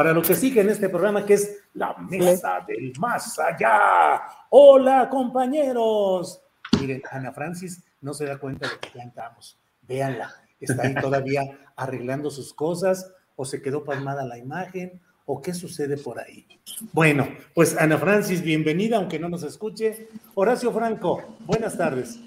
para 0.00 0.14
lo 0.14 0.22
que 0.22 0.34
sigue 0.34 0.62
en 0.62 0.70
este 0.70 0.88
programa, 0.88 1.26
que 1.26 1.34
es 1.34 1.58
la 1.74 1.94
mesa 1.98 2.64
del 2.66 2.90
más 2.98 3.38
allá. 3.38 4.22
Hola, 4.48 5.10
compañeros. 5.10 6.40
Miren, 6.80 7.02
Ana 7.10 7.32
Francis 7.32 7.84
no 8.00 8.14
se 8.14 8.24
da 8.24 8.38
cuenta 8.38 8.66
de 8.66 8.78
que 8.78 8.96
ya 8.96 9.02
entramos. 9.02 9.58
Véanla, 9.82 10.32
está 10.58 10.84
ahí 10.84 10.94
todavía 10.94 11.42
arreglando 11.76 12.30
sus 12.30 12.54
cosas, 12.54 13.12
o 13.36 13.44
se 13.44 13.60
quedó 13.60 13.84
pasmada 13.84 14.24
la 14.24 14.38
imagen, 14.38 15.02
o 15.26 15.42
qué 15.42 15.52
sucede 15.52 15.98
por 15.98 16.18
ahí. 16.18 16.46
Bueno, 16.94 17.28
pues 17.52 17.76
Ana 17.76 17.98
Francis, 17.98 18.40
bienvenida, 18.40 18.96
aunque 18.96 19.18
no 19.18 19.28
nos 19.28 19.42
escuche. 19.42 20.08
Horacio 20.34 20.72
Franco, 20.72 21.36
buenas 21.40 21.76
tardes. 21.76 22.18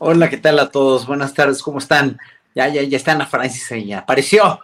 Hola, 0.00 0.28
¿qué 0.28 0.38
tal 0.38 0.58
a 0.58 0.70
todos? 0.70 1.06
Buenas 1.06 1.32
tardes, 1.34 1.62
¿cómo 1.62 1.78
están? 1.78 2.18
Ya, 2.52 2.66
ya, 2.66 2.82
ya 2.82 2.96
está 2.96 3.12
Ana 3.12 3.26
Francis 3.26 3.70
ahí, 3.70 3.92
apareció. 3.92 4.58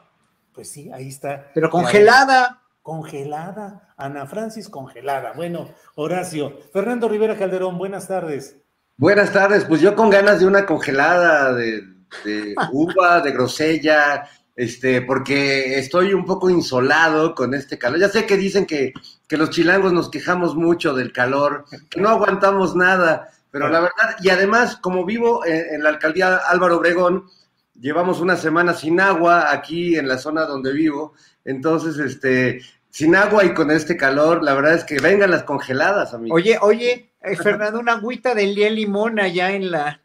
Pues 0.59 0.73
sí, 0.73 0.91
ahí 0.93 1.07
está. 1.07 1.53
Pero 1.55 1.71
congelada. 1.71 2.65
Congelada. 2.83 3.95
Ana 3.97 4.27
Francis 4.27 4.69
congelada. 4.69 5.33
Bueno, 5.37 5.69
Horacio. 5.95 6.53
Fernando 6.73 7.09
Rivera 7.09 7.37
Calderón, 7.39 7.79
buenas 7.79 8.09
tardes. 8.09 8.57
Buenas 8.97 9.33
tardes. 9.33 9.65
Pues 9.67 9.81
yo 9.81 9.95
con 9.95 10.11
ganas 10.11 10.41
de 10.41 10.49
una 10.49 10.67
congelada 10.67 11.55
de, 11.55 11.83
de 12.25 12.57
uva, 12.73 13.21
de 13.21 13.31
grosella, 13.31 14.29
este, 14.57 15.01
porque 15.03 15.79
estoy 15.79 16.13
un 16.13 16.25
poco 16.25 16.51
insolado 16.51 17.37
con 17.37 17.55
este 17.55 17.79
calor. 17.79 18.01
Ya 18.01 18.09
sé 18.09 18.27
que 18.27 18.37
dicen 18.37 18.67
que, 18.67 18.93
que 19.29 19.37
los 19.37 19.51
chilangos 19.51 19.93
nos 19.93 20.11
quejamos 20.11 20.57
mucho 20.57 20.93
del 20.93 21.13
calor, 21.13 21.67
que 21.89 22.01
no 22.01 22.09
aguantamos 22.09 22.75
nada, 22.75 23.31
pero 23.53 23.69
la 23.69 23.79
verdad, 23.79 24.17
y 24.25 24.31
además, 24.31 24.75
como 24.75 25.05
vivo 25.05 25.47
en, 25.47 25.77
en 25.77 25.83
la 25.85 25.91
alcaldía 25.91 26.35
Álvaro 26.35 26.79
Obregón, 26.79 27.31
llevamos 27.81 28.21
una 28.21 28.37
semana 28.37 28.75
sin 28.75 29.01
agua 29.01 29.53
aquí 29.53 29.97
en 29.97 30.09
la 30.09 30.19
zona 30.19 30.45
donde 30.45 30.73
vivo, 30.73 31.15
entonces, 31.45 31.99
este, 31.99 32.61
sin 32.91 33.17
agua 33.17 33.45
y 33.45 33.55
con 33.55 33.71
este 33.71 33.97
calor, 33.97 34.43
la 34.43 34.55
verdad 34.55 34.75
es 34.75 34.85
que 34.85 34.99
vengan 34.99 35.31
las 35.31 35.45
congeladas, 35.45 36.15
amigo. 36.15 36.35
Oye, 36.35 36.59
oye, 36.61 37.13
eh, 37.23 37.37
Fernando, 37.37 37.81
una 37.81 37.95
agüita 37.95 38.35
de 38.35 38.47
Lía 38.47 38.71
Limón 38.71 39.19
allá 39.21 39.53
en 39.53 39.71
la. 39.71 40.01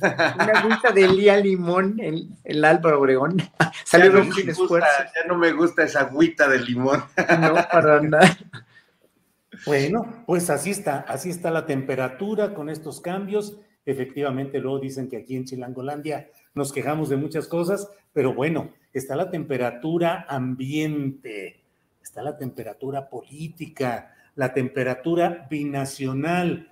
Una 0.00 0.52
agüita 0.58 0.90
de 0.90 1.08
Lía 1.08 1.36
Limón 1.36 2.00
en 2.00 2.36
el 2.44 2.64
Álvaro 2.64 3.00
Obregón. 3.00 3.36
Salió 3.84 4.12
no 4.12 4.32
sin 4.32 4.48
esfuerzo. 4.48 4.88
Ya 5.14 5.26
no 5.28 5.36
me 5.36 5.52
gusta 5.52 5.84
esa 5.84 6.00
agüita 6.00 6.48
de 6.48 6.58
limón. 6.58 7.04
No, 7.40 7.54
para 7.70 8.00
nada. 8.00 8.36
Bueno, 9.64 10.24
pues 10.26 10.50
así 10.50 10.70
está, 10.70 11.04
así 11.06 11.30
está 11.30 11.50
la 11.50 11.66
temperatura 11.66 12.54
con 12.54 12.68
estos 12.68 13.00
cambios. 13.00 13.56
Efectivamente, 13.86 14.58
luego 14.58 14.80
dicen 14.80 15.08
que 15.08 15.18
aquí 15.18 15.36
en 15.36 15.44
Chilangolandia 15.44 16.28
nos 16.54 16.72
quejamos 16.72 17.08
de 17.08 17.16
muchas 17.16 17.46
cosas, 17.48 17.88
pero 18.12 18.34
bueno, 18.34 18.72
está 18.92 19.16
la 19.16 19.30
temperatura 19.30 20.26
ambiente, 20.28 21.62
está 22.02 22.22
la 22.22 22.36
temperatura 22.36 23.08
política, 23.08 24.14
la 24.34 24.52
temperatura 24.52 25.46
binacional. 25.50 26.68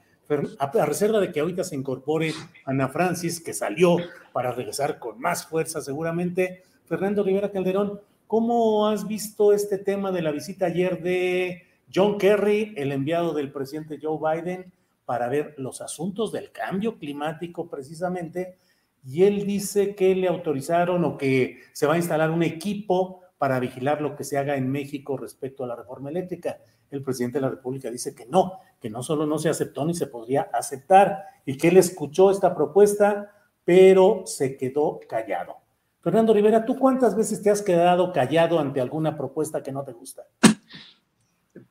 A 0.60 0.86
reserva 0.86 1.18
de 1.18 1.32
que 1.32 1.41
ahorita 1.41 1.64
se 1.64 1.74
incorpore 1.74 2.32
Ana 2.64 2.88
Francis, 2.88 3.41
que 3.41 3.52
salió 3.52 3.96
para 4.32 4.52
regresar 4.52 5.00
con 5.00 5.20
más 5.20 5.46
fuerza 5.46 5.80
seguramente. 5.80 6.62
Fernando 6.86 7.24
Rivera 7.24 7.50
Calderón, 7.50 8.00
¿cómo 8.28 8.86
has 8.86 9.08
visto 9.08 9.52
este 9.52 9.78
tema 9.78 10.12
de 10.12 10.22
la 10.22 10.30
visita 10.30 10.66
ayer 10.66 11.02
de 11.02 11.64
John 11.92 12.16
Kerry, 12.16 12.74
el 12.76 12.92
enviado 12.92 13.34
del 13.34 13.50
presidente 13.50 13.98
Joe 14.00 14.18
Biden, 14.18 14.72
para 15.04 15.28
ver 15.28 15.54
los 15.58 15.80
asuntos 15.80 16.30
del 16.30 16.52
cambio 16.52 16.97
climático 16.97 17.68
precisamente? 17.68 18.56
Y 19.04 19.24
él 19.24 19.46
dice 19.46 19.94
que 19.94 20.14
le 20.14 20.28
autorizaron 20.28 21.04
o 21.04 21.16
que 21.16 21.60
se 21.72 21.86
va 21.86 21.94
a 21.94 21.98
instalar 21.98 22.30
un 22.30 22.42
equipo 22.42 23.22
para 23.38 23.58
vigilar 23.58 24.02
lo 24.02 24.14
que 24.16 24.24
se 24.24 24.36
haga 24.36 24.56
en 24.56 24.70
México 24.70 25.16
respecto 25.16 25.64
a 25.64 25.66
la 25.66 25.76
reforma 25.76 26.10
eléctrica. 26.10 26.58
El 26.90 27.02
presidente 27.02 27.38
de 27.38 27.42
la 27.42 27.50
República 27.50 27.90
dice 27.90 28.14
que 28.14 28.26
no, 28.26 28.58
que 28.80 28.90
no 28.90 29.02
solo 29.02 29.24
no 29.24 29.38
se 29.38 29.48
aceptó 29.48 29.84
ni 29.84 29.94
se 29.94 30.08
podría 30.08 30.50
aceptar 30.52 31.24
y 31.46 31.56
que 31.56 31.68
él 31.68 31.76
escuchó 31.76 32.30
esta 32.30 32.54
propuesta, 32.54 33.32
pero 33.64 34.24
se 34.26 34.56
quedó 34.56 35.00
callado. 35.08 35.56
Fernando 36.02 36.34
Rivera, 36.34 36.64
¿tú 36.64 36.78
cuántas 36.78 37.16
veces 37.16 37.42
te 37.42 37.50
has 37.50 37.62
quedado 37.62 38.12
callado 38.12 38.58
ante 38.58 38.80
alguna 38.80 39.16
propuesta 39.16 39.62
que 39.62 39.72
no 39.72 39.84
te 39.84 39.92
gusta? 39.92 40.26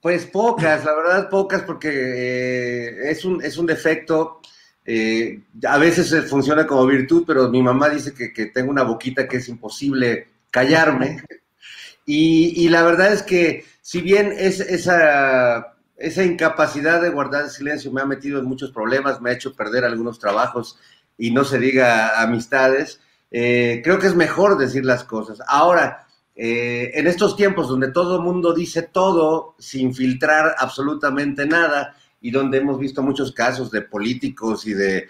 Pues 0.02 0.26
pocas, 0.28 0.86
la 0.86 0.96
verdad 0.96 1.30
pocas, 1.30 1.64
porque 1.64 1.90
eh, 1.90 3.12
es, 3.12 3.26
un, 3.26 3.44
es 3.44 3.58
un 3.58 3.66
defecto 3.66 4.40
eh, 4.92 5.42
a 5.68 5.78
veces 5.78 6.28
funciona 6.28 6.66
como 6.66 6.84
virtud, 6.88 7.24
pero 7.28 7.48
mi 7.48 7.62
mamá 7.62 7.90
dice 7.90 8.12
que, 8.12 8.48
tengo 8.48 8.72
una 8.72 8.82
boquita 8.82 9.28
que 9.28 9.38
es 9.38 9.48
imposible 9.48 10.28
callarme. 10.50 11.24
Y, 12.12 12.68
la 12.70 12.82
verdad 12.82 13.14
es 13.14 13.22
que 13.22 13.66
si 13.84 14.02
bien 14.02 14.34
es, 14.36 14.60
esa, 14.62 15.76
esa 15.96 16.24
incapacidad 16.24 17.00
de 17.04 17.12
guardar 17.12 17.52
silencio 17.52 17.92
me 17.92 18.02
ha 18.02 18.06
metido 18.06 18.40
en 18.40 18.46
muchos 18.46 18.72
problemas, 18.72 19.22
me 19.22 19.30
ha 19.30 19.34
hecho 19.34 19.54
perder 19.54 19.86
algunos 19.86 20.18
trabajos 20.18 20.80
y 21.20 21.30
no 21.30 21.44
se 21.44 21.60
diga 21.60 22.20
amistades, 22.20 23.00
eh, 23.30 23.82
creo 23.84 24.00
que 24.00 24.08
es 24.08 24.16
mejor 24.16 24.58
decir 24.58 24.86
las 24.86 25.04
cosas. 25.04 25.40
Ahora, 25.48 26.08
eh, 26.36 26.90
en 26.96 27.06
estos 27.06 27.36
tiempos 27.36 27.70
donde 27.70 27.92
todo 27.92 28.16
el 28.16 28.24
mundo 28.24 28.56
dice 28.56 28.82
todo 28.82 29.54
sin 29.60 29.94
filtrar 29.94 30.56
absolutamente 30.58 31.46
nada, 31.46 31.96
y 32.22 32.32
donde 32.32 32.58
hemos 32.58 32.80
visto 32.80 33.02
muchos 33.02 33.32
casos 33.32 33.72
de 33.72 33.82
políticos 33.82 34.66
y 34.68 34.74
de 34.74 35.08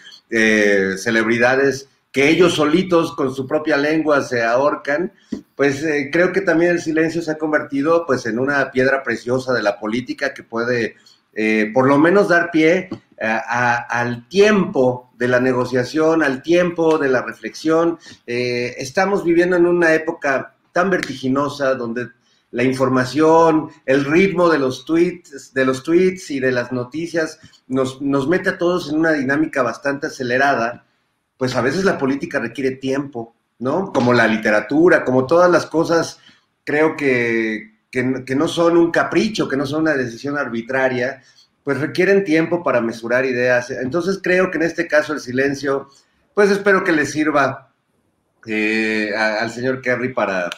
celebridades 0.98 1.90
que 2.12 2.30
ellos 2.30 2.54
solitos 2.56 3.16
con 3.16 3.34
su 3.34 3.46
propia 3.46 3.78
lengua 3.78 4.22
se 4.22 4.44
ahorcan, 4.44 5.14
pues 5.56 5.84
eh, 5.84 6.10
creo 6.12 6.32
que 6.32 6.42
también 6.42 6.72
el 6.72 6.82
silencio 6.82 7.22
se 7.22 7.32
ha 7.32 7.38
convertido 7.38 8.06
pues 8.06 8.26
en 8.26 8.40
una 8.40 8.72
piedra 8.72 9.04
preciosa 9.04 9.54
de 9.54 9.62
la 9.62 9.80
política 9.80 10.34
que 10.34 10.44
puede 10.44 10.96
eh, 11.34 11.72
por 11.74 11.88
lo 11.88 12.00
menos 12.00 12.30
dar 12.30 12.50
pie 12.52 12.90
al 13.20 14.30
tiempo 14.30 15.12
de 15.18 15.28
la 15.28 15.42
negociación, 15.42 16.24
al 16.24 16.42
tiempo 16.42 16.98
de 16.98 17.10
la 17.10 17.22
reflexión. 17.22 18.00
Eh, 18.26 18.76
estamos 18.78 19.26
viviendo 19.26 19.58
en 19.58 19.66
una 19.66 19.94
época 19.94 20.56
tan 20.72 20.90
vertiginosa 20.90 21.76
donde 21.76 22.08
la 22.52 22.64
información, 22.64 23.70
el 23.86 24.06
ritmo 24.06 24.50
de 24.50 24.60
los 24.60 24.86
tweets, 24.86 25.54
de 25.54 25.66
los 25.66 25.84
tweets 25.84 26.32
y 26.32 26.40
de 26.40 26.52
las 26.52 26.72
noticias 26.72 27.40
nos, 27.68 28.02
nos 28.02 28.28
mete 28.28 28.50
a 28.50 28.58
todos 28.58 28.90
en 28.90 28.98
una 29.00 29.12
dinámica 29.12 29.62
bastante 29.62 30.08
acelerada, 30.08 30.86
pues 31.38 31.56
a 31.56 31.62
veces 31.62 31.86
la 31.86 31.98
política 31.98 32.40
requiere 32.40 32.72
tiempo, 32.72 33.36
¿no? 33.60 33.94
Como 33.94 34.14
la 34.14 34.28
literatura, 34.28 35.06
como 35.06 35.28
todas 35.28 35.50
las 35.52 35.68
cosas, 35.68 36.20
creo 36.64 36.98
que, 36.98 37.74
que, 37.92 38.24
que 38.26 38.36
no 38.36 38.48
son 38.48 38.78
un 38.78 38.92
capricho, 38.92 39.48
que 39.48 39.58
no 39.58 39.66
son 39.66 39.82
una 39.82 39.94
decisión 39.94 40.38
arbitraria, 40.38 41.22
pues 41.64 41.80
requieren 41.80 42.24
tiempo 42.24 42.64
para 42.64 42.82
mesurar 42.82 43.26
ideas. 43.26 43.70
Entonces 43.70 44.20
creo 44.24 44.50
que 44.50 44.58
en 44.58 44.64
este 44.64 44.88
caso 44.88 45.14
el 45.14 45.20
silencio, 45.20 45.88
pues 46.34 46.50
espero 46.50 46.84
que 46.84 46.94
le 46.94 47.06
sirva 47.06 47.72
eh, 48.48 49.12
al 49.16 49.52
señor 49.52 49.82
Kerry 49.82 50.14
para, 50.14 50.50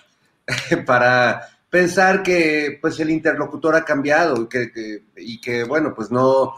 para 0.85 1.49
pensar 1.71 2.21
que 2.21 2.77
pues 2.79 2.99
el 2.99 3.09
interlocutor 3.09 3.75
ha 3.75 3.85
cambiado 3.85 4.47
que, 4.47 5.05
y 5.15 5.39
que, 5.39 5.63
bueno, 5.63 5.93
pues 5.95 6.11
no, 6.11 6.53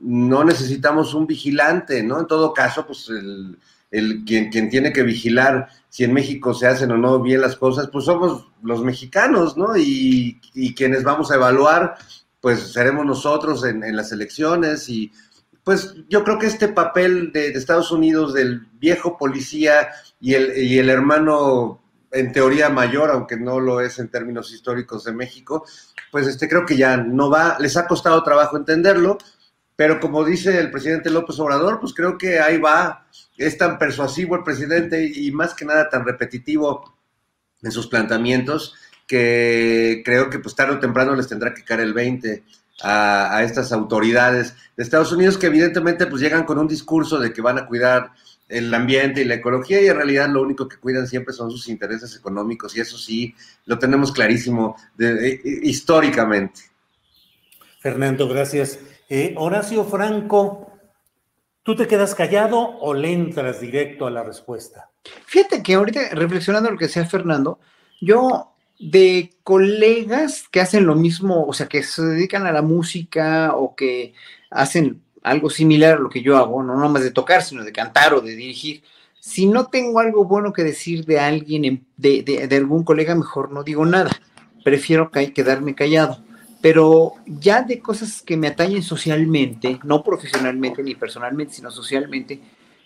no 0.00 0.44
necesitamos 0.44 1.14
un 1.14 1.26
vigilante, 1.26 2.02
¿no? 2.02 2.20
En 2.20 2.26
todo 2.26 2.52
caso, 2.52 2.86
pues 2.86 3.08
el, 3.08 3.58
el, 3.90 4.24
quien, 4.26 4.50
quien 4.50 4.68
tiene 4.68 4.92
que 4.92 5.02
vigilar 5.02 5.68
si 5.88 6.04
en 6.04 6.12
México 6.12 6.52
se 6.52 6.66
hacen 6.66 6.90
o 6.90 6.98
no 6.98 7.20
bien 7.22 7.40
las 7.40 7.56
cosas, 7.56 7.88
pues 7.90 8.04
somos 8.04 8.46
los 8.62 8.84
mexicanos, 8.84 9.56
¿no? 9.56 9.74
Y, 9.76 10.38
quienes 10.76 11.02
vamos 11.02 11.30
a 11.30 11.36
evaluar, 11.36 11.96
pues 12.40 12.72
seremos 12.72 13.06
nosotros 13.06 13.64
en, 13.64 13.96
las 13.96 14.12
elecciones 14.12 14.88
y 14.90 15.10
pues 15.64 15.94
yo 16.08 16.24
creo 16.24 16.38
que 16.38 16.46
este 16.46 16.68
papel 16.68 17.32
de, 17.32 17.48
Estados 17.48 17.90
Unidos 17.90 18.34
del 18.34 18.66
viejo 18.78 19.16
policía 19.16 19.88
y 20.20 20.34
el, 20.34 20.62
y 20.62 20.78
el 20.78 20.90
hermano 20.90 21.80
en 22.10 22.32
teoría 22.32 22.68
mayor, 22.68 23.10
aunque 23.10 23.36
no 23.36 23.60
lo 23.60 23.80
es 23.80 23.98
en 23.98 24.08
términos 24.08 24.52
históricos 24.52 25.04
de 25.04 25.12
México, 25.12 25.66
pues 26.10 26.26
este 26.26 26.48
creo 26.48 26.64
que 26.64 26.76
ya 26.76 26.96
no 26.96 27.30
va, 27.30 27.56
les 27.58 27.76
ha 27.76 27.86
costado 27.86 28.22
trabajo 28.22 28.56
entenderlo, 28.56 29.18
pero 29.76 30.00
como 30.00 30.24
dice 30.24 30.58
el 30.58 30.70
presidente 30.70 31.10
López 31.10 31.38
Obrador, 31.38 31.78
pues 31.80 31.94
creo 31.94 32.18
que 32.18 32.40
ahí 32.40 32.58
va, 32.58 33.06
es 33.36 33.56
tan 33.58 33.78
persuasivo 33.78 34.36
el 34.36 34.42
presidente 34.42 35.10
y 35.14 35.30
más 35.32 35.54
que 35.54 35.64
nada 35.64 35.88
tan 35.88 36.04
repetitivo 36.04 36.96
en 37.62 37.70
sus 37.70 37.86
planteamientos 37.86 38.74
que 39.06 40.02
creo 40.04 40.28
que 40.30 40.38
pues 40.38 40.54
tarde 40.54 40.74
o 40.74 40.80
temprano 40.80 41.14
les 41.14 41.28
tendrá 41.28 41.54
que 41.54 41.64
caer 41.64 41.80
el 41.80 41.94
20 41.94 42.44
a, 42.82 43.42
estas 43.42 43.72
autoridades 43.72 44.54
de 44.76 44.82
Estados 44.82 45.10
Unidos 45.12 45.38
que 45.38 45.46
evidentemente 45.46 46.06
pues 46.06 46.22
llegan 46.22 46.44
con 46.44 46.58
un 46.58 46.68
discurso 46.68 47.18
de 47.18 47.32
que 47.32 47.42
van 47.42 47.58
a 47.58 47.66
cuidar 47.66 48.12
el 48.48 48.72
ambiente 48.72 49.20
y 49.20 49.24
la 49.24 49.34
ecología 49.34 49.80
y 49.80 49.88
en 49.88 49.96
realidad 49.96 50.28
lo 50.28 50.42
único 50.42 50.68
que 50.68 50.78
cuidan 50.78 51.06
siempre 51.06 51.34
son 51.34 51.50
sus 51.50 51.68
intereses 51.68 52.16
económicos 52.16 52.76
y 52.76 52.80
eso 52.80 52.96
sí 52.96 53.34
lo 53.66 53.78
tenemos 53.78 54.12
clarísimo 54.12 54.76
de, 54.96 55.40
históricamente. 55.62 56.62
Fernando, 57.80 58.28
gracias. 58.28 58.78
Eh, 59.08 59.34
Horacio 59.36 59.84
Franco, 59.84 60.72
¿tú 61.62 61.76
te 61.76 61.86
quedas 61.86 62.14
callado 62.14 62.58
o 62.58 62.94
le 62.94 63.12
entras 63.12 63.60
directo 63.60 64.06
a 64.06 64.10
la 64.10 64.22
respuesta? 64.22 64.90
Fíjate 65.26 65.62
que 65.62 65.74
ahorita, 65.74 66.10
reflexionando 66.14 66.70
lo 66.70 66.78
que 66.78 66.86
decía 66.86 67.06
Fernando, 67.06 67.60
yo 68.00 68.54
de 68.78 69.30
colegas 69.42 70.46
que 70.50 70.60
hacen 70.60 70.86
lo 70.86 70.94
mismo, 70.94 71.44
o 71.44 71.52
sea, 71.52 71.66
que 71.66 71.82
se 71.82 72.02
dedican 72.02 72.46
a 72.46 72.52
la 72.52 72.62
música 72.62 73.54
o 73.54 73.74
que 73.74 74.14
hacen 74.50 75.02
algo 75.30 75.50
similar 75.50 75.94
a 75.94 76.00
lo 76.00 76.08
que 76.08 76.22
yo 76.22 76.36
hago, 76.36 76.62
no 76.62 76.76
nomás 76.76 77.02
de 77.02 77.10
tocar, 77.10 77.42
sino 77.42 77.64
de 77.64 77.72
cantar 77.72 78.14
o 78.14 78.20
de 78.20 78.34
dirigir, 78.34 78.82
si 79.20 79.46
no 79.46 79.66
tengo 79.66 80.00
algo 80.00 80.24
bueno 80.24 80.52
que 80.52 80.62
decir 80.62 81.04
de 81.04 81.18
alguien, 81.20 81.84
de, 81.96 82.22
de 82.22 82.56
algún 82.56 82.84
colega, 82.84 83.14
mejor 83.14 83.50
no 83.52 83.62
digo 83.62 83.84
nada. 83.84 84.10
Prefiero 84.64 85.10
quedarme 85.10 85.74
callado 85.74 86.22
pero 86.60 87.14
ya 87.26 87.62
de 87.62 87.80
cosas 87.80 88.22
que 88.22 88.36
me 88.36 88.48
atañen 88.48 88.82
socialmente, 88.82 89.78
no 89.84 90.02
profesionalmente 90.02 90.82
ni 90.82 90.94
personalmente, 90.94 91.54
sino 91.54 91.70
socialmente, 91.70 92.40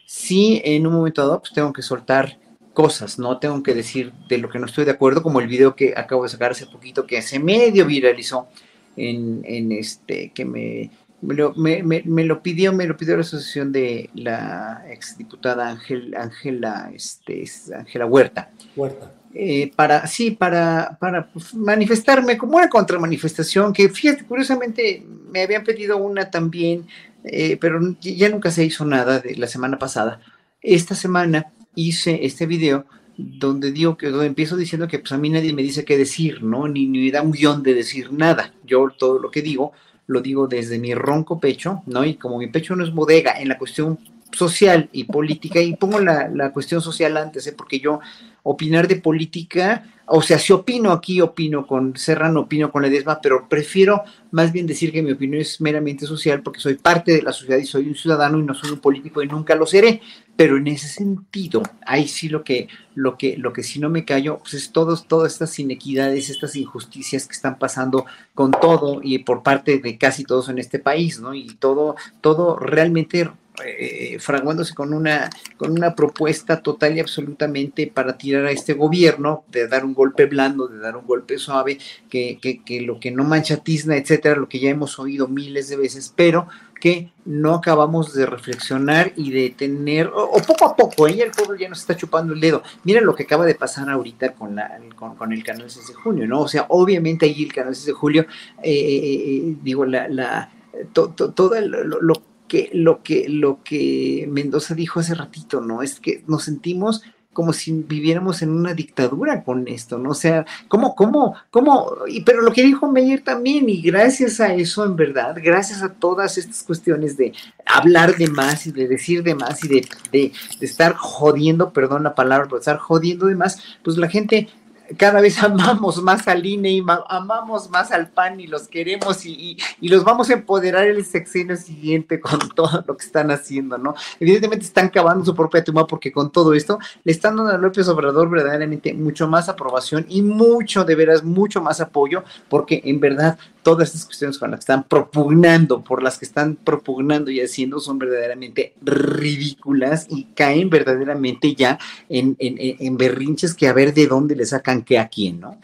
sí 0.05 0.61
en 0.65 0.87
un 0.87 0.95
momento 0.95 1.23
dado 1.23 1.41
pues 1.41 1.53
tengo 1.53 1.73
que 1.73 1.83
soltar 1.83 2.39
cosas, 2.75 3.19
¿no? 3.19 3.39
Tengo 3.39 3.63
que 3.63 3.75
decir 3.75 4.13
de 4.29 4.39
lo 4.39 4.49
que 4.49 4.59
no 4.59 4.67
estoy 4.67 4.85
de 4.85 4.91
acuerdo, 4.91 5.23
como 5.23 5.41
el 5.41 5.47
video 5.47 5.75
que 5.75 5.95
acabo 5.97 6.25
de 6.25 6.29
sacar 6.29 6.53
hace 6.53 6.67
poquito, 6.67 7.07
que 7.07 7.19
hace 7.19 7.39
medio 7.39 7.87
viralizó 7.87 8.49
en, 8.97 9.43
en 9.45 9.73
este, 9.73 10.33
que 10.35 10.45
me, 10.45 10.91
me 11.23 11.35
lo, 11.35 11.55
me, 11.55 11.83
me, 11.83 12.25
lo 12.25 12.43
pidió, 12.43 12.73
me 12.73 12.87
lo 12.87 12.97
pidió 12.97 13.15
la 13.17 13.23
asociación 13.23 13.73
de 13.73 14.11
la 14.15 14.85
exdiputada 14.91 15.69
Ángel, 15.69 16.15
Ángela, 16.17 16.91
este, 16.95 17.45
Ángela 17.75 18.07
Huerta. 18.07 18.51
Huerta 18.77 19.13
eh, 19.35 19.73
para, 19.75 20.07
sí, 20.07 20.33
para, 20.33 20.99
para 21.01 21.31
manifestarme 21.55 22.37
como 22.37 22.59
una 22.59 22.69
contramanifestación, 22.69 23.73
que 23.73 23.89
fíjate, 23.89 24.25
curiosamente 24.25 25.05
me 25.31 25.43
habían 25.43 25.65
pedido 25.65 25.97
una 25.97 26.31
también, 26.31 26.87
eh, 27.25 27.57
pero 27.59 27.81
ya 28.01 28.29
nunca 28.29 28.51
se 28.51 28.65
hizo 28.65 28.85
nada 28.85 29.21
de 29.21 29.37
la 29.37 29.47
semana 29.47 29.79
pasada. 29.79 30.21
Esta 30.61 30.95
semana 30.95 31.47
hice 31.75 32.27
este 32.27 32.45
video 32.45 32.85
donde 33.17 33.73
digo 33.73 33.97
que 33.97 34.09
donde 34.09 34.27
empiezo 34.27 34.57
diciendo 34.57 34.89
que 34.89 34.99
pues 34.99 35.13
a 35.13 35.19
mí 35.19 35.31
nadie 35.31 35.55
me 35.55 35.63
dice 35.63 35.85
qué 35.85 35.97
decir, 35.97 36.43
¿no? 36.43 36.69
Ni, 36.69 36.87
ni 36.87 36.99
me 36.99 37.11
da 37.11 37.23
un 37.23 37.33
guion 37.33 37.63
de 37.63 37.75
decir 37.75 38.13
nada. 38.13 38.53
Yo 38.65 38.87
todo 38.99 39.19
lo 39.19 39.31
que 39.31 39.41
digo 39.41 39.73
lo 40.13 40.21
digo 40.21 40.47
desde 40.47 40.79
mi 40.79 40.95
ronco 40.95 41.41
pecho, 41.41 41.83
¿no? 41.87 42.05
Y 42.05 42.15
como 42.15 42.39
mi 42.39 42.47
pecho 42.47 42.77
no 42.77 42.85
es 42.85 42.93
bodega 42.93 43.41
en 43.41 43.49
la 43.49 43.59
cuestión 43.59 43.99
social 44.31 44.89
y 44.93 45.05
política, 45.05 45.61
y 45.61 45.77
pongo 45.77 46.01
la, 46.01 46.29
la 46.29 46.53
cuestión 46.53 46.81
social 46.81 47.17
antes, 47.17 47.47
¿eh? 47.47 47.55
porque 47.57 47.81
yo 47.81 48.01
opinar 48.43 48.89
de 48.89 48.97
política, 48.97 49.85
o 50.07 50.21
sea, 50.21 50.39
si 50.39 50.53
opino 50.53 50.91
aquí, 50.91 51.21
opino 51.21 51.67
con 51.67 51.97
Serrano, 51.97 52.41
opino 52.41 52.73
con 52.73 52.85
Edesma, 52.85 53.21
pero 53.21 53.49
prefiero 53.49 54.03
más 54.31 54.53
bien 54.53 54.67
decir 54.67 54.91
que 54.93 55.03
mi 55.03 55.13
opinión 55.13 55.41
es 55.41 55.61
meramente 55.61 56.07
social 56.07 56.43
porque 56.43 56.61
soy 56.61 56.75
parte 56.75 57.13
de 57.13 57.23
la 57.23 57.33
sociedad 57.33 57.59
y 57.59 57.67
soy 57.67 57.87
un 57.87 57.95
ciudadano 57.95 58.39
y 58.39 58.43
no 58.43 58.55
soy 58.55 58.71
un 58.73 58.81
político 58.81 59.23
y 59.23 59.29
nunca 59.29 59.55
lo 59.55 59.67
seré. 59.67 60.01
Pero 60.37 60.57
en 60.57 60.67
ese 60.67 60.89
sentido, 60.89 61.63
ahí 61.87 62.09
sí 62.09 62.29
lo 62.29 62.43
que, 62.43 62.69
lo 62.95 63.17
que, 63.19 63.37
lo 63.37 63.53
que 63.53 63.63
sí 63.63 63.79
no 63.79 63.91
me 63.91 64.05
callo, 64.05 64.39
pues 64.39 64.55
es 64.55 64.73
todos, 64.73 65.07
todas 65.07 65.33
estas 65.33 65.59
inequidades, 65.59 66.31
estas 66.31 66.57
injusticias 66.57 67.27
que 67.27 67.35
están 67.35 67.59
pasando 67.59 68.07
con 68.35 68.51
todo 68.51 69.01
y 69.03 69.19
por 69.19 69.43
parte 69.43 69.79
de 69.79 69.99
casi 69.99 70.25
todos 70.25 70.49
en 70.49 70.59
este 70.59 70.79
país, 70.79 71.21
¿no? 71.21 71.35
Y 71.35 71.55
todo, 71.57 71.97
todo 72.21 72.57
realmente 72.57 73.31
eh, 73.65 74.17
fraguándose 74.19 74.75
con 74.75 74.95
una, 74.95 75.29
con 75.59 75.73
una 75.73 75.95
propuesta 75.95 76.63
total 76.63 76.97
y 76.97 77.01
absolutamente 77.01 77.87
para 77.87 78.17
tirar 78.17 78.47
a 78.47 78.51
este 78.51 78.73
gobierno, 78.73 79.45
de 79.49 79.69
dar 79.69 79.85
un 79.85 79.93
golpe 79.93 80.25
blando, 80.25 80.69
de 80.69 80.79
dar 80.79 80.97
un 80.97 81.07
golpe 81.07 81.37
suave, 81.37 81.79
que, 82.09 82.39
que, 82.41 82.81
lo 82.81 82.99
que 82.99 83.11
no 83.11 83.25
mancha 83.25 83.59
tizna, 83.59 83.97
etcétera, 83.97 84.37
lo 84.37 84.49
que 84.49 84.59
ya 84.59 84.71
hemos 84.71 84.99
oído 84.99 85.29
miles 85.29 85.69
de 85.69 85.77
veces, 85.77 86.15
pero 86.17 86.49
que 86.83 87.13
no 87.25 87.55
acabamos 87.55 88.13
de 88.13 88.27
reflexionar 88.27 89.13
y 89.15 89.31
de 89.31 89.51
tener, 89.51 90.09
o, 90.13 90.33
poco 90.45 90.65
a 90.65 90.75
poco, 90.75 91.07
ella 91.07 91.23
¿eh? 91.23 91.27
el 91.29 91.31
pueblo 91.31 91.55
ya 91.55 91.69
nos 91.69 91.79
está 91.79 91.97
chupando 91.97 92.35
el 92.35 92.41
dedo. 92.41 92.65
Mira 92.83 93.01
lo 93.01 93.15
que 93.15 93.23
acaba 93.23 93.47
de 93.47 93.55
pasar 93.55 93.89
ahorita 93.89 94.35
con, 94.35 94.57
la, 94.57 94.81
con, 94.97 95.33
el 95.33 95.45
canal 95.45 95.71
6 95.71 95.87
de 95.87 95.95
junio, 95.95 96.27
¿no? 96.27 96.41
O 96.41 96.49
sea, 96.49 96.67
obviamente 96.71 97.27
ahí 97.27 97.45
el 97.45 97.53
canal 97.53 97.77
6 97.77 97.87
de 97.87 97.93
julio, 97.93 98.27
eh, 98.65 99.55
digo, 99.63 99.87
la, 99.87 100.09
la 100.09 100.51
todo 100.93 101.61
lo, 101.61 102.01
lo 102.01 102.15
que 102.49 102.71
lo 102.73 103.05
que 103.05 103.29
lo 103.29 103.63
que 103.63 104.27
Mendoza 104.29 104.75
dijo 104.75 104.99
hace 104.99 105.15
ratito, 105.15 105.61
¿no? 105.61 105.83
Es 105.83 106.01
que 106.01 106.25
nos 106.27 106.43
sentimos 106.43 107.05
como 107.33 107.53
si 107.53 107.73
viviéramos 107.73 108.43
en 108.43 108.51
una 108.51 108.75
dictadura 108.75 109.43
con 109.43 109.67
esto, 109.69 109.99
¿no? 109.99 110.11
O 110.11 110.15
sea, 110.15 110.45
¿cómo, 110.69 110.95
cómo, 110.95 111.35
cómo? 111.51 111.97
Y, 112.09 112.23
pero 112.23 112.43
lo 112.43 112.53
que 112.53 112.63
dijo 112.63 112.91
Meyer 112.91 113.23
también, 113.23 113.69
y 113.69 113.81
gracias 113.81 114.41
a 114.41 114.55
eso, 114.55 114.85
en 114.85 114.97
verdad, 114.97 115.37
gracias 115.43 115.83
a 115.83 115.93
todas 115.93 116.39
estas 116.39 116.63
cuestiones 116.63 117.17
de 117.17 117.33
hablar 117.65 118.17
de 118.17 118.29
más 118.29 118.67
y 118.67 118.73
de 118.73 118.89
decir 118.89 119.23
de 119.23 119.35
más 119.35 119.65
y 119.65 119.69
de, 119.69 119.89
de, 120.13 120.33
de 120.59 120.67
estar 120.67 120.95
jodiendo, 120.95 121.73
perdón 121.73 122.03
la 122.03 122.15
palabra, 122.15 122.47
pero 122.47 122.59
estar 122.59 122.79
jodiendo 122.79 123.27
de 123.27 123.35
más, 123.35 123.63
pues 123.83 123.97
la 123.97 124.09
gente 124.09 124.49
cada 124.97 125.21
vez 125.21 125.39
amamos 125.43 126.03
más 126.03 126.29
al 126.29 126.45
INE 126.45 126.71
y 126.71 126.85
amamos 127.09 127.71
más 127.71 127.93
al 127.93 128.11
PAN 128.11 128.41
y 128.41 128.47
los 128.47 128.69
queremos 128.69 129.25
y, 129.27 129.57
los 129.81 130.05
vamos 130.05 130.31
a 130.31 130.35
empoderar 130.35 130.87
el 130.87 131.05
sexenio 131.05 131.57
siguiente 131.57 132.21
con 132.21 132.39
todo 132.55 132.85
lo 132.87 132.97
que 132.97 133.05
están 133.05 133.31
haciendo, 133.31 133.79
¿no? 133.79 133.95
Evidentemente 134.21 134.65
están 134.65 134.89
cavando 134.89 135.25
su 135.25 135.35
propia 135.35 135.63
tumba 135.63 135.87
porque 135.87 136.13
con 136.13 136.31
todo 136.31 136.55
esto 136.55 136.79
le 137.05 137.13
están 137.13 137.37
dando 137.37 137.53
a 137.53 137.59
López 137.59 137.89
Obrador 137.89 138.31
verdaderamente 138.31 138.95
mucho 138.95 139.29
más 139.29 139.49
aprobación 139.49 140.07
y 140.09 140.23
mucho, 140.23 140.85
de 140.85 140.95
veras, 140.95 141.23
mucho 141.23 141.61
más 141.61 141.81
apoyo 141.81 142.25
porque 142.49 142.81
en 142.85 143.01
verdad 143.01 143.39
todas 143.63 143.89
estas 143.89 144.05
cuestiones 144.05 144.39
con 144.39 144.51
las 144.51 144.61
que 144.61 144.63
están 144.63 144.85
propugnando, 144.85 145.83
por 145.83 146.03
las 146.03 146.19
que 146.19 146.25
están 146.25 146.57
propugnando 146.57 147.31
y 147.31 147.41
haciendo 147.41 147.81
son 147.81 147.99
verdaderamente 147.99 148.75
ridículas 148.83 150.07
y 150.11 150.25
caen 150.35 150.71
verdaderamente 150.71 151.55
ya 151.55 151.79
en, 152.09 152.37
en 152.39 152.97
berrinches 152.97 153.55
que 153.55 153.69
a 153.69 153.73
ver 153.73 153.95
de 153.95 154.07
dónde 154.07 154.37
le 154.37 154.47
sacan 154.47 154.83
que 154.83 154.99
a 154.99 155.09
quién, 155.09 155.41
¿no? 155.41 155.59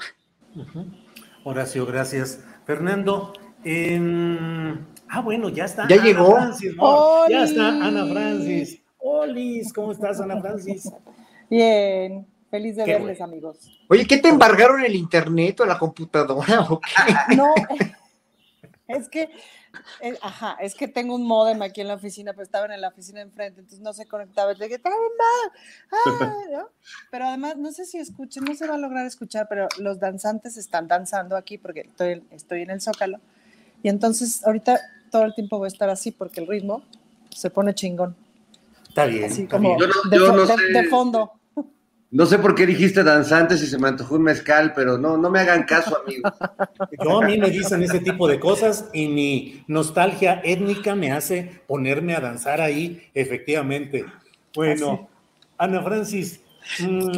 Horacio, 1.45 1.87
gracias. 1.87 2.41
Fernando, 2.65 3.33
ah, 5.09 5.21
bueno, 5.21 5.49
ya 5.49 5.65
está. 5.65 5.89
Ya 5.89 6.03
llegó. 6.03 6.37
Ya 7.29 7.45
está 7.45 7.69
Ana 7.69 8.07
Francis. 8.07 8.81
Olis, 8.99 9.73
¿cómo 9.73 9.93
estás, 9.93 10.21
Ana 10.21 10.41
Francis? 10.41 10.91
Bien, 11.49 12.27
feliz 12.51 12.77
de 12.77 12.85
verles, 12.85 13.21
amigos. 13.21 13.59
Oye, 13.89 14.07
¿qué 14.07 14.19
te 14.19 14.29
embargaron 14.29 14.85
el 14.85 14.95
internet 14.95 15.61
o 15.61 15.67
la 15.67 15.79
computadora 15.79 16.61
o 16.71 16.81
qué? 16.81 17.37
No, 17.37 17.55
es 18.89 19.09
que 19.09 19.31
eh, 20.01 20.19
ajá, 20.23 20.57
es 20.61 20.75
que 20.75 20.89
tengo 20.89 21.15
un 21.15 21.27
modem 21.27 21.61
aquí 21.63 21.81
en 21.81 21.89
la 21.89 21.95
oficina, 21.95 22.33
pero 22.33 22.45
estaban 22.45 22.73
en 22.73 22.81
la 22.81 22.89
oficina 22.89 23.21
enfrente, 23.21 23.61
entonces 23.61 23.81
no 23.81 23.93
se 23.93 24.07
conectaba. 24.07 24.53
Le 24.53 24.69
dije, 24.69 24.81
ah", 24.85 26.67
Pero 27.11 27.27
además, 27.27 27.57
no 27.57 27.73
sé 27.73 27.85
si 27.85 27.99
escuchen, 27.99 28.45
no 28.45 28.55
se 28.55 28.67
va 28.67 28.75
a 28.75 28.79
lograr 28.79 29.07
escuchar, 29.07 29.47
pero 29.49 29.69
los 29.79 30.01
danzantes 30.01 30.57
están 30.57 30.89
danzando 30.89 31.37
aquí 31.37 31.59
porque 31.59 31.81
estoy, 31.81 32.23
estoy 32.31 32.63
en 32.63 32.71
el 32.71 32.81
zócalo. 32.81 33.19
Y 33.83 33.89
entonces, 33.89 34.45
ahorita 34.45 34.81
todo 35.11 35.25
el 35.25 35.35
tiempo 35.35 35.59
voy 35.59 35.67
a 35.67 35.69
estar 35.69 35.91
así 35.91 36.11
porque 36.11 36.41
el 36.41 36.47
ritmo 36.47 36.83
se 37.31 37.51
pone 37.51 37.75
chingón. 37.75 38.17
Está 38.89 39.07
bien. 39.07 39.25
Así 39.25 39.47
como 39.47 39.77
de 39.79 40.89
fondo. 40.89 41.38
No 42.11 42.25
sé 42.25 42.39
por 42.39 42.55
qué 42.55 42.65
dijiste 42.65 43.03
danzantes 43.03 43.63
y 43.63 43.67
se 43.67 43.79
me 43.79 43.89
antojó 43.89 44.15
un 44.15 44.23
mezcal, 44.23 44.73
pero 44.75 44.97
no, 44.97 45.19
no 45.19 45.29
me 45.31 45.41
hagan 45.41 45.65
caso, 45.65 45.99
amigos. 46.03 46.33
Yo 47.05 47.23
a 47.23 47.27
mí 47.27 47.37
me 47.37 47.51
dicen 47.51 47.83
ese 47.83 48.01
tipo 48.01 48.27
de 48.27 48.41
cosas 48.41 48.89
y 48.95 49.09
mi 49.09 49.63
nostalgia 49.67 50.41
étnica 50.43 50.95
me 50.95 51.13
hace 51.13 51.61
ponerme 51.67 52.15
a 52.15 52.21
danzar 52.21 52.61
ahí, 52.61 53.03
efectivamente. 53.13 54.07
Bueno, 54.55 55.09
Ana 55.59 55.83
Francis, 55.83 56.41
mm, 56.81 57.11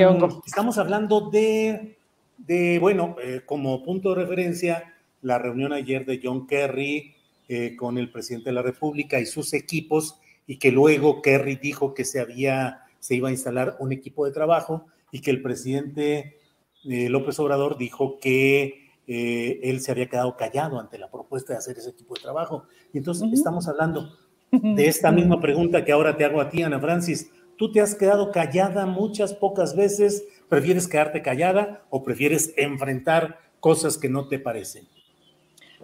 estamos 0.44 0.76
hablando 0.78 1.30
de, 1.30 1.96
de 2.38 2.78
bueno, 2.80 3.16
eh, 3.22 3.42
como 3.46 3.84
punto 3.84 4.14
de 4.14 4.22
referencia, 4.22 4.94
la 5.22 5.38
reunión 5.38 5.72
ayer 5.72 6.04
de 6.04 6.20
John 6.22 6.46
Kerry 6.46 7.14
eh, 7.48 7.76
con 7.76 7.98
el 7.98 8.10
presidente 8.10 8.50
de 8.50 8.54
la 8.54 8.62
República 8.62 9.18
y 9.20 9.26
sus 9.26 9.52
equipos, 9.54 10.18
y 10.46 10.56
que 10.56 10.72
luego 10.72 11.20
Kerry 11.20 11.56
dijo 11.56 11.94
que 11.94 12.04
se 12.04 12.20
había, 12.20 12.84
se 13.00 13.16
iba 13.16 13.28
a 13.28 13.32
instalar 13.32 13.76
un 13.80 13.92
equipo 13.92 14.24
de 14.24 14.32
trabajo 14.32 14.86
y 15.10 15.20
que 15.20 15.30
el 15.30 15.42
presidente 15.42 16.38
eh, 16.84 17.08
López 17.08 17.38
Obrador 17.40 17.76
dijo 17.76 18.18
que 18.20 18.90
eh, 19.06 19.60
él 19.64 19.80
se 19.80 19.90
había 19.90 20.08
quedado 20.08 20.36
callado 20.36 20.78
ante 20.78 20.98
la 20.98 21.10
propuesta 21.10 21.52
de 21.52 21.58
hacer 21.58 21.76
ese 21.78 21.92
tipo 21.92 22.14
de 22.14 22.20
trabajo. 22.20 22.64
Y 22.92 22.98
entonces 22.98 23.28
estamos 23.32 23.66
hablando 23.66 24.16
de 24.52 24.86
esta 24.86 25.10
misma 25.10 25.40
pregunta 25.40 25.84
que 25.84 25.92
ahora 25.92 26.16
te 26.16 26.24
hago 26.24 26.40
a 26.40 26.48
ti, 26.48 26.62
Ana 26.62 26.80
Francis. 26.80 27.30
¿Tú 27.56 27.70
te 27.72 27.80
has 27.80 27.94
quedado 27.94 28.30
callada 28.32 28.86
muchas, 28.86 29.34
pocas 29.34 29.76
veces? 29.76 30.24
¿Prefieres 30.48 30.88
quedarte 30.88 31.22
callada 31.22 31.84
o 31.90 32.02
prefieres 32.02 32.54
enfrentar 32.56 33.38
cosas 33.60 33.98
que 33.98 34.08
no 34.08 34.28
te 34.28 34.38
parecen? 34.38 34.88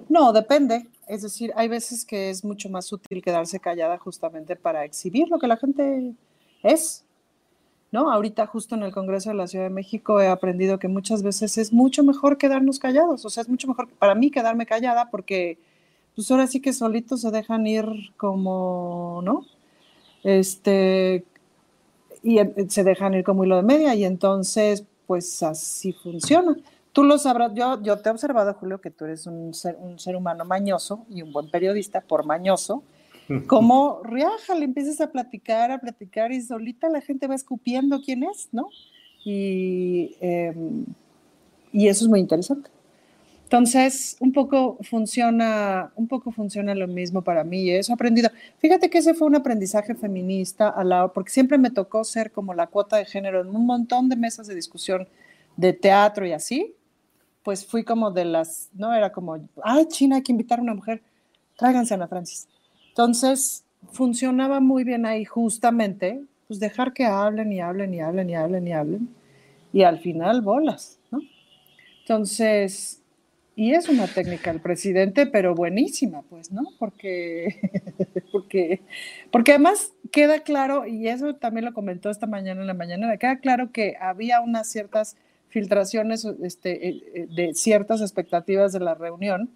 No, 0.08 0.32
depende. 0.32 0.86
Es 1.06 1.22
decir, 1.22 1.52
hay 1.56 1.68
veces 1.68 2.04
que 2.04 2.30
es 2.30 2.44
mucho 2.44 2.68
más 2.68 2.92
útil 2.92 3.22
quedarse 3.22 3.60
callada 3.60 3.98
justamente 3.98 4.56
para 4.56 4.84
exhibir 4.84 5.28
lo 5.28 5.38
que 5.38 5.46
la 5.46 5.56
gente 5.56 6.14
es. 6.62 7.05
¿No? 7.92 8.10
Ahorita 8.10 8.46
justo 8.46 8.74
en 8.74 8.82
el 8.82 8.92
Congreso 8.92 9.30
de 9.30 9.36
la 9.36 9.46
Ciudad 9.46 9.64
de 9.66 9.70
México 9.70 10.20
he 10.20 10.26
aprendido 10.26 10.78
que 10.78 10.88
muchas 10.88 11.22
veces 11.22 11.56
es 11.56 11.72
mucho 11.72 12.02
mejor 12.02 12.36
quedarnos 12.36 12.78
callados. 12.78 13.24
O 13.24 13.30
sea, 13.30 13.42
es 13.42 13.48
mucho 13.48 13.68
mejor 13.68 13.88
para 13.88 14.14
mí 14.14 14.30
quedarme 14.30 14.66
callada 14.66 15.08
porque 15.10 15.58
pues 16.14 16.30
ahora 16.30 16.46
sí 16.46 16.60
que 16.60 16.72
solitos 16.72 17.20
se 17.20 17.30
dejan 17.30 17.66
ir 17.66 17.86
como, 18.16 19.20
¿no? 19.22 19.46
Este, 20.24 21.24
y 22.22 22.38
eh, 22.38 22.52
se 22.68 22.82
dejan 22.82 23.14
ir 23.14 23.22
como 23.24 23.44
hilo 23.44 23.56
de 23.56 23.62
media 23.62 23.94
y 23.94 24.04
entonces 24.04 24.84
pues 25.06 25.42
así 25.42 25.92
funciona. 25.92 26.56
Tú 26.92 27.04
lo 27.04 27.18
sabrás, 27.18 27.52
yo, 27.54 27.80
yo 27.82 27.98
te 27.98 28.08
he 28.08 28.12
observado, 28.12 28.54
Julio, 28.54 28.80
que 28.80 28.90
tú 28.90 29.04
eres 29.04 29.26
un 29.26 29.54
ser, 29.54 29.76
un 29.78 29.98
ser 29.98 30.16
humano 30.16 30.44
mañoso 30.44 31.04
y 31.10 31.22
un 31.22 31.32
buen 31.32 31.50
periodista 31.50 32.00
por 32.00 32.24
mañoso. 32.24 32.82
Como 33.46 34.02
riaja, 34.02 34.54
le 34.54 34.64
empiezas 34.64 35.00
a 35.00 35.10
platicar, 35.10 35.70
a 35.70 35.78
platicar 35.78 36.32
y 36.32 36.40
solita 36.40 36.88
la 36.88 37.00
gente 37.00 37.26
va 37.26 37.34
escupiendo 37.34 38.00
quién 38.02 38.24
es, 38.24 38.48
¿no? 38.52 38.68
Y, 39.24 40.16
eh, 40.20 40.54
y 41.72 41.88
eso 41.88 42.04
es 42.04 42.08
muy 42.08 42.20
interesante. 42.20 42.70
Entonces, 43.46 44.16
un 44.18 44.32
poco 44.32 44.76
funciona, 44.82 45.92
un 45.94 46.08
poco 46.08 46.32
funciona 46.32 46.74
lo 46.74 46.88
mismo 46.88 47.22
para 47.22 47.44
mí 47.44 47.62
y 47.62 47.70
eso 47.70 47.92
he 47.92 47.94
aprendido. 47.94 48.28
Fíjate 48.58 48.90
que 48.90 48.98
ese 48.98 49.14
fue 49.14 49.28
un 49.28 49.36
aprendizaje 49.36 49.94
feminista, 49.94 50.68
a 50.68 50.82
la, 50.82 51.06
porque 51.08 51.30
siempre 51.30 51.56
me 51.56 51.70
tocó 51.70 52.02
ser 52.02 52.32
como 52.32 52.54
la 52.54 52.66
cuota 52.66 52.96
de 52.96 53.04
género 53.04 53.42
en 53.42 53.54
un 53.54 53.64
montón 53.64 54.08
de 54.08 54.16
mesas 54.16 54.48
de 54.48 54.54
discusión 54.56 55.06
de 55.56 55.72
teatro 55.72 56.26
y 56.26 56.32
así. 56.32 56.74
Pues 57.44 57.64
fui 57.64 57.84
como 57.84 58.10
de 58.10 58.24
las, 58.24 58.68
no 58.74 58.92
era 58.92 59.12
como, 59.12 59.38
ay, 59.62 59.86
China, 59.86 60.16
hay 60.16 60.22
que 60.22 60.32
invitar 60.32 60.58
a 60.58 60.62
una 60.62 60.74
mujer, 60.74 61.00
tráiganse 61.56 61.94
a 61.94 61.98
Ana 61.98 62.08
Francis. 62.08 62.48
Entonces, 62.96 63.62
funcionaba 63.92 64.58
muy 64.58 64.82
bien 64.82 65.04
ahí 65.04 65.26
justamente, 65.26 66.22
pues 66.48 66.58
dejar 66.60 66.94
que 66.94 67.04
hablen 67.04 67.52
y 67.52 67.60
hablen 67.60 67.92
y 67.92 68.00
hablen 68.00 68.30
y 68.30 68.34
hablen 68.34 68.66
y 68.66 68.72
hablen. 68.72 69.08
Y 69.70 69.82
al 69.82 69.98
final, 69.98 70.40
bolas, 70.40 70.98
¿no? 71.10 71.20
Entonces, 72.00 73.02
y 73.54 73.74
es 73.74 73.90
una 73.90 74.06
técnica 74.06 74.50
del 74.50 74.62
presidente, 74.62 75.26
pero 75.26 75.54
buenísima, 75.54 76.22
pues, 76.22 76.50
¿no? 76.50 76.62
Porque, 76.78 77.60
porque, 78.32 78.80
porque 79.30 79.52
además 79.52 79.92
queda 80.10 80.40
claro, 80.40 80.86
y 80.86 81.08
eso 81.08 81.34
también 81.34 81.66
lo 81.66 81.74
comentó 81.74 82.08
esta 82.08 82.26
mañana 82.26 82.62
en 82.62 82.66
la 82.66 82.72
mañana, 82.72 83.14
queda 83.18 83.40
claro 83.40 83.72
que 83.72 83.96
había 84.00 84.40
unas 84.40 84.70
ciertas 84.70 85.18
filtraciones 85.48 86.24
este, 86.42 86.88
eh, 86.88 87.02
eh, 87.12 87.26
de 87.28 87.52
ciertas 87.52 88.00
expectativas 88.00 88.72
de 88.72 88.80
la 88.80 88.94
reunión, 88.94 89.50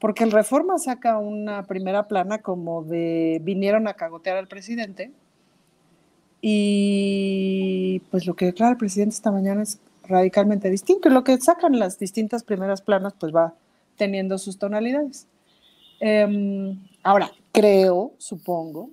porque 0.00 0.24
el 0.24 0.30
Reforma 0.30 0.78
saca 0.78 1.18
una 1.18 1.64
primera 1.64 2.08
plana 2.08 2.38
como 2.38 2.82
de 2.82 3.40
vinieron 3.42 3.88
a 3.88 3.94
cagotear 3.94 4.36
al 4.36 4.48
presidente, 4.48 5.12
y 6.40 8.00
pues 8.10 8.26
lo 8.26 8.34
que 8.34 8.46
declara 8.46 8.72
el 8.72 8.78
presidente 8.78 9.14
esta 9.14 9.32
mañana 9.32 9.62
es 9.62 9.80
radicalmente 10.04 10.70
distinto. 10.70 11.08
Y 11.08 11.12
lo 11.12 11.24
que 11.24 11.36
sacan 11.38 11.78
las 11.78 11.98
distintas 11.98 12.44
primeras 12.44 12.80
planas, 12.80 13.14
pues 13.18 13.34
va 13.34 13.54
teniendo 13.96 14.38
sus 14.38 14.58
tonalidades. 14.58 15.26
Eh, 16.00 16.76
ahora, 17.02 17.32
creo, 17.52 18.12
supongo, 18.18 18.90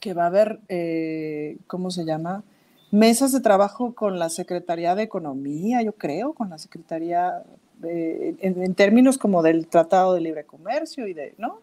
que 0.00 0.12
va 0.14 0.24
a 0.24 0.26
haber, 0.26 0.60
eh, 0.68 1.58
¿cómo 1.66 1.90
se 1.90 2.04
llama? 2.04 2.44
Mesas 2.90 3.32
de 3.32 3.40
trabajo 3.40 3.94
con 3.94 4.18
la 4.18 4.28
Secretaría 4.28 4.94
de 4.94 5.04
Economía, 5.04 5.82
yo 5.82 5.92
creo, 5.92 6.34
con 6.34 6.50
la 6.50 6.58
Secretaría, 6.58 7.42
en, 7.82 8.62
en, 8.62 8.74
términos 8.74 9.18
como 9.18 9.42
del 9.42 9.66
Tratado 9.66 10.14
de 10.14 10.20
Libre 10.20 10.44
Comercio 10.44 11.06
y 11.06 11.14
de, 11.14 11.34
¿no? 11.38 11.60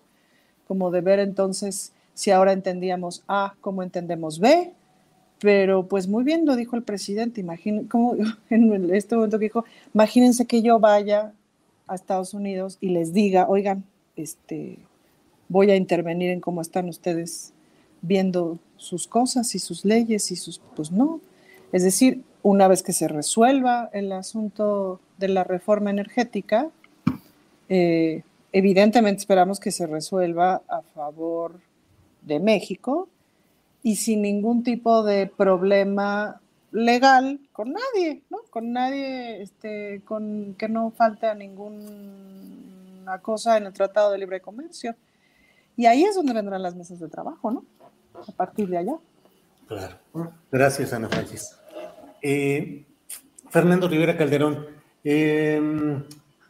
Como 0.67 0.91
de 0.91 1.01
ver 1.01 1.19
entonces 1.19 1.93
si 2.13 2.31
ahora 2.31 2.51
entendíamos 2.51 3.23
A, 3.27 3.55
cómo 3.61 3.83
entendemos 3.83 4.39
B, 4.39 4.73
pero 5.39 5.87
pues 5.87 6.07
muy 6.07 6.23
bien 6.23 6.45
lo 6.45 6.55
dijo 6.55 6.75
el 6.75 6.83
presidente, 6.83 7.41
imaginen, 7.41 7.87
como 7.87 8.15
en 8.49 8.93
este 8.93 9.15
momento 9.15 9.39
que 9.39 9.45
dijo, 9.45 9.65
imagínense 9.93 10.45
que 10.45 10.61
yo 10.61 10.79
vaya 10.79 11.33
a 11.87 11.95
Estados 11.95 12.33
Unidos 12.33 12.77
y 12.81 12.89
les 12.89 13.13
diga, 13.13 13.47
oigan, 13.47 13.83
este, 14.15 14.77
voy 15.47 15.71
a 15.71 15.75
intervenir 15.75 16.31
en 16.31 16.41
cómo 16.41 16.61
están 16.61 16.89
ustedes 16.89 17.53
viendo 18.01 18.59
sus 18.77 19.07
cosas 19.07 19.55
y 19.55 19.59
sus 19.59 19.85
leyes 19.85 20.31
y 20.31 20.35
sus, 20.35 20.59
pues 20.75 20.91
no. 20.91 21.21
Es 21.71 21.83
decir, 21.83 22.23
una 22.43 22.67
vez 22.67 22.83
que 22.83 22.93
se 22.93 23.07
resuelva 23.07 23.89
el 23.93 24.11
asunto 24.11 24.99
de 25.17 25.27
la 25.29 25.43
reforma 25.43 25.89
energética, 25.89 26.69
eh, 27.69 28.23
evidentemente 28.51 29.19
esperamos 29.19 29.59
que 29.59 29.71
se 29.71 29.87
resuelva 29.87 30.61
a 30.67 30.81
favor 30.81 31.59
de 32.21 32.39
México, 32.39 33.09
y 33.87 33.95
sin 33.95 34.21
ningún 34.21 34.63
tipo 34.63 35.01
de 35.03 35.27
problema 35.27 36.41
legal 36.71 37.39
con 37.53 37.73
nadie, 37.73 38.21
¿no? 38.29 38.39
Con 38.49 38.73
nadie, 38.73 39.41
este, 39.41 40.01
con 40.03 40.55
que 40.55 40.67
no 40.67 40.91
falte 40.91 41.27
a 41.27 41.35
ninguna 41.35 43.19
cosa 43.21 43.55
en 43.57 43.67
el 43.67 43.71
Tratado 43.73 44.11
de 44.11 44.17
Libre 44.17 44.41
Comercio. 44.41 44.93
Y 45.77 45.85
ahí 45.85 46.03
es 46.03 46.15
donde 46.15 46.33
vendrán 46.33 46.63
las 46.63 46.75
mesas 46.75 46.99
de 46.99 47.07
trabajo, 47.07 47.49
¿no? 47.49 47.63
A 48.13 48.31
partir 48.33 48.67
de 48.67 48.77
allá. 48.77 48.95
Claro. 49.69 49.95
Gracias, 50.51 50.91
Ana 50.91 51.07
Francis. 51.07 51.55
Eh, 52.21 52.83
Fernando 53.49 53.87
Rivera 53.87 54.17
Calderón 54.17 54.65
eh, 55.03 55.61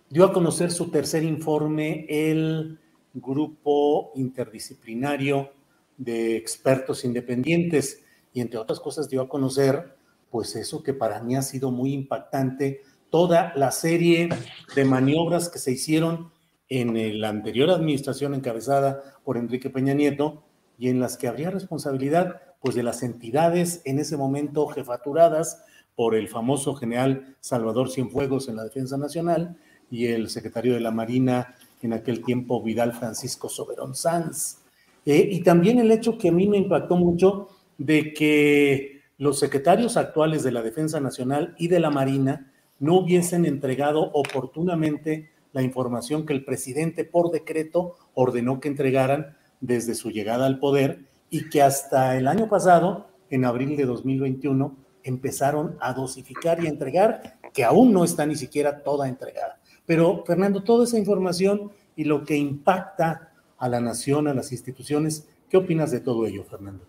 dio 0.09 0.25
a 0.25 0.33
conocer 0.33 0.71
su 0.71 0.89
tercer 0.89 1.23
informe 1.23 2.05
el 2.09 2.79
grupo 3.13 4.11
interdisciplinario 4.15 5.51
de 5.97 6.37
expertos 6.37 7.03
independientes 7.03 8.03
y 8.33 8.41
entre 8.41 8.59
otras 8.59 8.79
cosas 8.79 9.09
dio 9.09 9.21
a 9.21 9.29
conocer 9.29 9.97
pues 10.29 10.55
eso 10.55 10.83
que 10.83 10.93
para 10.93 11.21
mí 11.21 11.35
ha 11.35 11.41
sido 11.41 11.71
muy 11.71 11.93
impactante, 11.93 12.81
toda 13.09 13.53
la 13.55 13.71
serie 13.71 14.29
de 14.75 14.85
maniobras 14.85 15.49
que 15.49 15.59
se 15.59 15.71
hicieron 15.71 16.31
en 16.69 17.21
la 17.21 17.29
anterior 17.29 17.69
administración 17.69 18.33
encabezada 18.33 19.01
por 19.23 19.37
Enrique 19.37 19.69
Peña 19.69 19.93
Nieto 19.93 20.43
y 20.77 20.89
en 20.89 20.99
las 20.99 21.17
que 21.17 21.27
habría 21.27 21.49
responsabilidad 21.49 22.41
pues 22.59 22.75
de 22.75 22.83
las 22.83 23.03
entidades 23.03 23.81
en 23.85 23.99
ese 23.99 24.17
momento 24.17 24.67
jefaturadas 24.67 25.63
por 25.97 26.13
el 26.13 26.27
famoso 26.27 26.75
general 26.75 27.35
Salvador 27.39 27.89
Cienfuegos 27.89 28.47
en 28.47 28.55
la 28.55 28.63
Defensa 28.63 28.97
Nacional 28.97 29.57
y 29.89 30.05
el 30.05 30.29
secretario 30.29 30.75
de 30.75 30.79
la 30.79 30.91
Marina 30.91 31.55
en 31.81 31.91
aquel 31.91 32.23
tiempo 32.23 32.61
Vidal 32.61 32.93
Francisco 32.93 33.49
Soberón 33.49 33.95
Sanz. 33.95 34.59
Eh, 35.07 35.27
y 35.31 35.41
también 35.41 35.79
el 35.79 35.91
hecho 35.91 36.19
que 36.19 36.29
a 36.29 36.31
mí 36.31 36.47
me 36.47 36.57
impactó 36.57 36.97
mucho 36.97 37.49
de 37.79 38.13
que 38.13 39.01
los 39.17 39.39
secretarios 39.39 39.97
actuales 39.97 40.43
de 40.43 40.51
la 40.51 40.61
Defensa 40.61 40.99
Nacional 40.99 41.55
y 41.57 41.67
de 41.67 41.79
la 41.79 41.89
Marina 41.89 42.51
no 42.77 42.99
hubiesen 42.99 43.47
entregado 43.47 44.11
oportunamente 44.13 45.31
la 45.51 45.63
información 45.63 46.27
que 46.27 46.33
el 46.33 46.45
presidente 46.45 47.05
por 47.05 47.31
decreto 47.31 47.95
ordenó 48.13 48.59
que 48.59 48.67
entregaran 48.67 49.35
desde 49.61 49.95
su 49.95 50.11
llegada 50.11 50.45
al 50.45 50.59
poder 50.59 51.05
y 51.31 51.49
que 51.49 51.63
hasta 51.63 52.15
el 52.17 52.27
año 52.27 52.49
pasado, 52.49 53.07
en 53.31 53.45
abril 53.45 53.75
de 53.75 53.85
2021, 53.85 54.86
empezaron 55.09 55.77
a 55.79 55.93
dosificar 55.93 56.63
y 56.63 56.67
a 56.67 56.69
entregar, 56.69 57.39
que 57.53 57.63
aún 57.63 57.93
no 57.93 58.03
está 58.03 58.25
ni 58.25 58.35
siquiera 58.35 58.83
toda 58.83 59.07
entregada. 59.07 59.59
Pero, 59.85 60.23
Fernando, 60.25 60.63
toda 60.63 60.83
esa 60.83 60.97
información 60.97 61.71
y 61.95 62.03
lo 62.03 62.23
que 62.23 62.35
impacta 62.35 63.31
a 63.57 63.69
la 63.69 63.81
nación, 63.81 64.27
a 64.27 64.33
las 64.33 64.51
instituciones. 64.51 65.27
¿Qué 65.49 65.57
opinas 65.57 65.91
de 65.91 65.99
todo 65.99 66.25
ello, 66.25 66.43
Fernando? 66.43 66.85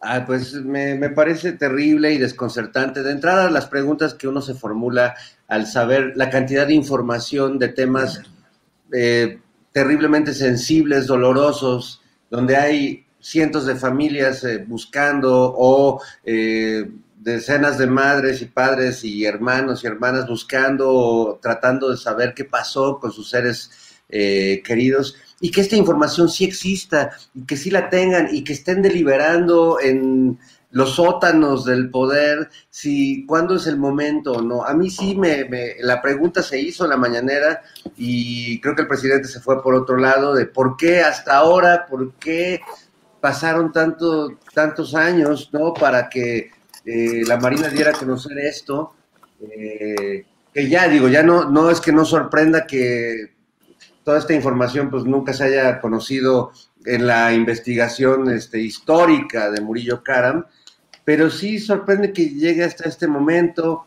Ah, 0.00 0.24
pues 0.26 0.54
me, 0.54 0.96
me, 0.96 1.10
parece 1.10 1.52
terrible 1.52 2.12
y 2.12 2.18
desconcertante. 2.18 3.02
De 3.02 3.12
entrada, 3.12 3.50
las 3.50 3.66
preguntas 3.66 4.14
que 4.14 4.26
uno 4.26 4.42
se 4.42 4.54
formula 4.54 5.14
al 5.46 5.66
saber 5.66 6.12
la 6.16 6.28
cantidad 6.28 6.66
de 6.66 6.74
información 6.74 7.58
de 7.58 7.68
temas 7.68 8.20
eh, 8.92 9.38
terriblemente 9.70 10.34
sensibles, 10.34 11.06
dolorosos, 11.06 12.02
donde 12.30 12.56
hay 12.56 13.06
cientos 13.20 13.64
de 13.64 13.76
familias 13.76 14.42
eh, 14.42 14.58
buscando 14.66 15.54
o 15.56 16.00
decenas 17.22 17.78
de 17.78 17.86
madres 17.86 18.42
y 18.42 18.46
padres 18.46 19.04
y 19.04 19.24
hermanos 19.24 19.82
y 19.82 19.86
hermanas 19.86 20.26
buscando 20.26 21.38
tratando 21.42 21.90
de 21.90 21.96
saber 21.96 22.34
qué 22.34 22.44
pasó 22.44 22.98
con 22.98 23.12
sus 23.12 23.30
seres 23.30 23.70
queridos 24.08 25.16
y 25.40 25.50
que 25.50 25.62
esta 25.62 25.76
información 25.76 26.28
sí 26.28 26.44
exista 26.44 27.10
y 27.34 27.46
que 27.46 27.56
sí 27.56 27.70
la 27.70 27.88
tengan 27.88 28.28
y 28.30 28.44
que 28.44 28.52
estén 28.52 28.82
deliberando 28.82 29.78
en 29.80 30.38
los 30.72 30.94
sótanos 30.94 31.64
del 31.64 31.90
poder, 31.90 32.48
si 32.70 33.26
cuándo 33.26 33.56
es 33.56 33.66
el 33.66 33.76
momento 33.76 34.32
o 34.32 34.42
no. 34.42 34.64
A 34.64 34.72
mí 34.72 34.90
sí 34.90 35.14
me, 35.14 35.46
la 35.80 36.00
pregunta 36.00 36.42
se 36.42 36.58
hizo 36.58 36.84
en 36.84 36.90
la 36.90 36.96
mañanera 36.96 37.62
y 37.96 38.60
creo 38.60 38.74
que 38.74 38.82
el 38.82 38.88
presidente 38.88 39.28
se 39.28 39.40
fue 39.40 39.62
por 39.62 39.74
otro 39.74 39.96
lado 39.98 40.34
de 40.34 40.46
por 40.46 40.76
qué 40.76 41.02
hasta 41.02 41.36
ahora, 41.36 41.86
por 41.86 42.14
qué 42.14 42.60
pasaron 43.20 43.70
tanto, 43.70 44.38
tantos 44.54 44.94
años, 44.94 45.50
¿no? 45.52 45.74
Para 45.74 46.08
que 46.08 46.50
eh, 46.84 47.22
la 47.26 47.38
Marina 47.38 47.68
diera 47.68 47.90
a 47.90 47.98
conocer 47.98 48.38
esto. 48.38 48.94
Eh, 49.40 50.24
que 50.52 50.68
ya 50.68 50.88
digo, 50.88 51.08
ya 51.08 51.22
no, 51.22 51.50
no 51.50 51.70
es 51.70 51.80
que 51.80 51.92
no 51.92 52.04
sorprenda 52.04 52.66
que 52.66 53.32
toda 54.04 54.18
esta 54.18 54.34
información 54.34 54.90
pues 54.90 55.04
nunca 55.04 55.32
se 55.32 55.44
haya 55.44 55.80
conocido 55.80 56.52
en 56.84 57.06
la 57.06 57.32
investigación 57.32 58.30
este, 58.30 58.60
histórica 58.60 59.50
de 59.50 59.60
Murillo 59.60 60.02
Karam, 60.02 60.44
pero 61.04 61.30
sí 61.30 61.58
sorprende 61.58 62.12
que 62.12 62.30
llegue 62.30 62.64
hasta 62.64 62.88
este 62.88 63.06
momento, 63.06 63.86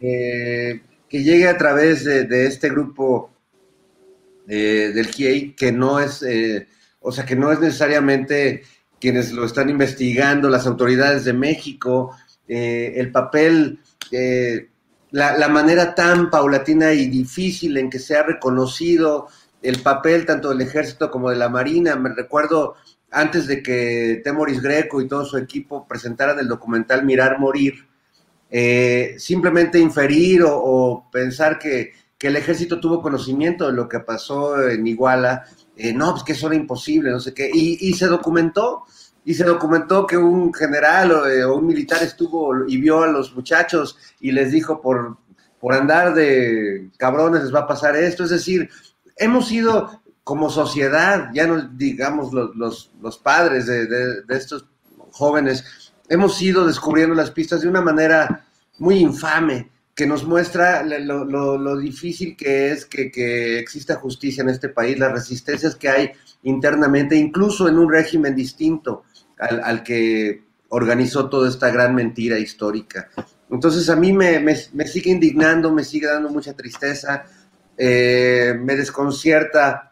eh, 0.00 0.82
que 1.08 1.22
llegue 1.22 1.48
a 1.48 1.56
través 1.56 2.04
de, 2.04 2.46
este 2.46 2.68
grupo 2.68 3.30
del 4.46 5.08
KIEI, 5.08 5.52
que 5.52 5.72
no 5.72 6.00
es, 6.00 6.24
o 7.00 7.12
sea, 7.12 7.24
que 7.24 7.36
no 7.36 7.50
es 7.50 7.60
necesariamente 7.60 8.62
quienes 9.04 9.32
lo 9.32 9.44
están 9.44 9.68
investigando, 9.68 10.48
las 10.48 10.66
autoridades 10.66 11.26
de 11.26 11.34
México, 11.34 12.16
el 12.46 13.10
papel, 13.10 13.80
la, 15.10 15.38
la, 15.38 15.48
manera 15.48 15.94
tan 15.94 16.30
paulatina 16.30 16.92
y 16.92 17.06
difícil 17.06 17.76
en 17.78 17.88
que 17.88 17.98
se 17.98 18.16
ha 18.16 18.22
reconocido 18.22 19.28
el 19.62 19.80
papel 19.80 20.26
tanto 20.26 20.50
del 20.50 20.60
ejército 20.60 21.10
como 21.10 21.30
de 21.30 21.36
la 21.36 21.48
marina. 21.48 21.96
Me 21.96 22.10
recuerdo 22.14 22.76
antes 23.14 23.46
de 23.46 23.62
que 23.62 24.20
Temoris 24.22 24.60
Greco 24.60 25.00
y 25.00 25.08
todo 25.08 25.24
su 25.24 25.38
equipo 25.38 25.86
presentaran 25.86 26.38
el 26.38 26.48
documental 26.48 27.04
Mirar 27.04 27.38
Morir, 27.38 27.86
eh, 28.50 29.14
simplemente 29.18 29.78
inferir 29.78 30.42
o, 30.46 31.08
pensar 31.10 31.58
que, 31.58 31.92
el 32.20 32.36
ejército 32.36 32.80
tuvo 32.80 33.02
conocimiento 33.02 33.66
de 33.66 33.74
lo 33.74 33.86
que 33.86 34.00
pasó 34.00 34.66
en 34.66 34.86
Iguala, 34.86 35.44
eh, 35.76 35.92
no, 35.92 36.12
pues 36.12 36.22
que 36.22 36.32
eso 36.32 36.46
era 36.46 36.56
imposible, 36.56 37.10
no 37.10 37.20
sé 37.20 37.34
qué, 37.34 37.50
y, 37.52 37.92
se 37.92 38.06
documentó, 38.06 38.84
y 39.24 39.34
se 39.34 39.44
documentó 39.44 40.06
que 40.06 40.16
un 40.16 40.52
general 40.52 41.12
eh, 41.30 41.44
o, 41.44 41.56
un 41.56 41.66
militar 41.66 42.02
estuvo 42.02 42.66
y 42.66 42.76
vio 42.76 43.02
a 43.02 43.06
los 43.06 43.34
muchachos 43.34 43.96
y 44.20 44.32
les 44.32 44.52
dijo 44.52 44.80
por, 44.80 45.16
por 45.58 45.74
andar 45.74 46.14
de 46.14 46.90
cabrones 46.98 47.42
les 47.42 47.54
va 47.54 47.60
a 47.60 47.66
pasar 47.66 47.96
esto, 47.96 48.24
es 48.24 48.30
decir, 48.30 48.68
hemos 49.16 49.48
sido 49.48 50.02
como 50.22 50.50
sociedad, 50.50 51.30
ya 51.34 51.46
no 51.46 51.68
digamos 51.68 52.32
los, 52.32 52.90
los, 53.00 53.18
padres 53.18 53.66
de, 53.66 54.22
estos 54.30 54.66
jóvenes, 55.10 55.92
hemos 56.08 56.40
ido 56.40 56.66
descubriendo 56.66 57.14
las 57.14 57.30
pistas 57.30 57.60
de 57.60 57.68
una 57.68 57.82
manera 57.82 58.46
muy 58.78 58.96
infame, 58.96 59.70
que 59.94 60.06
nos 60.06 60.24
muestra 60.24 60.82
lo, 60.82 61.76
difícil 61.76 62.36
que 62.36 62.72
es 62.72 62.84
que, 62.84 63.12
que, 63.12 63.58
exista 63.58 63.96
justicia 63.96 64.42
en 64.42 64.48
este 64.48 64.68
país, 64.70 64.98
las 64.98 65.12
resistencias 65.12 65.76
que 65.76 65.88
hay 65.88 66.10
internamente, 66.42 67.16
incluso 67.16 67.68
en 67.68 67.78
un 67.78 67.92
régimen 67.92 68.34
distinto 68.34 69.04
al, 69.38 69.82
que 69.82 70.42
organizó 70.68 71.28
toda 71.28 71.48
esta 71.48 71.70
gran 71.70 71.94
mentira 71.94 72.38
histórica. 72.38 73.08
Entonces 73.50 73.88
a 73.88 73.96
mí 73.96 74.12
me, 74.12 74.40
me, 74.40 74.56
me 74.72 74.86
sigue 74.86 75.10
indignando, 75.10 75.72
me 75.72 75.84
sigue 75.84 76.06
dando 76.06 76.30
mucha 76.30 76.54
tristeza, 76.54 77.24
eh, 77.76 78.54
me 78.58 78.76
desconcierta 78.76 79.90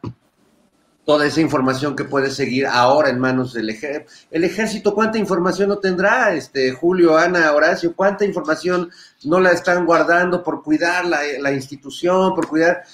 toda 1.05 1.27
esa 1.27 1.41
información 1.41 1.97
que 1.97 2.05
puede 2.05 2.31
seguir 2.31 2.67
ahora 2.67 3.11
en 3.11 3.19
manos 3.19 3.53
del 3.53 3.71
ejército. 3.71 4.11
El 4.31 4.45
ejército, 4.45 4.95
¿cuánta 4.95 5.19
información 5.19 5.69
no 5.69 5.79
tendrá, 5.79 6.33
este, 6.33 6.71
Julio, 6.73 7.17
Ana, 7.17 7.53
Horacio? 7.53 7.95
¿Cuánta 7.95 8.25
información 8.25 8.91
no 9.25 9.41
la 9.41 9.51
están 9.51 9.85
guardando 9.85 10.43
por 10.45 10.63
cuidar 10.63 11.05
la, 11.05 11.21
la 11.41 11.53
institución, 11.53 12.35
por 12.35 12.47
cuidar... 12.47 12.85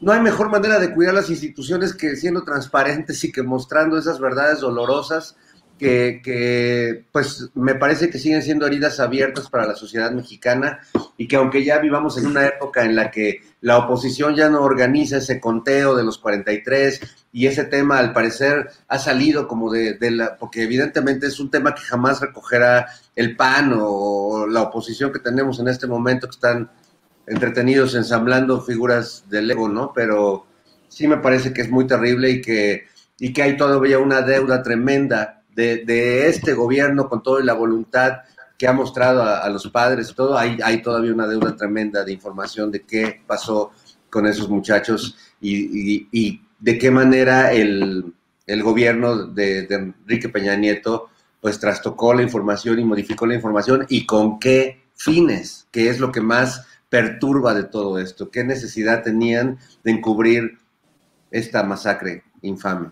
No 0.00 0.12
hay 0.12 0.20
mejor 0.20 0.50
manera 0.50 0.78
de 0.78 0.92
cuidar 0.92 1.14
las 1.14 1.30
instituciones 1.30 1.94
que 1.94 2.16
siendo 2.16 2.42
transparentes 2.42 3.22
y 3.24 3.32
que 3.32 3.42
mostrando 3.42 3.96
esas 3.96 4.20
verdades 4.20 4.60
dolorosas 4.60 5.36
que, 5.78 7.04
pues 7.12 7.50
me 7.54 7.74
parece 7.74 8.08
que 8.08 8.18
siguen 8.18 8.42
siendo 8.42 8.66
heridas 8.66 8.98
abiertas 9.00 9.50
para 9.50 9.66
la 9.66 9.74
sociedad 9.74 10.10
mexicana 10.10 10.80
y 11.16 11.28
que 11.28 11.36
aunque 11.36 11.64
ya 11.64 11.78
vivamos 11.78 12.16
en 12.18 12.26
una 12.26 12.46
época 12.46 12.84
en 12.84 12.96
la 12.96 13.10
que 13.10 13.40
la 13.60 13.78
oposición 13.78 14.34
ya 14.34 14.48
no 14.48 14.62
organiza 14.62 15.18
ese 15.18 15.40
conteo 15.40 15.94
de 15.94 16.04
los 16.04 16.18
43 16.18 17.00
y 17.32 17.46
ese 17.46 17.64
tema 17.64 17.98
al 17.98 18.12
parecer 18.12 18.70
ha 18.88 18.98
salido 18.98 19.46
como 19.46 19.70
de, 19.70 19.98
la, 20.10 20.36
porque 20.36 20.62
evidentemente 20.62 21.26
es 21.26 21.38
un 21.40 21.50
tema 21.50 21.74
que 21.74 21.82
jamás 21.82 22.20
recogerá 22.20 22.86
el 23.14 23.36
PAN 23.36 23.74
o 23.78 24.46
la 24.46 24.62
oposición 24.62 25.12
que 25.12 25.18
tenemos 25.18 25.60
en 25.60 25.68
este 25.68 25.86
momento 25.86 26.26
que 26.26 26.36
están 26.36 26.70
entretenidos 27.26 27.94
ensamblando 27.94 28.62
figuras 28.62 29.24
del 29.28 29.50
ego, 29.50 29.68
¿no? 29.68 29.92
Pero 29.94 30.46
sí 30.88 31.08
me 31.08 31.18
parece 31.18 31.52
que 31.52 31.62
es 31.62 31.70
muy 31.70 31.86
terrible 31.86 32.30
y 32.30 32.40
que, 32.40 32.86
y 33.18 33.32
que 33.32 33.42
hay 33.42 33.56
todavía 33.56 33.98
una 33.98 34.22
deuda 34.22 34.62
tremenda 34.62 35.36
de, 35.56 36.28
este 36.28 36.52
gobierno 36.52 37.08
con 37.08 37.22
toda 37.22 37.42
la 37.42 37.54
voluntad 37.54 38.18
que 38.58 38.68
ha 38.68 38.72
mostrado 38.72 39.22
a, 39.22 39.48
los 39.50 39.68
padres 39.68 40.10
y 40.10 40.14
todo, 40.14 40.36
hay, 40.36 40.58
hay 40.62 40.80
todavía 40.80 41.12
una 41.12 41.26
deuda 41.26 41.56
tremenda 41.56 42.04
de 42.04 42.12
información 42.12 42.70
de 42.70 42.82
qué 42.82 43.20
pasó 43.26 43.72
con 44.08 44.26
esos 44.26 44.48
muchachos 44.48 45.16
y, 45.40 46.40
de 46.58 46.78
qué 46.78 46.90
manera 46.90 47.52
el, 47.52 48.14
gobierno 48.62 49.26
de, 49.26 49.66
Enrique 49.68 50.28
Peña 50.28 50.56
Nieto 50.56 51.10
pues 51.40 51.60
trastocó 51.60 52.14
la 52.14 52.22
información 52.22 52.78
y 52.78 52.84
modificó 52.84 53.26
la 53.26 53.34
información 53.34 53.86
y 53.88 54.06
con 54.06 54.38
qué 54.38 54.84
fines, 54.94 55.68
que 55.70 55.90
es 55.90 56.00
lo 56.00 56.10
que 56.10 56.20
más 56.20 56.66
perturba 56.88 57.52
de 57.52 57.64
todo 57.64 57.98
esto, 57.98 58.30
qué 58.30 58.42
necesidad 58.42 59.02
tenían 59.02 59.58
de 59.84 59.90
encubrir 59.90 60.58
esta 61.30 61.62
masacre 61.62 62.24
infame. 62.40 62.90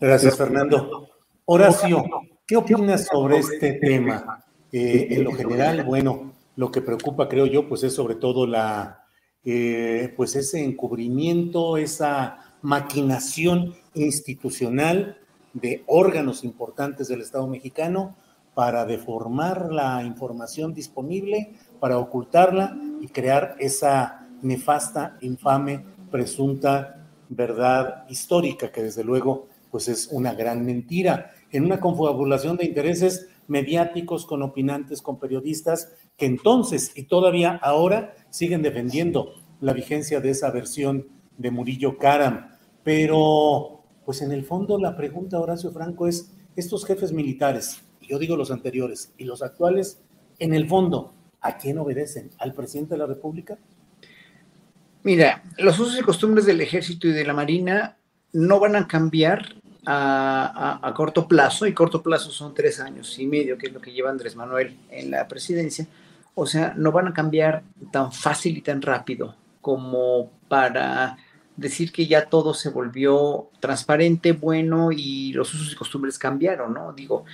Gracias, 0.00 0.36
Fernando. 0.36 1.11
Horacio, 1.44 2.04
¿qué 2.46 2.56
opinas 2.56 3.08
sobre 3.10 3.38
este 3.38 3.72
tema? 3.72 4.44
Eh, 4.70 5.08
en 5.10 5.24
lo 5.24 5.32
general, 5.32 5.82
bueno, 5.82 6.32
lo 6.54 6.70
que 6.70 6.80
preocupa, 6.82 7.28
creo 7.28 7.46
yo, 7.46 7.68
pues 7.68 7.82
es 7.82 7.94
sobre 7.94 8.14
todo 8.14 8.46
la, 8.46 9.06
eh, 9.44 10.12
pues 10.16 10.36
ese 10.36 10.62
encubrimiento, 10.62 11.76
esa 11.76 12.54
maquinación 12.62 13.74
institucional 13.94 15.18
de 15.52 15.82
órganos 15.86 16.44
importantes 16.44 17.08
del 17.08 17.22
Estado 17.22 17.48
mexicano 17.48 18.16
para 18.54 18.84
deformar 18.84 19.72
la 19.72 20.04
información 20.04 20.72
disponible, 20.72 21.54
para 21.80 21.98
ocultarla 21.98 22.76
y 23.00 23.08
crear 23.08 23.56
esa 23.58 24.28
nefasta, 24.42 25.18
infame, 25.22 25.84
presunta 26.08 27.08
verdad 27.28 28.04
histórica 28.08 28.70
que 28.70 28.82
desde 28.82 29.02
luego 29.02 29.48
pues 29.72 29.88
es 29.88 30.08
una 30.12 30.34
gran 30.34 30.66
mentira, 30.66 31.32
en 31.50 31.64
una 31.64 31.80
confabulación 31.80 32.58
de 32.58 32.66
intereses 32.66 33.28
mediáticos 33.48 34.26
con 34.26 34.42
opinantes, 34.42 35.00
con 35.00 35.18
periodistas, 35.18 35.94
que 36.18 36.26
entonces 36.26 36.92
y 36.94 37.04
todavía 37.04 37.58
ahora 37.62 38.14
siguen 38.28 38.60
defendiendo 38.60 39.32
la 39.62 39.72
vigencia 39.72 40.20
de 40.20 40.30
esa 40.30 40.50
versión 40.50 41.08
de 41.38 41.50
Murillo 41.50 41.96
Karam. 41.96 42.50
Pero, 42.84 43.82
pues 44.04 44.20
en 44.20 44.32
el 44.32 44.44
fondo 44.44 44.78
la 44.78 44.94
pregunta, 44.94 45.40
Horacio 45.40 45.72
Franco, 45.72 46.06
es, 46.06 46.30
estos 46.54 46.84
jefes 46.84 47.10
militares, 47.10 47.82
yo 48.02 48.18
digo 48.18 48.36
los 48.36 48.50
anteriores 48.50 49.14
y 49.16 49.24
los 49.24 49.42
actuales, 49.42 50.02
en 50.38 50.52
el 50.52 50.68
fondo, 50.68 51.14
¿a 51.40 51.56
quién 51.56 51.78
obedecen? 51.78 52.30
¿Al 52.38 52.52
presidente 52.52 52.94
de 52.94 52.98
la 52.98 53.06
República? 53.06 53.58
Mira, 55.02 55.42
los 55.56 55.78
usos 55.78 55.98
y 55.98 56.02
costumbres 56.02 56.44
del 56.44 56.60
ejército 56.60 57.08
y 57.08 57.12
de 57.12 57.24
la 57.24 57.32
marina 57.32 57.96
no 58.32 58.60
van 58.60 58.76
a 58.76 58.86
cambiar 58.86 59.61
a, 59.86 60.92
corto 60.94 61.26
plazo, 61.26 61.66
y 61.66 61.74
corto 61.74 62.02
plazo 62.02 62.30
son 62.30 62.54
tres 62.54 62.80
años 62.80 63.18
y 63.18 63.26
medio, 63.26 63.58
que 63.58 63.66
es 63.66 63.72
lo 63.72 63.80
que 63.80 63.92
lleva 63.92 64.10
Andrés 64.10 64.36
Manuel 64.36 64.76
en 64.90 65.10
la 65.10 65.26
presidencia, 65.28 65.86
o 66.34 66.46
sea, 66.46 66.74
no 66.76 66.92
van 66.92 67.08
a 67.08 67.14
cambiar 67.14 67.62
tan 67.90 68.12
fácil 68.12 68.56
y 68.56 68.62
tan 68.62 68.80
rápido 68.80 69.34
como 69.60 70.30
para 70.48 71.16
decir 71.56 71.92
que 71.92 72.06
ya 72.06 72.26
todo 72.26 72.54
se 72.54 72.70
volvió 72.70 73.50
transparente, 73.60 74.32
bueno 74.32 74.90
y 74.90 75.32
los 75.32 75.52
usos 75.54 75.72
y 75.72 75.76
costumbres 75.76 76.18
cambiaron, 76.18 76.72
¿no? 76.74 76.92
Digo, 76.92 77.24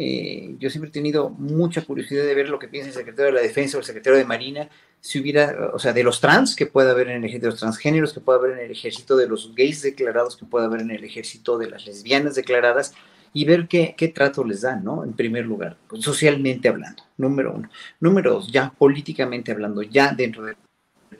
eh, 0.00 0.54
yo 0.60 0.70
siempre 0.70 0.90
he 0.90 0.92
tenido 0.92 1.28
mucha 1.28 1.82
curiosidad 1.82 2.24
de 2.24 2.34
ver 2.34 2.48
lo 2.48 2.60
que 2.60 2.68
piensa 2.68 2.88
el 2.88 2.94
secretario 2.94 3.26
de 3.26 3.40
la 3.40 3.46
Defensa 3.46 3.76
o 3.76 3.80
el 3.80 3.86
secretario 3.86 4.16
de 4.16 4.24
Marina 4.24 4.68
si 5.00 5.20
hubiera, 5.20 5.70
o 5.74 5.78
sea, 5.78 5.92
de 5.92 6.04
los 6.04 6.20
trans 6.20 6.54
que 6.54 6.66
puede 6.66 6.90
haber 6.90 7.08
en 7.08 7.16
el 7.16 7.24
ejército, 7.24 7.46
de 7.46 7.50
los 7.50 7.60
transgéneros 7.60 8.12
que 8.12 8.20
puede 8.20 8.38
haber 8.38 8.52
en 8.52 8.64
el 8.64 8.70
ejército, 8.70 9.16
de 9.16 9.28
los 9.28 9.54
gays 9.54 9.82
declarados 9.82 10.36
que 10.36 10.46
puede 10.46 10.66
haber 10.66 10.80
en 10.82 10.92
el 10.92 11.04
ejército, 11.04 11.58
de 11.58 11.68
las 11.70 11.84
lesbianas 11.84 12.36
declaradas, 12.36 12.94
y 13.32 13.44
ver 13.44 13.68
qué, 13.68 13.94
qué 13.96 14.08
trato 14.08 14.44
les 14.44 14.62
dan, 14.62 14.84
¿no? 14.84 15.04
En 15.04 15.12
primer 15.12 15.46
lugar, 15.46 15.76
socialmente 15.98 16.68
hablando, 16.68 17.02
número 17.16 17.52
uno. 17.52 17.68
Número 18.00 18.34
dos, 18.34 18.50
ya 18.50 18.70
políticamente 18.70 19.52
hablando, 19.52 19.82
ya 19.82 20.12
dentro 20.12 20.44
del 20.44 20.56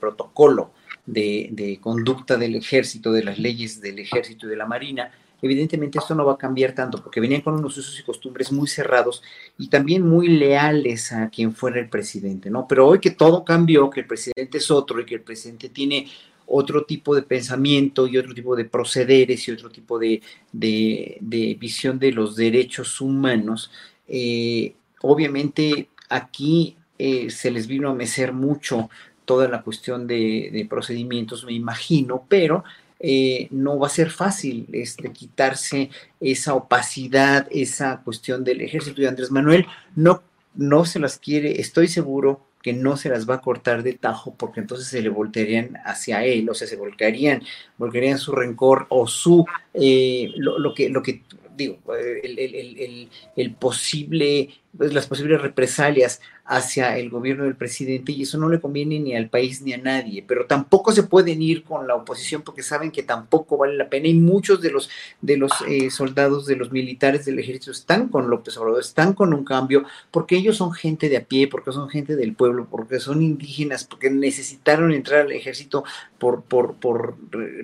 protocolo 0.01 0.73
de, 1.05 1.49
de 1.53 1.79
conducta 1.81 2.37
del 2.37 2.57
ejército, 2.57 3.13
de 3.13 3.25
las 3.25 3.39
leyes 3.39 3.81
del 3.81 3.99
ejército 3.99 4.47
y 4.47 4.51
de 4.51 4.57
la 4.57 4.67
marina, 4.67 5.13
evidentemente 5.41 5.99
esto 5.99 6.15
no 6.15 6.25
va 6.25 6.35
a 6.35 6.39
cambiar 6.39 6.73
tanto 6.75 7.03
porque 7.03 7.21
venían 7.21 7.41
con 7.41 7.55
unos 7.55 7.77
usos 7.77 7.99
y 7.99 8.03
costumbres 8.03 8.51
muy 8.53 8.67
cerrados 8.67 9.23
y 9.59 9.69
también 9.69 10.07
muy 10.07 10.29
leales 10.29 11.13
a 11.13 11.29
quien 11.29 11.55
fuera 11.55 11.79
el 11.79 11.89
presidente, 11.89 12.51
¿no? 12.51 12.67
Pero 12.67 12.87
hoy 12.87 12.99
que 12.99 13.11
todo 13.11 13.45
cambió, 13.45 13.91
que 13.91 14.01
el 14.01 14.07
presidente 14.07 14.59
es 14.59 14.71
otro 14.71 15.01
y 15.01 15.05
que 15.05 15.17
el 15.17 15.23
presidente 15.23 15.69
tiene 15.69 16.09
otro 16.47 16.85
tipo 16.85 17.15
de 17.15 17.23
pensamiento 17.23 18.07
y 18.07 18.17
otro 18.17 18.35
tipo 18.35 18.57
de 18.57 18.65
procederes 18.65 19.47
y 19.47 19.53
otro 19.53 19.71
tipo 19.71 19.99
de, 19.99 20.23
visión 20.53 21.99
de 21.99 22.13
los 22.13 22.37
derechos 22.37 23.01
humanos, 23.01 23.71
eh, 24.09 24.75
obviamente 25.03 25.91
aquí 26.09 26.77
eh, 26.99 27.31
se 27.31 27.51
les 27.51 27.67
vino 27.67 27.91
a 27.91 27.95
mecer 27.95 28.33
mucho 28.33 28.89
toda 29.27 29.47
la 29.47 29.61
cuestión 29.61 30.07
de 30.07 30.67
procedimientos, 30.71 31.45
me 31.45 31.53
imagino, 31.53 32.25
pero 32.29 32.65
eh, 33.01 33.49
no 33.51 33.79
va 33.79 33.87
a 33.87 33.91
ser 33.91 34.11
fácil 34.11 34.67
este, 34.73 35.13
quitarse 35.13 35.91
esa 36.21 36.55
opacidad, 36.55 37.47
esa 37.51 38.01
cuestión 38.03 38.45
del 38.45 38.61
ejército 38.61 39.01
de 39.01 39.09
Andrés 39.09 39.31
Manuel. 39.31 39.67
No, 39.95 40.23
no 40.55 40.85
se 40.85 40.99
las 40.99 41.19
quiere, 41.19 41.61
estoy 41.61 41.89
seguro 41.89 42.45
que 42.63 42.73
no 42.73 42.97
se 42.97 43.09
las 43.09 43.29
va 43.29 43.37
a 43.37 43.41
cortar 43.41 43.85
de 43.85 43.93
tajo 43.93 44.35
porque 44.35 44.61
entonces 44.61 44.89
se 44.89 45.01
le 45.01 45.09
voltearían 45.09 45.79
hacia 45.85 46.25
él, 46.25 46.49
o 46.51 46.55
sea, 46.55 46.67
se 46.67 46.77
volcarían, 46.77 47.43
volcarían 47.77 48.19
su 48.19 48.33
rencor 48.33 48.87
o 48.89 49.07
su, 49.07 49.47
eh, 49.75 50.33
lo, 50.37 50.75
que, 50.75 50.89
lo 50.89 51.03
que 51.03 51.23
digo, 51.57 51.79
el, 51.95 53.09
el 53.37 53.55
posible, 53.55 54.51
pues, 54.77 54.93
las 54.93 55.07
posibles 55.07 55.41
represalias 55.41 56.21
hacia 56.49 56.97
el 56.97 57.11
gobierno 57.11 57.45
del 57.45 57.57
presidente 57.57 58.13
y 58.13 58.23
eso 58.23 58.39
no 58.39 58.49
le 58.49 58.59
conviene 58.59 58.99
ni 58.99 59.15
al 59.15 59.29
país 59.29 59.61
ni 59.61 59.75
a 59.75 59.79
nadie, 59.79 60.25
pero 60.27 60.47
tampoco 60.47 60.93
se 60.93 61.03
pueden 61.03 61.43
ir 61.43 61.63
con 61.63 61.87
la 61.87 61.95
oposición 61.95 62.41
porque 62.41 62.63
saben 62.63 62.91
que 62.91 63.03
tampoco 63.03 63.59
vale 63.59 63.77
la 63.77 63.91
pena 63.91 64.09
y 64.09 64.15
muchos 64.15 64.63
de 64.63 64.71
los, 64.71 64.89
de 65.21 65.37
los 65.37 65.53
eh, 65.69 65.91
soldados, 65.91 66.47
de 66.47 66.57
los 66.57 66.73
militares 66.73 67.27
del 67.27 67.39
ejército 67.39 67.71
están 67.71 68.09
con 68.09 68.31
López 68.31 68.57
Obrador, 68.57 68.81
están 68.81 69.13
con 69.13 69.35
un 69.35 69.45
cambio 69.45 69.85
porque 70.11 70.37
ellos 70.37 70.57
son 70.57 70.73
gente 70.73 71.11
de 71.11 71.19
a 71.19 71.25
pie, 71.25 71.49
porque 71.49 71.71
son 71.71 71.91
gente 71.91 72.17
del 72.17 72.35
pueblo, 72.35 72.67
porque 72.71 72.99
son 72.99 73.23
indígenas, 73.23 73.85
porque 73.85 74.09
necesitaron 74.09 74.93
entrar 74.93 75.27
al 75.27 75.33
ejército 75.33 75.85
por, 76.19 76.45
por, 76.45 76.77
por, 76.77 77.17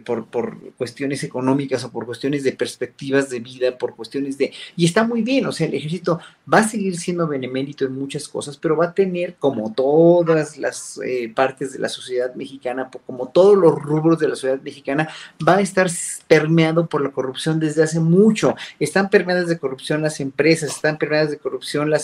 por, 0.05 0.27
por 0.27 0.59
cuestiones 0.73 1.25
económicas 1.25 1.85
o 1.85 1.91
por 1.91 2.05
cuestiones 2.05 2.45
de 2.45 2.53
perspectivas 2.53 3.31
de 3.31 3.41
vida, 3.41 3.79
por 3.79 3.97
cuestiones 3.97 4.37
de... 4.37 4.53
Y 4.77 4.85
está 4.85 5.05
muy 5.05 5.23
bien, 5.23 5.47
o 5.47 5.53
sea, 5.53 5.67
el 5.67 5.75
ejército 5.75 6.21
va 6.53 6.59
a 6.59 6.69
seguir 6.69 6.99
siendo 6.99 7.27
benemérito 7.27 7.87
en 7.87 7.95
muchas 7.95 8.29
cosas, 8.29 8.59
pero 8.59 8.74
va 8.75 8.87
a 8.87 8.95
tener, 8.95 9.37
como 9.37 9.73
todas 9.73 10.59
las 10.59 11.01
eh, 11.05 11.33
partes 11.35 11.73
de 11.73 11.79
la 11.79 11.89
sociedad 11.89 12.35
mexicana, 12.35 12.91
como 13.07 13.29
todos 13.29 13.57
los 13.57 13.75
rubros 13.81 14.19
de 14.19 14.29
la 14.29 14.37
sociedad 14.37 14.61
mexicana, 14.61 15.09
va 15.47 15.57
a 15.57 15.61
estar 15.61 15.89
permeado 16.29 16.87
por 16.87 17.03
la 17.03 17.11
corrupción 17.11 17.61
desde 17.61 17.83
hace 17.83 18.01
mucho. 18.01 18.55
Están 18.79 19.11
permeadas 19.11 19.49
de 19.49 19.59
corrupción 19.59 20.03
las 20.03 20.21
empresas, 20.21 20.71
están 20.71 20.99
permeadas 20.99 21.31
de 21.31 21.39
corrupción 21.39 21.91
la, 21.91 21.99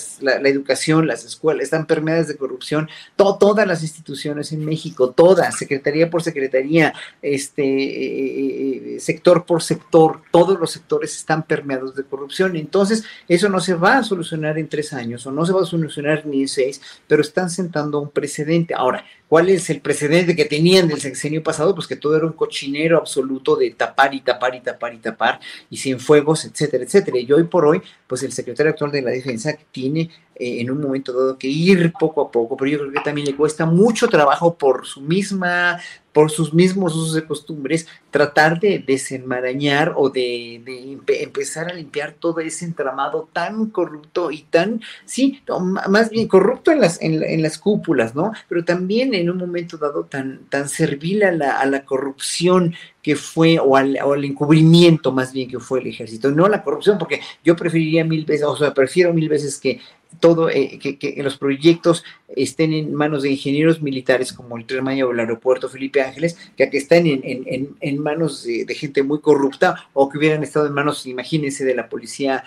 educación, 0.48 1.06
las 1.06 1.24
escuelas, 1.24 1.64
están 1.64 1.86
permeadas 1.86 2.28
de 2.28 2.36
corrupción 2.36 2.88
todas 3.16 3.66
las 3.66 3.82
instituciones 3.82 4.52
en 4.52 4.64
México, 4.64 5.10
todas, 5.10 5.56
secretaría 5.56 6.10
por 6.10 6.22
secretaría, 6.22 6.92
este, 7.22 7.62
eh, 7.62 8.96
eh, 8.96 9.00
sector 9.00 9.44
por 9.44 9.62
sector, 9.62 10.22
todos 10.30 10.58
los 10.58 10.70
sectores 10.70 11.16
están 11.16 11.42
permeados 11.42 11.94
de 11.94 12.04
corrupción. 12.04 12.56
Entonces, 12.56 13.04
eso 13.28 13.48
no 13.48 13.60
se 13.60 13.74
va 13.74 13.98
a 13.98 14.02
solucionar 14.02 14.58
en 14.58 14.68
tres 14.68 14.92
años 14.92 15.26
o 15.26 15.32
no 15.32 15.44
se 15.46 15.52
va 15.52 15.62
a 15.62 15.66
solucionar 15.66 16.26
ni 16.26 16.42
en 16.42 16.48
pero 17.06 17.22
están 17.22 17.50
sentando 17.50 18.00
un 18.00 18.10
precedente. 18.10 18.74
Ahora, 18.74 19.04
¿cuál 19.30 19.48
es 19.48 19.70
el 19.70 19.80
precedente 19.80 20.34
que 20.34 20.44
tenían 20.44 20.88
del 20.88 21.00
sexenio 21.00 21.40
pasado? 21.40 21.72
Pues 21.72 21.86
que 21.86 21.94
todo 21.94 22.16
era 22.16 22.26
un 22.26 22.32
cochinero 22.32 22.98
absoluto 22.98 23.54
de 23.54 23.70
tapar 23.70 24.12
y 24.12 24.22
tapar 24.22 24.56
y 24.56 24.60
tapar 24.60 24.92
y 24.92 24.98
tapar 24.98 25.38
y 25.70 25.76
sin 25.76 26.00
fuegos, 26.00 26.44
etcétera, 26.44 26.82
etcétera. 26.82 27.16
Y 27.20 27.30
hoy 27.30 27.44
por 27.44 27.64
hoy, 27.64 27.80
pues 28.08 28.24
el 28.24 28.32
secretario 28.32 28.70
actual 28.70 28.90
de 28.90 29.02
la 29.02 29.12
defensa 29.12 29.56
tiene 29.70 30.10
eh, 30.34 30.60
en 30.60 30.72
un 30.72 30.80
momento 30.80 31.12
dado 31.12 31.38
que 31.38 31.46
ir 31.46 31.92
poco 31.92 32.22
a 32.22 32.30
poco, 32.32 32.56
pero 32.56 32.72
yo 32.72 32.78
creo 32.80 32.92
que 32.92 33.00
también 33.04 33.28
le 33.28 33.36
cuesta 33.36 33.66
mucho 33.66 34.08
trabajo 34.08 34.56
por 34.56 34.84
su 34.84 35.00
misma 35.00 35.78
por 36.12 36.30
sus 36.30 36.52
mismos 36.52 36.94
usos 36.94 37.14
de 37.14 37.24
costumbres, 37.24 37.86
tratar 38.10 38.58
de 38.58 38.80
desenmarañar 38.80 39.94
o 39.96 40.10
de, 40.10 40.98
empezar 41.06 41.70
a 41.70 41.74
limpiar 41.74 42.12
todo 42.12 42.40
ese 42.40 42.64
entramado 42.64 43.28
tan 43.32 43.66
corrupto 43.66 44.30
y 44.30 44.42
tan, 44.42 44.80
sí, 45.04 45.42
más 45.88 46.10
bien 46.10 46.26
corrupto 46.26 46.72
en 46.72 46.80
las, 46.80 47.00
en, 47.00 47.42
las 47.42 47.58
cúpulas, 47.58 48.14
¿no? 48.14 48.32
Pero 48.48 48.64
también 48.64 49.14
en 49.20 49.30
un 49.30 49.36
momento 49.36 49.76
dado 49.76 50.04
tan, 50.04 50.46
tan 50.48 50.68
servil 50.68 51.22
a 51.22 51.32
la, 51.32 51.60
a 51.60 51.66
la 51.66 51.84
corrupción 51.84 52.74
que 53.02 53.16
fue, 53.16 53.58
o 53.58 53.76
al, 53.76 53.98
o 54.02 54.12
al, 54.12 54.24
encubrimiento 54.24 55.12
más 55.12 55.32
bien 55.32 55.48
que 55.48 55.58
fue 55.58 55.80
el 55.80 55.86
ejército, 55.86 56.30
no 56.30 56.48
la 56.48 56.62
corrupción, 56.62 56.98
porque 56.98 57.20
yo 57.44 57.56
preferiría 57.56 58.04
mil 58.04 58.24
veces, 58.24 58.46
o 58.46 58.56
sea, 58.56 58.74
prefiero 58.74 59.14
mil 59.14 59.28
veces 59.28 59.58
que 59.58 59.80
todo, 60.18 60.50
eh, 60.50 60.78
que, 60.78 61.14
los 61.22 61.38
proyectos 61.38 62.04
estén 62.28 62.72
en 62.72 62.92
manos 62.92 63.22
de 63.22 63.30
ingenieros 63.30 63.80
militares 63.80 64.32
como 64.32 64.56
el 64.56 64.66
Tren 64.66 64.82
Maya 64.82 65.06
o 65.06 65.12
el 65.12 65.20
aeropuerto 65.20 65.68
Felipe 65.68 66.02
Ángeles, 66.02 66.36
que, 66.56 66.68
que 66.68 66.78
estén 66.78 67.06
en, 67.06 67.98
manos 67.98 68.44
de, 68.44 68.74
gente 68.74 69.02
muy 69.02 69.20
corrupta 69.20 69.88
o 69.92 70.08
que 70.08 70.18
hubieran 70.18 70.42
estado 70.42 70.66
en 70.66 70.72
manos, 70.72 71.06
imagínense, 71.06 71.64
de 71.64 71.74
la 71.74 71.88
policía 71.88 72.44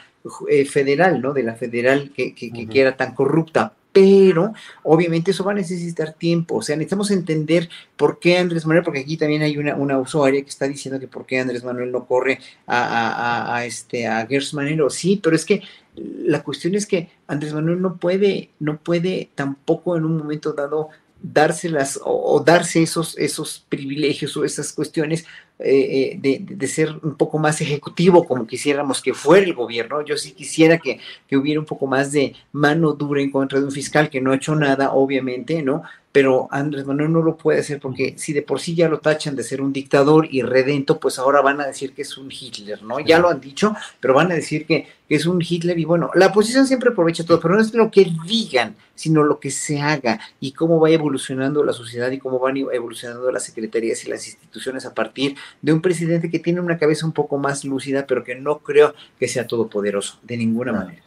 eh, 0.50 0.66
federal, 0.66 1.22
¿no? 1.22 1.34
De 1.34 1.44
la 1.44 1.56
federal 1.56 2.12
que, 2.14 2.36
que 2.36 2.82
era 2.82 2.98
tan 2.98 3.16
corrupta 3.16 3.74
pero 3.94 4.54
obviamente 4.82 5.32
eso 5.32 5.44
va 5.44 5.52
a 5.52 5.56
necesitar 5.56 6.14
tiempo, 6.14 6.56
o 6.56 6.62
sea, 6.64 6.76
necesitamos 6.76 7.12
entender 7.12 7.70
por 7.96 8.20
qué 8.20 8.40
Andrés 8.40 8.66
Manuel, 8.66 8.84
porque 8.84 9.02
aquí 9.02 9.16
también 9.18 9.44
hay 9.44 9.58
una, 9.58 9.76
una 9.76 10.00
usuaria 10.00 10.42
que 10.42 10.50
está 10.50 10.68
diciendo 10.68 11.00
que 11.00 11.08
por 11.08 11.28
qué 11.28 11.40
Andrés 11.40 11.64
Manuel 11.64 11.92
no 11.92 12.06
corre 12.06 12.40
a, 12.66 13.56
a, 13.56 13.66
este, 13.66 14.08
a 14.08 14.26
Gers 14.26 14.56
Manero, 14.56 14.90
sí, 14.90 15.20
pero 15.24 15.36
es 15.36 15.46
que 15.46 15.62
la 15.96 16.44
cuestión 16.44 16.74
es 16.74 16.88
que 16.88 17.12
Andrés 17.28 17.54
Manuel 17.54 17.82
no 17.82 17.98
puede, 17.98 18.50
no 18.60 18.78
puede 18.78 19.30
tampoco 19.36 19.96
en 19.96 20.06
un 20.06 20.18
momento 20.18 20.54
dado 20.54 20.90
dárselas 21.24 22.00
o, 22.04 22.44
darse 22.46 22.84
esos, 22.84 23.18
esos 23.18 23.66
privilegios 23.70 24.36
o 24.36 24.44
esas 24.44 24.74
cuestiones 24.74 25.26
eh, 25.60 26.18
eh, 26.24 26.40
de, 26.40 26.68
ser 26.68 26.90
un 27.04 27.16
poco 27.16 27.38
más 27.38 27.62
ejecutivo 27.62 28.26
como 28.26 28.48
quisiéramos 28.48 29.02
que 29.02 29.14
fuera 29.14 29.46
el 29.46 29.54
gobierno. 29.54 30.02
Yo 30.02 30.18
sí 30.18 30.32
quisiera 30.32 30.78
que, 30.78 31.00
que, 31.28 31.38
hubiera 31.38 31.60
un 31.60 31.66
poco 31.66 31.88
más 31.88 32.12
de 32.12 32.36
mano 32.52 32.94
dura 32.94 33.22
en 33.22 33.32
contra 33.32 33.60
de 33.60 33.66
un 33.66 33.72
fiscal 33.72 34.10
que 34.10 34.20
no 34.20 34.32
ha 34.32 34.36
hecho 34.36 34.56
nada, 34.56 34.94
obviamente, 34.94 35.62
¿no? 35.62 35.84
Pero 36.14 36.48
Andrés 36.52 36.86
Manuel 36.86 37.12
no 37.12 37.24
lo 37.24 37.38
puede 37.38 37.60
hacer 37.60 37.80
porque 37.80 38.14
si 38.18 38.34
de 38.34 38.44
por 38.44 38.60
sí 38.60 38.76
ya 38.76 38.88
lo 38.88 39.00
tachan 39.00 39.36
de 39.36 39.42
ser 39.42 39.64
un 39.64 39.74
dictador 39.74 40.28
y 40.30 40.44
redento, 40.44 41.00
pues 41.00 41.18
ahora 41.18 41.42
van 41.42 41.60
a 41.60 41.66
decir 41.66 41.94
que 41.94 42.04
es 42.04 42.20
un 42.20 42.32
Hitler, 42.32 42.84
¿no? 42.84 43.00
Ya 43.00 43.18
lo 43.18 43.30
han 43.30 43.42
dicho, 43.42 43.76
pero 44.00 44.14
van 44.14 44.32
a 44.32 44.36
decir 44.36 44.68
que, 44.68 44.88
es 45.10 45.28
un 45.28 45.44
Hitler 45.48 45.78
y 45.78 45.86
bueno, 45.86 46.10
la 46.16 46.28
oposición 46.28 46.66
siempre 46.66 46.90
aprovecha 46.90 47.24
todo, 47.24 47.40
pero 47.40 47.54
no 47.54 47.62
es 47.62 47.72
lo 47.76 47.92
que 47.92 48.12
digan, 48.26 48.76
sino 48.96 49.22
lo 49.22 49.40
que 49.40 49.52
se 49.52 49.80
haga 49.80 50.20
y 50.40 50.54
cómo 50.54 50.80
va 50.80 50.90
evolucionando 50.90 51.64
la 51.64 51.72
sociedad 51.72 52.10
y 52.10 52.18
cómo 52.18 52.40
van 52.40 52.58
evolucionando 52.58 53.32
las 53.32 53.44
secretarías 53.44 54.04
y 54.06 54.10
las 54.10 54.26
instituciones 54.26 54.88
a 54.88 54.96
partir 54.96 55.36
de 55.62 55.72
un 55.72 55.82
presidente 55.82 56.32
que 56.32 56.40
tiene 56.40 56.62
una 56.62 56.80
cabeza 56.80 57.06
un 57.06 57.12
poco 57.12 57.38
más 57.38 57.64
lúcida, 57.64 58.08
pero 58.08 58.24
que 58.24 58.34
no 58.34 58.58
creo 58.60 58.96
que 59.20 59.28
sea 59.28 59.46
todopoderoso, 59.46 60.18
de 60.24 60.38
ninguna 60.38 60.74
manera. 60.74 61.04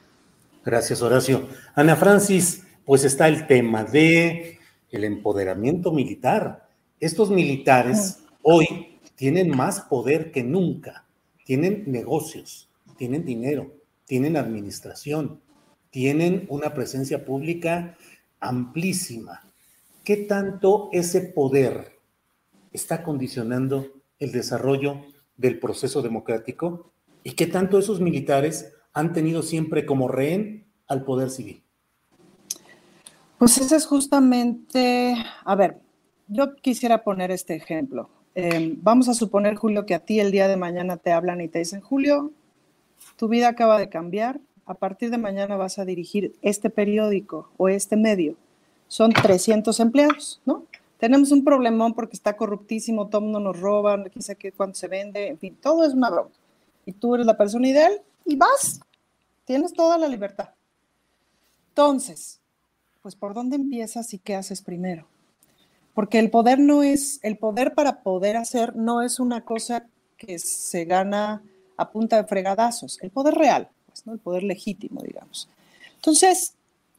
Gracias, 0.64 1.02
Horacio. 1.02 1.48
Ana 1.74 1.96
Francis, 1.96 2.62
pues 2.84 3.02
está 3.02 3.26
el 3.26 3.48
tema 3.48 3.82
de 3.82 4.55
el 4.90 5.04
empoderamiento 5.04 5.92
militar. 5.92 6.68
Estos 7.00 7.30
militares 7.30 8.20
hoy 8.42 8.98
tienen 9.14 9.50
más 9.50 9.80
poder 9.82 10.30
que 10.30 10.42
nunca, 10.42 11.06
tienen 11.44 11.84
negocios, 11.86 12.70
tienen 12.96 13.24
dinero, 13.24 13.72
tienen 14.04 14.36
administración, 14.36 15.40
tienen 15.90 16.46
una 16.48 16.74
presencia 16.74 17.24
pública 17.24 17.96
amplísima. 18.40 19.50
¿Qué 20.04 20.16
tanto 20.16 20.88
ese 20.92 21.20
poder 21.20 21.98
está 22.72 23.02
condicionando 23.02 23.86
el 24.18 24.32
desarrollo 24.32 25.02
del 25.36 25.58
proceso 25.58 26.02
democrático? 26.02 26.92
¿Y 27.24 27.32
qué 27.32 27.46
tanto 27.46 27.78
esos 27.78 28.00
militares 28.00 28.72
han 28.92 29.12
tenido 29.12 29.42
siempre 29.42 29.84
como 29.84 30.08
rehén 30.08 30.66
al 30.86 31.04
poder 31.04 31.30
civil? 31.30 31.65
Pues 33.38 33.58
ese 33.58 33.76
es 33.76 33.84
justamente, 33.84 35.14
a 35.44 35.54
ver, 35.54 35.78
yo 36.26 36.56
quisiera 36.56 37.04
poner 37.04 37.30
este 37.30 37.54
ejemplo. 37.54 38.08
Em, 38.34 38.78
vamos 38.80 39.08
a 39.08 39.14
suponer, 39.14 39.56
Julio, 39.56 39.84
que 39.84 39.94
a 39.94 39.98
ti 39.98 40.20
el 40.20 40.30
día 40.30 40.48
de 40.48 40.56
mañana 40.56 40.96
te 40.96 41.12
hablan 41.12 41.42
y 41.42 41.48
te 41.48 41.58
dicen, 41.58 41.82
Julio, 41.82 42.32
tu 43.16 43.28
vida 43.28 43.48
acaba 43.48 43.78
de 43.78 43.90
cambiar, 43.90 44.40
a 44.64 44.74
partir 44.74 45.10
de 45.10 45.18
mañana 45.18 45.56
vas 45.56 45.78
a 45.78 45.84
dirigir 45.84 46.34
este 46.40 46.70
periódico 46.70 47.50
o 47.58 47.68
este 47.68 47.96
medio. 47.96 48.36
Son 48.88 49.12
300 49.12 49.80
empleados, 49.80 50.40
¿no? 50.46 50.64
Tenemos 50.98 51.30
un 51.30 51.44
problemón 51.44 51.92
porque 51.92 52.16
está 52.16 52.36
corruptísimo, 52.38 53.08
todo 53.08 53.20
mundo 53.20 53.40
nos 53.40 53.60
roba, 53.60 54.02
quién 54.04 54.22
sabe 54.22 54.36
qué, 54.36 54.52
cuánto 54.52 54.78
se 54.78 54.88
vende, 54.88 55.28
en 55.28 55.38
fin, 55.38 55.56
todo 55.60 55.84
es 55.84 55.92
una 55.92 56.08
broma. 56.08 56.30
Y 56.86 56.92
tú 56.92 57.14
eres 57.14 57.26
la 57.26 57.36
persona 57.36 57.68
ideal 57.68 58.00
y 58.24 58.34
vas. 58.36 58.80
Tienes 59.44 59.74
toda 59.74 59.98
la 59.98 60.08
libertad. 60.08 60.50
Entonces, 61.68 62.40
pues 63.06 63.14
¿por 63.14 63.34
dónde 63.34 63.54
empiezas 63.54 64.12
y 64.14 64.18
qué 64.18 64.34
haces 64.34 64.62
primero? 64.62 65.06
Porque 65.94 66.18
el 66.18 66.28
poder 66.28 66.58
no 66.58 66.82
es, 66.82 67.20
el 67.22 67.36
poder 67.36 67.72
para 67.72 68.02
poder 68.02 68.36
hacer 68.36 68.74
no 68.74 69.00
es 69.00 69.20
una 69.20 69.44
cosa 69.44 69.86
que 70.16 70.40
se 70.40 70.86
gana 70.86 71.40
a 71.76 71.90
punta 71.92 72.20
de 72.20 72.26
fregadazos, 72.26 73.00
el 73.02 73.10
poder 73.10 73.34
real, 73.34 73.68
pues, 73.86 74.04
¿no? 74.08 74.12
el 74.12 74.18
poder 74.18 74.42
legítimo, 74.42 75.02
digamos. 75.02 75.48
Entonces, 75.94 76.54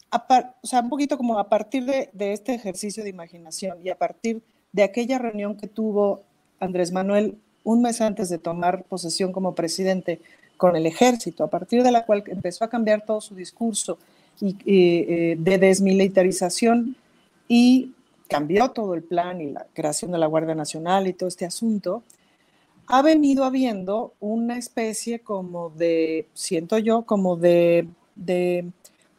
o 0.09 0.65
sea, 0.65 0.79
un 0.79 0.87
poquito 0.87 1.17
como 1.17 1.39
a 1.39 1.49
partir 1.49 1.83
de 1.83 2.31
este 2.31 2.53
ejercicio 2.53 3.03
de 3.03 3.09
imaginación 3.09 3.77
y 3.83 3.89
a 3.89 3.97
partir 3.97 4.41
de 4.71 4.83
aquella 4.83 5.17
reunión 5.17 5.57
que 5.57 5.67
tuvo 5.67 6.21
Andrés 6.61 6.93
Manuel 6.93 7.37
un 7.65 7.81
mes 7.81 7.99
antes 7.99 8.29
de 8.29 8.37
tomar 8.37 8.85
posesión 8.85 9.33
como 9.33 9.55
presidente 9.55 10.21
con 10.55 10.77
el 10.77 10.85
ejército, 10.85 11.43
a 11.43 11.49
partir 11.49 11.83
de 11.83 11.91
la 11.91 12.05
cual 12.05 12.23
empezó 12.27 12.63
a 12.63 12.69
cambiar 12.69 13.03
todo 13.03 13.19
su 13.19 13.35
discurso 13.35 13.97
y, 14.39 14.55
eh, 14.65 15.35
de 15.39 15.57
desmilitarización 15.57 16.95
y 17.47 17.91
cambió 18.27 18.69
todo 18.71 18.93
el 18.93 19.03
plan 19.03 19.41
y 19.41 19.51
la 19.51 19.65
creación 19.73 20.11
de 20.11 20.17
la 20.17 20.27
Guardia 20.27 20.55
Nacional 20.55 21.07
y 21.07 21.13
todo 21.13 21.29
este 21.29 21.45
asunto, 21.45 22.03
ha 22.87 23.01
venido 23.01 23.43
habiendo 23.43 24.13
una 24.19 24.57
especie 24.57 25.19
como 25.19 25.69
de, 25.71 26.27
siento 26.33 26.77
yo, 26.77 27.03
como 27.03 27.35
de, 27.35 27.87
de, 28.15 28.65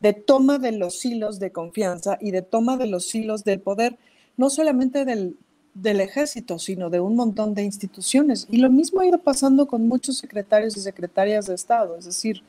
de 0.01 0.13
toma 0.15 0.59
de 0.59 0.73
los 0.73 1.05
hilos 1.05 1.39
de 1.39 1.53
confianza 1.53 2.19
y 2.21 2.31
de 2.31 2.43
toma 2.43 2.77
de 2.77 2.87
los 2.87 3.15
hilos 3.15 3.45
del 3.45 3.61
poder, 3.61 3.97
no 4.37 4.49
solamente 4.49 5.05
del, 5.05 5.37
del 5.75 6.01
ejército, 6.01 6.59
sino 6.59 6.91
de 6.91 7.01
un 7.01 7.15
montón 7.15 7.55
de 7.55 7.63
instituciones. 7.63 8.47
Y 8.51 8.59
lo 8.59 8.71
mismo 8.71 9.01
ha 9.01 9.07
ido 9.07 9.19
pasando 9.19 9.67
con 9.67 9.87
muchos 9.87 10.19
secretarios 10.19 10.77
y 10.77 10.81
secretarias 10.81 11.47
de 11.47 11.55
Estado, 11.55 11.97
es 11.97 12.05
decir, 12.07 12.43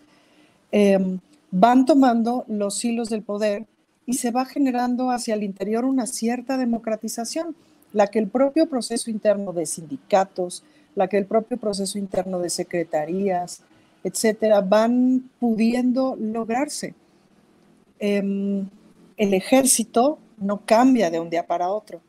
em, 0.71 1.19
van 1.51 1.85
tomando 1.85 2.45
los 2.47 2.83
hilos 2.83 3.09
del 3.09 3.23
poder 3.23 3.65
y 4.05 4.13
se 4.13 4.31
va 4.31 4.45
generando 4.45 5.11
hacia 5.11 5.35
el 5.35 5.43
interior 5.43 5.85
una 5.85 6.07
cierta 6.07 6.57
democratización, 6.57 7.55
la 7.93 8.07
que 8.07 8.19
el 8.19 8.27
propio 8.27 8.67
proceso 8.69 9.09
interno 9.09 9.53
de 9.53 9.65
sindicatos, 9.65 10.63
la 10.95 11.07
que 11.07 11.17
el 11.17 11.25
propio 11.25 11.57
proceso 11.57 11.97
interno 11.97 12.39
de 12.39 12.49
secretarías, 12.49 13.61
etcétera, 14.03 14.61
van 14.61 15.29
pudiendo 15.39 16.15
lograrse. 16.19 16.93
Em, 17.99 18.67
el 19.17 19.33
ejército 19.33 20.19
no 20.37 20.61
cambia 20.65 21.11
de 21.11 21.19
un 21.19 21.29
día 21.29 21.45
para 21.45 21.69
otro 21.69 22.01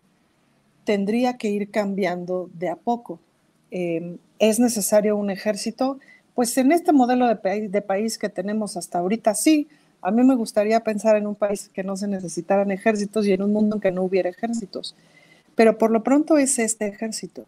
tendría 0.90 1.36
que 1.36 1.48
ir 1.48 1.70
cambiando 1.70 2.50
de 2.54 2.68
a 2.68 2.74
poco. 2.74 3.20
Em, 3.70 4.18
¿Es 4.40 4.58
necesario 4.58 5.16
un 5.16 5.30
ejército? 5.30 6.00
Pues 6.34 6.56
en 6.58 6.72
este 6.72 6.92
modelo 6.92 7.26
de, 7.26 7.82
país 7.82 8.18
que 8.18 8.28
tenemos 8.28 8.76
hasta 8.76 8.98
ahorita, 8.98 9.34
sí. 9.34 9.68
A 10.02 10.10
mí 10.10 10.22
me 10.22 10.34
gustaría 10.34 10.80
pensar 10.80 11.16
en 11.16 11.26
un 11.26 11.34
país 11.34 11.70
que 11.74 11.82
no 11.82 11.96
se 11.96 12.08
necesitaran 12.08 12.70
ejércitos 12.70 13.26
y 13.26 13.32
en 13.32 13.42
un 13.42 13.52
mundo 13.52 13.76
en 13.76 13.80
que 13.82 13.90
no 13.90 14.02
hubiera 14.02 14.30
ejércitos. 14.30 14.96
Pero 15.54 15.76
por 15.76 15.90
lo 15.90 16.02
pronto 16.02 16.38
es 16.38 16.58
este 16.58 16.86
ejército. 16.86 17.44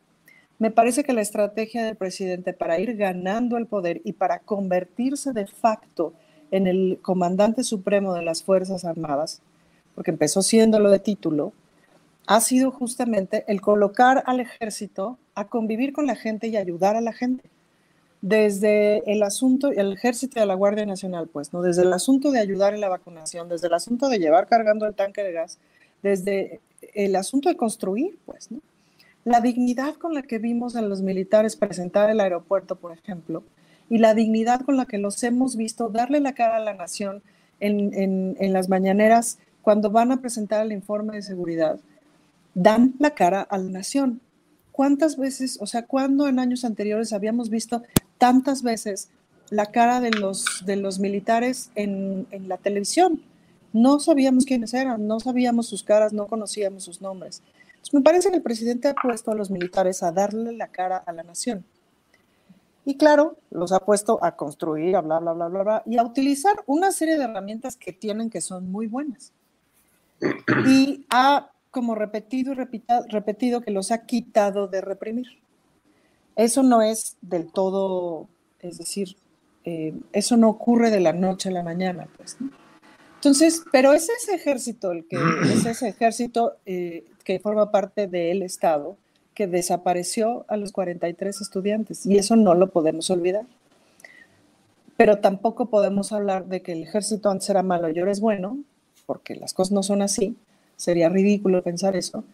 Me 0.58 0.70
parece 0.70 1.02
que 1.02 1.14
la 1.14 1.22
estrategia 1.22 1.84
del 1.84 1.96
presidente 1.96 2.52
para 2.52 2.78
ir 2.78 2.96
ganando 2.96 3.56
el 3.56 3.66
poder 3.66 4.02
y 4.04 4.12
para 4.12 4.40
convertirse 4.40 5.32
de 5.32 5.46
facto 5.46 6.12
en 6.50 6.66
el 6.66 6.98
comandante 7.02 7.64
supremo 7.64 8.14
de 8.14 8.22
las 8.22 8.42
Fuerzas 8.42 8.84
Armadas, 8.84 9.40
porque 9.94 10.10
empezó 10.10 10.42
siéndolo 10.42 10.90
de 10.90 10.98
título, 10.98 11.52
ha 12.26 12.40
sido 12.40 12.70
justamente 12.70 13.44
el 13.48 13.60
colocar 13.60 14.22
al 14.26 14.40
ejército 14.40 15.18
a 15.34 15.48
convivir 15.48 15.92
con 15.92 16.06
la 16.06 16.14
gente 16.14 16.46
y 16.46 16.56
ayudar 16.56 16.94
a 16.94 17.00
la 17.00 17.12
gente. 17.12 17.50
Desde 18.22 19.02
el 19.12 19.22
asunto, 19.22 19.72
el 19.72 19.92
ejército 19.92 20.42
y 20.42 20.46
la 20.46 20.54
Guardia 20.54 20.86
Nacional, 20.86 21.28
pues, 21.28 21.52
¿no? 21.52 21.60
Desde 21.60 21.82
el 21.82 21.92
asunto 21.92 22.30
de 22.30 22.38
ayudar 22.38 22.72
en 22.72 22.80
la 22.80 22.88
vacunación, 22.88 23.48
desde 23.48 23.66
el 23.66 23.74
asunto 23.74 24.08
de 24.08 24.18
llevar 24.18 24.46
cargando 24.46 24.86
el 24.86 24.94
tanque 24.94 25.22
de 25.24 25.32
gas, 25.32 25.58
desde 26.04 26.60
el 26.94 27.16
asunto 27.16 27.48
de 27.48 27.56
construir, 27.56 28.18
pues, 28.24 28.50
¿no? 28.50 28.60
La 29.24 29.40
dignidad 29.40 29.96
con 29.96 30.14
la 30.14 30.22
que 30.22 30.38
vimos 30.38 30.76
a 30.76 30.82
los 30.82 31.02
militares 31.02 31.56
presentar 31.56 32.10
el 32.10 32.20
aeropuerto, 32.20 32.76
por 32.76 32.92
ejemplo, 32.92 33.42
y 33.90 33.98
la 33.98 34.14
dignidad 34.14 34.62
con 34.62 34.76
la 34.76 34.86
que 34.86 34.98
los 34.98 35.22
hemos 35.22 35.56
visto 35.56 35.88
darle 35.88 36.20
la 36.20 36.32
cara 36.32 36.56
a 36.56 36.60
la 36.60 36.74
nación 36.74 37.22
en, 37.60 38.36
en 38.38 38.52
las 38.52 38.68
mañaneras 38.68 39.38
cuando 39.62 39.90
van 39.90 40.10
a 40.10 40.20
presentar 40.20 40.64
el 40.64 40.72
informe 40.72 41.16
de 41.16 41.22
seguridad, 41.22 41.78
dan 42.54 42.94
la 42.98 43.10
cara 43.10 43.42
a 43.42 43.58
la 43.58 43.70
nación. 43.70 44.20
¿Cuántas 44.72 45.16
veces, 45.16 45.58
o 45.60 45.66
sea, 45.66 45.86
cuándo 45.86 46.28
en 46.28 46.38
años 46.38 46.64
anteriores 46.64 47.12
habíamos 47.12 47.50
visto 47.50 47.82
tantas 48.22 48.62
veces 48.62 49.10
la 49.50 49.66
cara 49.66 49.98
de 49.98 50.12
los, 50.12 50.64
de 50.64 50.76
los 50.76 51.00
militares 51.00 51.72
en, 51.74 52.28
la 52.46 52.56
televisión? 52.56 53.20
No 53.72 53.98
sabíamos 53.98 54.44
quiénes 54.44 54.74
eran, 54.74 55.08
no 55.08 55.18
sabíamos 55.18 55.66
sus 55.66 55.82
caras, 55.82 56.12
no 56.12 56.28
conocíamos 56.28 56.84
sus 56.84 57.00
nombres. 57.00 57.42
me 57.92 58.00
parece 58.00 58.30
que 58.30 58.36
el 58.36 58.42
presidente 58.42 58.86
ha 58.86 58.94
puesto 58.94 59.32
a 59.32 59.34
los 59.34 59.50
militares 59.50 60.04
a 60.04 60.12
darle 60.12 60.52
la 60.52 60.68
cara 60.68 60.98
a 60.98 61.12
la 61.12 61.24
nación. 61.24 61.64
Y 62.84 62.96
claro, 62.96 63.38
los 63.50 63.72
ha 63.72 63.80
puesto 63.80 64.22
a 64.22 64.36
construir, 64.36 64.94
a 64.94 65.00
bla, 65.00 65.18
bla, 65.18 65.32
bla, 65.32 65.48
bla, 65.48 65.62
bla, 65.64 65.82
y 65.84 65.98
a 65.98 66.04
utilizar 66.04 66.62
una 66.66 66.92
serie 66.92 67.18
de 67.18 67.24
herramientas 67.24 67.76
que 67.76 67.92
tienen 67.92 68.30
que 68.30 68.40
son 68.40 68.70
muy 68.70 68.86
buenas. 68.86 69.32
Y 70.64 71.04
ha 71.10 71.50
como 71.72 71.96
repetido 71.96 72.52
y 72.52 72.54
repetido, 73.08 73.62
que 73.62 73.72
los 73.72 73.90
ha 73.90 74.06
quitado 74.06 74.68
de 74.68 74.80
reprimir. 74.80 75.26
Eso 76.36 76.62
no 76.62 76.82
es 76.82 77.16
del 77.20 77.50
todo, 77.50 78.28
es 78.60 78.78
decir, 78.78 79.16
eh, 79.64 79.94
eso 80.12 80.36
no 80.36 80.48
ocurre 80.48 80.90
de 80.90 81.00
la 81.00 81.12
noche 81.12 81.48
a 81.48 81.52
la 81.52 81.62
mañana, 81.62 82.08
pues. 82.16 82.36
Entonces, 83.16 83.62
pero 83.70 83.92
es 83.92 84.08
ese 84.08 84.34
ejército, 84.34 84.90
el 84.90 85.06
que 85.06 85.16
es 85.52 85.64
ese 85.66 85.88
ejército 85.88 86.56
eh, 86.66 87.04
que 87.24 87.38
forma 87.38 87.70
parte 87.70 88.06
del 88.08 88.42
Estado, 88.42 88.96
que 89.34 89.46
desapareció 89.46 90.44
a 90.48 90.56
los 90.56 90.72
43 90.72 91.40
estudiantes, 91.40 92.04
y 92.06 92.18
eso 92.18 92.36
no 92.36 92.54
lo 92.54 92.70
podemos 92.70 93.10
olvidar. 93.10 93.46
Pero 94.96 95.18
tampoco 95.18 95.66
podemos 95.66 96.12
hablar 96.12 96.46
de 96.46 96.62
que 96.62 96.72
el 96.72 96.82
ejército 96.82 97.30
antes 97.30 97.48
era 97.48 97.62
malo 97.62 97.88
y 97.90 97.98
ahora 97.98 98.12
es 98.12 98.20
bueno, 98.20 98.58
porque 99.06 99.34
las 99.34 99.54
cosas 99.54 99.72
no 99.72 99.82
son 99.82 100.02
así, 100.02 100.36
sería 100.76 101.08
ridículo 101.08 101.62
pensar 101.62 101.96
eso. 101.96 102.24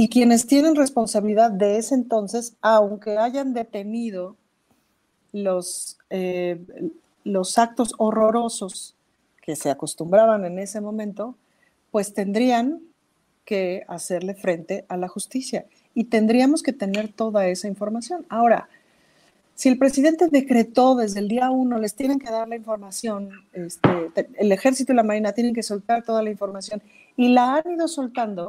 Y 0.00 0.08
quienes 0.10 0.46
tienen 0.46 0.76
responsabilidad 0.76 1.50
de 1.50 1.76
ese 1.76 1.96
entonces, 1.96 2.54
aunque 2.60 3.18
hayan 3.18 3.52
detenido 3.52 4.36
los, 5.32 5.98
eh, 6.08 6.64
los 7.24 7.58
actos 7.58 7.94
horrorosos 7.98 8.94
que 9.42 9.56
se 9.56 9.70
acostumbraban 9.70 10.44
en 10.44 10.60
ese 10.60 10.80
momento, 10.80 11.34
pues 11.90 12.14
tendrían 12.14 12.80
que 13.44 13.82
hacerle 13.88 14.36
frente 14.36 14.84
a 14.88 14.96
la 14.96 15.08
justicia 15.08 15.66
y 15.96 16.04
tendríamos 16.04 16.62
que 16.62 16.72
tener 16.72 17.12
toda 17.12 17.48
esa 17.48 17.66
información. 17.66 18.24
Ahora, 18.28 18.68
si 19.56 19.68
el 19.68 19.78
presidente 19.78 20.28
decretó 20.30 20.94
desde 20.94 21.18
el 21.18 21.26
día 21.26 21.50
uno, 21.50 21.76
les 21.76 21.96
tienen 21.96 22.20
que 22.20 22.30
dar 22.30 22.46
la 22.46 22.54
información, 22.54 23.30
este, 23.52 24.28
el 24.38 24.52
ejército 24.52 24.92
y 24.92 24.94
la 24.94 25.02
marina 25.02 25.32
tienen 25.32 25.56
que 25.56 25.64
soltar 25.64 26.04
toda 26.04 26.22
la 26.22 26.30
información 26.30 26.80
y 27.16 27.30
la 27.30 27.56
han 27.56 27.72
ido 27.72 27.88
soltando, 27.88 28.48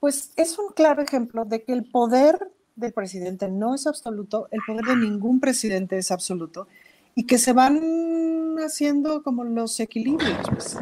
pues 0.00 0.32
es 0.36 0.58
un 0.58 0.72
claro 0.74 1.02
ejemplo 1.02 1.44
de 1.44 1.62
que 1.62 1.74
el 1.74 1.84
poder 1.84 2.50
del 2.74 2.92
presidente 2.92 3.48
no 3.48 3.74
es 3.74 3.86
absoluto, 3.86 4.48
el 4.50 4.60
poder 4.66 4.86
de 4.86 4.96
ningún 4.96 5.38
presidente 5.38 5.98
es 5.98 6.10
absoluto, 6.10 6.66
y 7.14 7.26
que 7.26 7.36
se 7.36 7.52
van 7.52 8.56
haciendo 8.64 9.22
como 9.22 9.44
los 9.44 9.78
equilibrios. 9.78 10.38
Pues, 10.48 10.76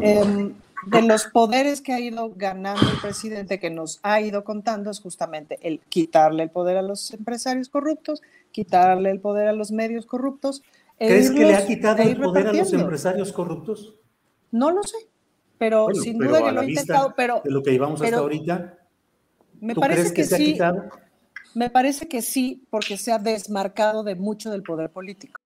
em, 0.00 0.54
de 0.86 1.02
los 1.02 1.26
poderes 1.26 1.82
que 1.82 1.92
ha 1.92 2.00
ido 2.00 2.32
ganando 2.36 2.88
el 2.88 3.00
presidente, 3.00 3.58
que 3.58 3.70
nos 3.70 3.98
ha 4.02 4.20
ido 4.20 4.44
contando, 4.44 4.90
es 4.90 5.00
justamente 5.00 5.58
el 5.62 5.80
quitarle 5.80 6.44
el 6.44 6.50
poder 6.50 6.76
a 6.76 6.82
los 6.82 7.12
empresarios 7.12 7.68
corruptos, 7.68 8.22
quitarle 8.52 9.10
el 9.10 9.20
poder 9.20 9.48
a 9.48 9.52
los 9.52 9.72
medios 9.72 10.06
corruptos. 10.06 10.62
E 11.00 11.08
¿Crees 11.08 11.30
que 11.32 11.40
le 11.40 11.56
ha 11.56 11.66
quitado 11.66 12.02
el 12.02 12.16
poder 12.16 12.46
a 12.46 12.52
los 12.52 12.72
empresarios 12.72 13.32
corruptos? 13.32 13.94
No 14.52 14.70
lo 14.70 14.82
sé 14.84 14.96
pero 15.58 15.88
sin 15.94 16.18
duda 16.18 16.44
que 16.44 16.52
lo 16.52 16.62
he 16.62 16.70
intentado, 16.70 17.14
pero... 17.16 17.42
De 17.44 17.50
lo 17.50 17.62
que 17.62 17.72
llevamos 17.72 18.00
hasta 18.00 18.16
ahorita, 18.16 18.78
me 19.60 19.74
parece 19.74 20.14
que, 20.14 20.24
sí, 20.24 20.58
Me 21.54 21.70
parece 21.70 22.08
que 22.08 22.22
sí, 22.22 22.66
porque 22.70 22.96
se 22.96 23.12
ha 23.12 23.18
desmarcado 23.18 24.04
de 24.04 24.14
mucho 24.14 24.50
del 24.50 24.62
poder 24.62 24.90
político. 24.90 25.40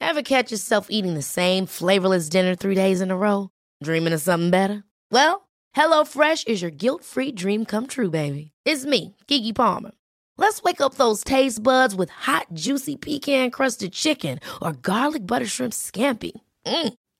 Ever 0.00 0.22
catch 0.22 0.50
yourself 0.50 0.88
eating 0.90 1.14
the 1.14 1.22
same 1.22 1.66
flavorless 1.66 2.28
dinner 2.28 2.54
three 2.54 2.74
days 2.74 3.00
in 3.00 3.10
a 3.10 3.16
row? 3.16 3.50
Dreaming 3.82 4.12
of 4.12 4.20
something 4.20 4.50
better? 4.50 4.84
Well, 5.10 5.48
HelloFresh 5.76 6.48
is 6.48 6.62
your 6.62 6.70
guilt-free 6.70 7.32
dream 7.32 7.64
come 7.64 7.86
true, 7.86 8.10
baby. 8.10 8.52
It's 8.64 8.84
me, 8.84 9.14
Kiki 9.26 9.52
Palmer. 9.52 9.92
Let's 10.38 10.62
wake 10.62 10.80
up 10.80 10.94
those 10.94 11.24
taste 11.24 11.62
buds 11.62 11.94
with 11.94 12.10
hot, 12.10 12.46
juicy 12.52 12.96
pecan-crusted 12.96 13.92
chicken 13.92 14.38
or 14.60 14.72
garlic 14.72 15.26
butter 15.26 15.46
shrimp 15.46 15.72
scampi. 15.72 16.32
Mm. 16.66 16.94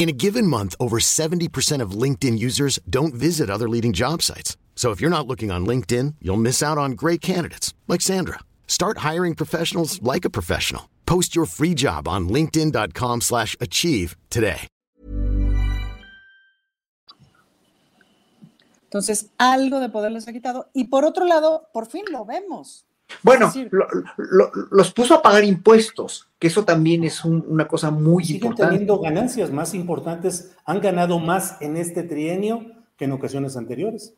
In 0.00 0.08
a 0.08 0.12
given 0.16 0.46
month, 0.46 0.74
over 0.80 0.98
70% 0.98 1.82
of 1.82 1.90
LinkedIn 1.90 2.38
users 2.38 2.78
don't 2.88 3.12
visit 3.12 3.50
other 3.50 3.68
leading 3.68 3.92
job 3.92 4.22
sites. 4.22 4.56
So 4.74 4.92
if 4.92 5.00
you're 5.02 5.10
not 5.10 5.26
looking 5.26 5.50
on 5.50 5.66
LinkedIn, 5.66 6.14
you'll 6.22 6.38
miss 6.38 6.62
out 6.62 6.78
on 6.78 6.92
great 6.92 7.20
candidates 7.20 7.74
like 7.86 8.00
Sandra. 8.00 8.38
Start 8.66 9.04
hiring 9.04 9.34
professionals 9.34 10.00
like 10.00 10.24
a 10.24 10.30
professional. 10.30 10.88
Post 11.04 11.36
your 11.36 11.44
free 11.44 11.74
job 11.74 12.08
on 12.08 12.30
linkedin.com/achieve 12.30 14.16
today. 14.30 14.66
Entonces, 18.84 19.26
algo 19.38 19.80
de 19.80 19.90
poder 19.90 20.12
les 20.12 20.26
ha 20.26 20.32
quitado. 20.32 20.70
Y 20.72 20.84
por 20.84 21.04
otro 21.04 21.26
lado, 21.26 21.68
por 21.74 21.86
fin 21.86 22.04
lo 22.10 22.24
vemos. 22.24 22.86
Bueno, 23.22 23.52
lo- 23.70 23.86
lo- 24.16 24.52
los 24.70 24.92
puso 24.92 25.14
a 25.14 25.22
pagar 25.22 25.44
impuestos, 25.44 26.28
que 26.38 26.46
eso 26.48 26.64
también 26.64 27.04
es 27.04 27.24
un- 27.24 27.44
una 27.48 27.66
cosa 27.66 27.90
muy 27.90 28.24
Siguen 28.24 28.42
importante. 28.42 28.70
teniendo 28.72 28.98
ganancias 29.00 29.50
más 29.50 29.74
importantes, 29.74 30.52
han 30.64 30.80
ganado 30.80 31.18
más 31.18 31.56
en 31.60 31.76
este 31.76 32.02
trienio 32.02 32.64
que 32.96 33.06
en 33.06 33.12
ocasiones 33.12 33.56
anteriores. 33.56 34.14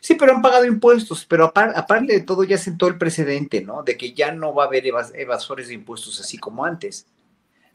Sí, 0.00 0.14
pero 0.14 0.32
han 0.34 0.42
pagado 0.42 0.64
impuestos, 0.64 1.24
pero 1.24 1.52
apar- 1.52 1.72
aparte 1.76 2.12
de 2.12 2.20
todo 2.20 2.42
ya 2.44 2.58
sentó 2.58 2.88
el 2.88 2.98
precedente, 2.98 3.60
¿no? 3.60 3.82
De 3.82 3.96
que 3.96 4.12
ya 4.12 4.32
no 4.32 4.52
va 4.54 4.64
a 4.64 4.66
haber 4.66 4.84
evas- 4.86 5.12
evasores 5.14 5.68
de 5.68 5.74
impuestos 5.74 6.20
así 6.20 6.36
como 6.38 6.64
antes. 6.64 7.06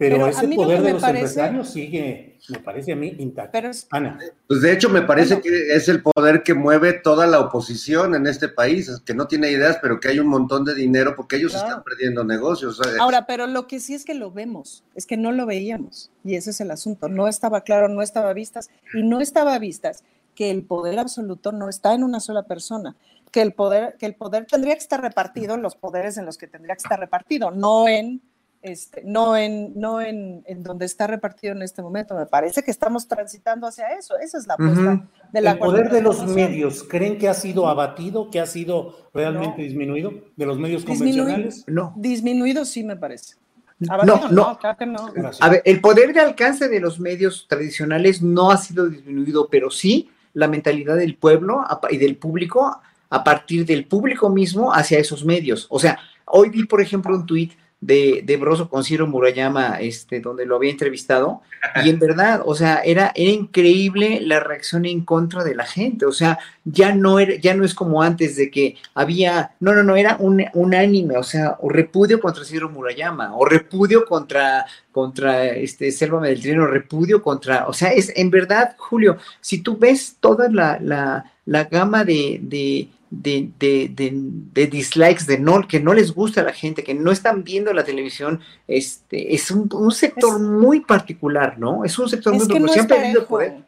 Pero, 0.03 0.15
Pero 0.17 0.27
ese 0.27 0.47
poder 0.55 0.77
de 0.79 0.83
me 0.85 0.93
los 0.93 1.01
parece- 1.01 1.19
empresarios 1.21 1.69
sigue, 1.69 2.37
me 2.49 2.59
parece 2.59 2.91
a 2.91 2.95
mí, 2.95 3.15
intacto. 3.19 3.51
Pero 3.53 3.69
es- 3.69 3.87
Ana, 3.89 4.19
Pues 4.47 4.61
de 4.61 4.71
hecho 4.73 4.89
me 4.89 5.01
parece 5.03 5.35
Bueno. 5.35 5.43
que 5.43 5.75
es 5.75 5.87
el 5.87 6.03
poder 6.03 6.43
que 6.43 6.53
mueve 6.53 6.93
toda 6.93 7.25
la 7.25 7.39
oposición 7.39 8.15
en 8.15 8.27
este 8.27 8.49
país, 8.49 8.91
que 9.05 9.13
no 9.13 9.27
tiene 9.27 9.49
ideas, 9.49 9.77
pero 9.81 9.99
que 9.99 10.09
hay 10.09 10.19
un 10.19 10.27
montón 10.27 10.65
de 10.65 10.75
dinero 10.75 11.13
porque 11.15 11.37
ellos 11.37 11.53
Claro. 11.53 11.67
están 11.67 11.83
perdiendo 11.83 12.23
negocios. 12.23 12.81
Ahora, 12.99 13.25
pero 13.25 13.47
lo 13.47 13.65
que 13.67 13.79
sí 13.79 13.93
es 13.93 14.03
que 14.03 14.13
lo 14.13 14.31
vemos, 14.31 14.83
es 14.95 15.05
que 15.05 15.15
no 15.15 15.31
lo 15.31 15.45
veíamos. 15.45 16.11
Y 16.25 16.35
ese 16.35 16.49
es 16.49 16.59
el 16.61 16.71
asunto. 16.71 17.07
No 17.07 17.27
estaba 17.27 17.61
claro, 17.61 17.87
no 17.87 18.01
estaba 18.01 18.31
a 18.31 18.33
vistas. 18.33 18.69
Y 18.93 19.03
no 19.03 19.21
estaba 19.21 19.53
a 19.53 19.59
vistas 19.59 20.03
que 20.35 20.51
el 20.51 20.63
poder 20.63 20.99
absoluto 20.99 21.51
no 21.51 21.69
está 21.69 21.93
en 21.93 22.03
una 22.03 22.19
sola 22.19 22.43
persona. 22.43 22.95
Que 23.31 23.41
el 23.41 23.53
poder, 23.53 23.95
que 23.97 24.05
el 24.05 24.13
poder 24.15 24.45
tendría 24.45 24.73
que 24.75 24.79
estar 24.81 25.01
repartido 25.01 25.55
en 25.55 25.61
los 25.63 25.75
poderes 25.75 26.17
en 26.17 26.25
los 26.25 26.37
que 26.37 26.47
tendría 26.47 26.75
que 26.75 26.83
estar 26.83 26.99
repartido, 26.99 27.49
no 27.51 27.87
en 27.87 28.21
este, 28.63 29.03
no 29.05 29.35
en, 29.37 29.77
no 29.79 30.01
en, 30.01 30.41
en 30.47 30.63
donde 30.63 30.85
está 30.85 31.05
repartido 31.05 31.53
en 31.53 31.61
este 31.61 31.81
momento. 31.81 32.15
Me 32.15 32.25
parece 32.25 32.63
que 32.63 32.71
estamos 32.71 33.07
transitando 33.07 33.67
hacia 33.67 33.89
eso. 33.89 34.17
Esa 34.17 34.37
es 34.37 34.47
la 34.47 34.55
apuesta 34.55 35.05
de 35.31 35.41
la 35.41 35.51
el 35.51 35.59
poder 35.59 35.89
de 35.91 36.01
los 36.01 36.25
medios, 36.25 36.83
¿creen 36.83 37.17
que 37.17 37.27
ha 37.27 37.33
sido 37.33 37.67
abatido, 37.67 38.31
que 38.31 38.39
ha 38.39 38.45
sido 38.45 39.09
realmente 39.13 39.57
No. 39.57 39.63
disminuido 39.63 40.13
de 40.35 40.45
los 40.45 40.57
medios 40.57 40.85
Disminuido. 40.85 41.25
convencionales? 41.25 41.65
No. 41.67 41.93
Disminuido 41.97 42.65
sí 42.65 42.83
me 42.83 42.95
parece. 42.95 43.35
No, 43.79 44.29
no. 44.29 44.57
claro 44.57 44.77
que 44.77 44.85
no. 44.85 45.11
A 45.41 45.49
ver, 45.49 45.61
el 45.65 45.81
poder 45.81 46.13
de 46.13 46.21
alcance 46.21 46.69
de 46.69 46.79
los 46.79 46.99
medios 47.01 47.47
tradicionales 47.49 48.21
no 48.21 48.49
ha 48.49 48.57
sido 48.57 48.87
disminuido, 48.87 49.49
pero 49.51 49.69
sí 49.69 50.09
la 50.33 50.47
mentalidad 50.47 50.95
del 50.95 51.17
pueblo 51.17 51.65
y 51.89 51.97
del 51.97 52.15
público 52.15 52.79
a 53.09 53.23
partir 53.23 53.65
del 53.65 53.85
público 53.85 54.29
mismo 54.29 54.73
hacia 54.73 54.99
esos 54.99 55.25
medios. 55.25 55.67
O 55.69 55.79
sea, 55.79 55.99
hoy 56.25 56.49
vi, 56.49 56.63
por 56.65 56.79
ejemplo, 56.81 57.13
un 57.13 57.25
tuit 57.25 57.51
de, 57.85 58.21
de 58.23 58.37
Broso 58.37 58.69
con 58.69 58.83
Ciro 58.83 59.07
Murayama, 59.07 59.79
este, 59.81 60.21
donde 60.21 60.45
lo 60.45 60.55
había 60.55 60.71
entrevistado, 60.71 61.41
y 61.83 61.89
en 61.89 61.99
verdad, 61.99 62.41
o 62.45 62.55
sea, 62.55 62.77
era, 62.77 63.11
era 63.13 63.31
increíble 63.31 64.21
la 64.21 64.39
reacción 64.39 64.85
en 64.85 65.01
contra 65.01 65.43
de 65.43 65.53
la 65.53 65.65
gente. 65.65 66.05
O 66.05 66.13
sea, 66.13 66.39
ya 66.63 66.95
no 66.95 67.19
era, 67.19 67.35
ya 67.35 67.53
no 67.55 67.65
es 67.65 67.73
como 67.73 68.01
antes 68.01 68.37
de 68.37 68.49
que 68.49 68.77
había, 68.93 69.51
no, 69.59 69.73
no, 69.73 69.83
no, 69.83 69.97
era 69.97 70.15
un, 70.19 70.45
unánime, 70.53 71.17
o 71.17 71.23
sea, 71.23 71.57
o 71.59 71.69
repudio 71.69 72.21
contra 72.21 72.45
Ciro 72.45 72.69
Murayama, 72.69 73.35
o 73.35 73.45
repudio 73.45 74.05
contra, 74.05 74.65
contra 74.91 75.47
este 75.47 75.91
Selva 75.91 76.21
del 76.21 76.41
Trino, 76.41 76.65
repudio 76.65 77.21
contra, 77.21 77.67
o 77.67 77.73
sea, 77.73 77.89
es 77.91 78.13
en 78.15 78.29
verdad, 78.29 78.75
Julio, 78.77 79.17
si 79.41 79.61
tú 79.61 79.77
ves 79.77 80.17
toda 80.21 80.49
la, 80.49 80.79
la, 80.79 81.25
la 81.45 81.65
gama 81.65 82.05
de, 82.05 82.39
de, 82.41 82.87
de, 83.21 83.51
de, 83.59 83.89
de- 83.93 84.11
de 84.13 84.67
dislikes, 84.67 85.25
de 85.27 85.37
no, 85.39 85.67
que 85.67 85.79
no 85.79 85.93
les 85.93 86.13
gusta 86.13 86.41
a 86.41 86.43
la 86.43 86.53
gente, 86.53 86.83
que 86.83 86.93
no 86.93 87.11
están 87.11 87.43
viendo 87.43 87.71
la 87.73 87.83
televisión, 87.83 88.39
este, 88.67 89.33
es 89.35 89.51
un, 89.51 89.69
un 89.73 89.91
sector 89.91 90.35
Es- 90.35 90.41
muy 90.41 90.79
particular, 90.81 91.57
¿no? 91.59 91.83
Es 91.85 91.97
un 91.99 92.09
sector 92.09 92.33
Es 92.35 92.39
muy 92.39 92.47
que 92.53 92.59
no 92.59 92.65
es 92.73 92.77
han 92.79 92.87
perdido 92.87 93.25
parejo. 93.25 93.27
poder. 93.27 93.63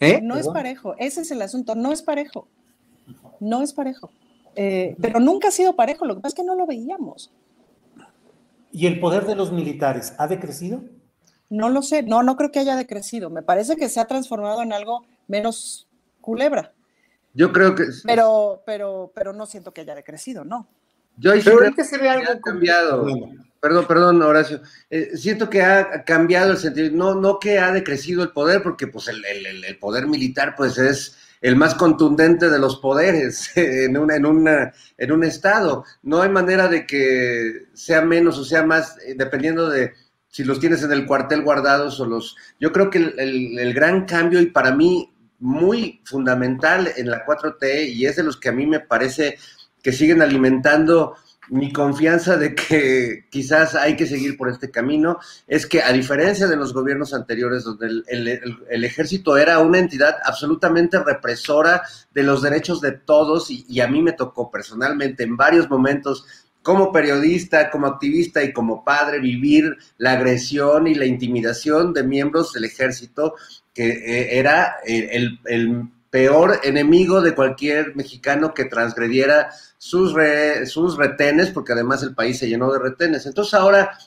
¿Eh? 0.00 0.20
No 0.22 0.36
es 0.36 0.48
parejo, 0.48 0.94
ese 0.98 1.20
es 1.20 1.30
el 1.30 1.42
asunto, 1.42 1.74
no 1.74 1.92
es 1.92 2.02
parejo. 2.02 2.48
No 3.40 3.62
es 3.62 3.72
parejo. 3.72 4.10
Eh, 4.56 4.96
pero 5.00 5.20
nunca 5.20 5.48
ha 5.48 5.52
sido 5.52 5.74
parejo, 5.76 6.04
lo 6.06 6.14
que 6.16 6.20
pasa 6.22 6.34
es 6.34 6.40
que 6.40 6.44
no 6.46 6.54
lo 6.56 6.66
veíamos. 6.66 7.30
¿Y 8.72 8.86
el 8.86 8.98
poder 9.00 9.26
de 9.26 9.34
los 9.34 9.52
militares 9.52 10.14
ha 10.18 10.26
decrecido? 10.26 10.82
No 11.50 11.68
lo 11.68 11.82
sé, 11.82 12.02
no, 12.02 12.22
no 12.22 12.36
creo 12.36 12.50
que 12.50 12.58
haya 12.60 12.76
decrecido. 12.76 13.28
Me 13.30 13.42
parece 13.42 13.76
que 13.76 13.88
se 13.88 14.00
ha 14.00 14.06
transformado 14.06 14.62
en 14.62 14.72
algo 14.72 15.04
menos 15.28 15.86
culebra, 16.20 16.72
yo 17.34 17.52
creo 17.52 17.74
que 17.74 17.84
pero, 18.04 18.62
pero, 18.66 19.12
pero 19.14 19.32
no 19.32 19.46
siento 19.46 19.72
que 19.72 19.82
haya 19.82 19.94
decrecido, 19.94 20.44
no. 20.44 20.68
yo 21.16 21.32
Pero 21.32 21.58
creo 21.58 21.84
se 21.84 21.96
ve 21.96 22.02
que 22.04 22.08
algo 22.08 22.32
ha 22.32 22.40
cambiado. 22.40 23.02
Bueno, 23.02 23.32
Perdón, 23.60 23.86
perdón, 23.86 24.22
Horacio. 24.22 24.60
Eh, 24.90 25.16
siento 25.16 25.48
que 25.48 25.62
ha 25.62 26.02
cambiado 26.04 26.50
el 26.50 26.56
sentido, 26.56 26.90
no, 26.96 27.14
no 27.14 27.38
que 27.38 27.60
ha 27.60 27.70
decrecido 27.70 28.24
el 28.24 28.30
poder, 28.30 28.60
porque 28.60 28.88
pues 28.88 29.06
el, 29.06 29.24
el- 29.24 29.46
el- 29.46 29.64
el 29.64 29.78
poder 29.78 30.08
militar 30.08 30.54
pues 30.56 30.78
es 30.78 31.16
el 31.40 31.54
más 31.54 31.76
contundente 31.76 32.50
de 32.50 32.58
los 32.58 32.78
poderes 32.78 33.50
en, 33.56 33.96
una, 33.96 34.16
en, 34.16 34.26
una, 34.26 34.72
en 34.98 35.12
un 35.12 35.22
estado. 35.22 35.84
No 36.02 36.22
hay 36.22 36.28
manera 36.28 36.66
de 36.66 36.86
que 36.86 37.68
sea 37.72 38.02
menos 38.02 38.36
o 38.38 38.44
sea 38.44 38.64
más, 38.64 38.96
eh, 39.06 39.14
dependiendo 39.16 39.68
de 39.70 39.92
si 40.26 40.42
los 40.42 40.58
tienes 40.58 40.82
en 40.82 40.90
el 40.90 41.06
cuartel 41.06 41.42
guardados 41.42 42.00
o 42.00 42.06
los... 42.06 42.34
Yo 42.58 42.72
creo 42.72 42.90
que 42.90 42.98
el, 42.98 43.14
el- 43.20 43.58
el 43.60 43.74
gran 43.74 44.06
cambio 44.06 44.40
y 44.40 44.46
para 44.46 44.74
mí 44.74 45.11
muy 45.42 46.00
fundamental 46.04 46.90
en 46.96 47.10
la 47.10 47.26
4T 47.26 47.92
y 47.92 48.06
es 48.06 48.16
de 48.16 48.22
los 48.22 48.38
que 48.38 48.48
a 48.48 48.52
mí 48.52 48.64
me 48.64 48.80
parece 48.80 49.38
que 49.82 49.92
siguen 49.92 50.22
alimentando 50.22 51.16
mi 51.48 51.72
confianza 51.72 52.36
de 52.36 52.54
que 52.54 53.26
quizás 53.28 53.74
hay 53.74 53.96
que 53.96 54.06
seguir 54.06 54.36
por 54.36 54.48
este 54.48 54.70
camino. 54.70 55.18
Es 55.48 55.66
que 55.66 55.82
a 55.82 55.92
diferencia 55.92 56.46
de 56.46 56.56
los 56.56 56.72
gobiernos 56.72 57.12
anteriores 57.12 57.64
donde 57.64 58.04
el, 58.06 58.84
ejército 58.84 59.36
era 59.36 59.58
una 59.58 59.80
entidad 59.80 60.16
absolutamente 60.24 61.02
represora 61.02 61.82
de 62.14 62.22
los 62.22 62.40
derechos 62.40 62.80
de 62.80 62.92
todos 62.92 63.50
y 63.50 63.80
a 63.80 63.88
mí 63.88 64.00
me 64.00 64.12
tocó 64.12 64.50
personalmente 64.50 65.24
en 65.24 65.36
varios 65.36 65.68
momentos 65.68 66.24
como 66.62 66.92
periodista, 66.92 67.70
como 67.70 67.86
activista 67.86 68.42
y 68.42 68.52
como 68.52 68.84
padre 68.84 69.18
vivir 69.18 69.76
la 69.98 70.12
agresión 70.12 70.86
y 70.86 70.94
la 70.94 71.06
intimidación 71.06 71.92
de 71.92 72.04
miembros 72.04 72.52
del 72.52 72.64
ejército 72.64 73.34
que 73.74 73.88
eh, 73.88 74.38
era 74.38 74.76
el, 74.84 75.38
el 75.46 75.82
peor 76.10 76.60
enemigo 76.62 77.22
de 77.22 77.34
cualquier 77.34 77.96
mexicano 77.96 78.52
que 78.52 78.66
transgrediera 78.66 79.50
sus, 79.78 80.12
re- 80.12 80.66
sus 80.66 80.96
retenes, 80.96 81.50
porque 81.50 81.72
además 81.72 82.02
el 82.02 82.14
país 82.14 82.38
se 82.38 82.48
llenó 82.48 82.70
de 82.72 82.78
retenes. 82.78 83.24
Entonces 83.26 83.54
ahora 83.54 83.98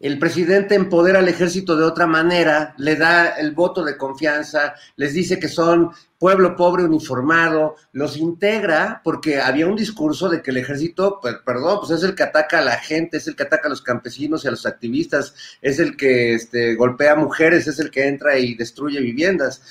el 0.00 0.18
presidente 0.18 0.74
empodera 0.74 1.18
al 1.18 1.28
ejército 1.28 1.76
de 1.76 1.84
otra 1.84 2.06
manera, 2.06 2.74
le 2.78 2.96
da 2.96 3.28
el 3.28 3.52
voto 3.52 3.84
de 3.84 3.98
confianza, 3.98 4.74
les 4.96 5.12
dice 5.12 5.38
que 5.38 5.48
son 5.48 5.90
pueblo 6.18 6.56
pobre 6.56 6.84
uniformado, 6.84 7.76
los 7.92 8.16
integra, 8.16 9.02
porque 9.04 9.40
había 9.40 9.66
un 9.66 9.76
discurso 9.76 10.30
de 10.30 10.40
que 10.40 10.52
el 10.52 10.56
ejército, 10.56 11.18
pues, 11.20 11.36
perdón, 11.44 11.80
pues 11.80 11.90
es 11.98 12.02
el 12.02 12.14
que 12.14 12.22
ataca 12.22 12.60
a 12.60 12.64
la 12.64 12.78
gente, 12.78 13.18
es 13.18 13.28
el 13.28 13.36
que 13.36 13.42
ataca 13.42 13.68
a 13.68 13.70
los 13.70 13.82
campesinos 13.82 14.44
y 14.44 14.48
a 14.48 14.52
los 14.52 14.64
activistas, 14.64 15.34
es 15.60 15.78
el 15.78 15.98
que 15.98 16.32
este, 16.34 16.76
golpea 16.76 17.12
a 17.12 17.16
mujeres, 17.16 17.66
es 17.66 17.78
el 17.78 17.90
que 17.90 18.08
entra 18.08 18.38
y 18.38 18.54
destruye 18.54 19.00
viviendas. 19.00 19.62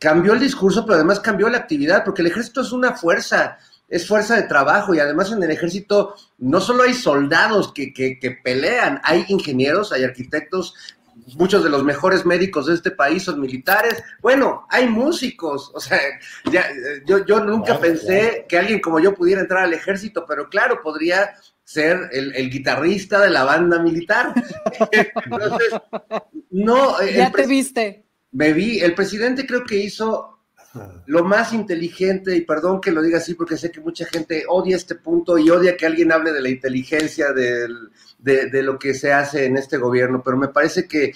Cambió 0.00 0.32
el 0.32 0.40
discurso, 0.40 0.84
pero 0.84 0.96
además 0.96 1.20
cambió 1.20 1.48
la 1.48 1.58
actividad, 1.58 2.02
porque 2.04 2.22
el 2.22 2.28
ejército 2.28 2.62
es 2.62 2.72
una 2.72 2.94
fuerza, 2.94 3.58
es 3.90 4.06
fuerza 4.08 4.36
de 4.36 4.44
trabajo 4.44 4.94
y 4.94 5.00
además 5.00 5.30
en 5.32 5.42
el 5.42 5.50
ejército 5.50 6.14
no 6.38 6.60
solo 6.60 6.84
hay 6.84 6.94
soldados 6.94 7.72
que, 7.72 7.92
que, 7.92 8.18
que 8.18 8.30
pelean, 8.30 9.00
hay 9.04 9.24
ingenieros, 9.28 9.92
hay 9.92 10.04
arquitectos, 10.04 10.74
muchos 11.36 11.62
de 11.62 11.70
los 11.70 11.84
mejores 11.84 12.24
médicos 12.24 12.66
de 12.66 12.74
este 12.74 12.92
país 12.92 13.24
son 13.24 13.40
militares, 13.40 14.02
bueno, 14.22 14.66
hay 14.70 14.88
músicos, 14.88 15.70
o 15.74 15.80
sea, 15.80 15.98
ya, 16.50 16.66
yo, 17.06 17.24
yo 17.26 17.40
nunca 17.44 17.76
Claro, 17.76 17.80
pensé 17.80 18.20
claro. 18.30 18.44
que 18.48 18.58
alguien 18.58 18.80
como 18.80 19.00
yo 19.00 19.14
pudiera 19.14 19.40
entrar 19.42 19.64
al 19.64 19.74
ejército, 19.74 20.24
pero 20.26 20.48
claro, 20.48 20.80
podría 20.82 21.30
ser 21.64 22.08
el, 22.12 22.34
el 22.34 22.50
guitarrista 22.50 23.20
de 23.20 23.30
la 23.30 23.44
banda 23.44 23.78
militar. 23.80 24.32
Entonces, 24.90 25.68
no, 26.50 26.96
Ya 27.02 27.30
te 27.30 27.46
viste. 27.46 28.04
me 28.32 28.52
vi, 28.52 28.80
el 28.80 28.94
presidente 28.94 29.46
creo 29.46 29.64
que 29.64 29.76
hizo 29.76 30.39
lo 31.06 31.24
más 31.24 31.52
inteligente, 31.52 32.36
y 32.36 32.42
perdón 32.42 32.80
que 32.80 32.92
lo 32.92 33.02
diga 33.02 33.18
así 33.18 33.34
porque 33.34 33.56
sé 33.56 33.70
que 33.70 33.80
mucha 33.80 34.06
gente 34.06 34.44
odia 34.48 34.76
este 34.76 34.94
punto 34.94 35.36
y 35.36 35.50
odia 35.50 35.76
que 35.76 35.86
alguien 35.86 36.12
hable 36.12 36.32
de 36.32 36.42
la 36.42 36.48
inteligencia 36.48 37.32
de, 37.32 37.68
de 38.18 38.62
lo 38.62 38.78
que 38.78 38.94
se 38.94 39.12
hace 39.12 39.46
en 39.46 39.56
este 39.56 39.78
gobierno, 39.78 40.22
pero 40.24 40.36
me 40.36 40.48
parece 40.48 40.86
que 40.86 41.12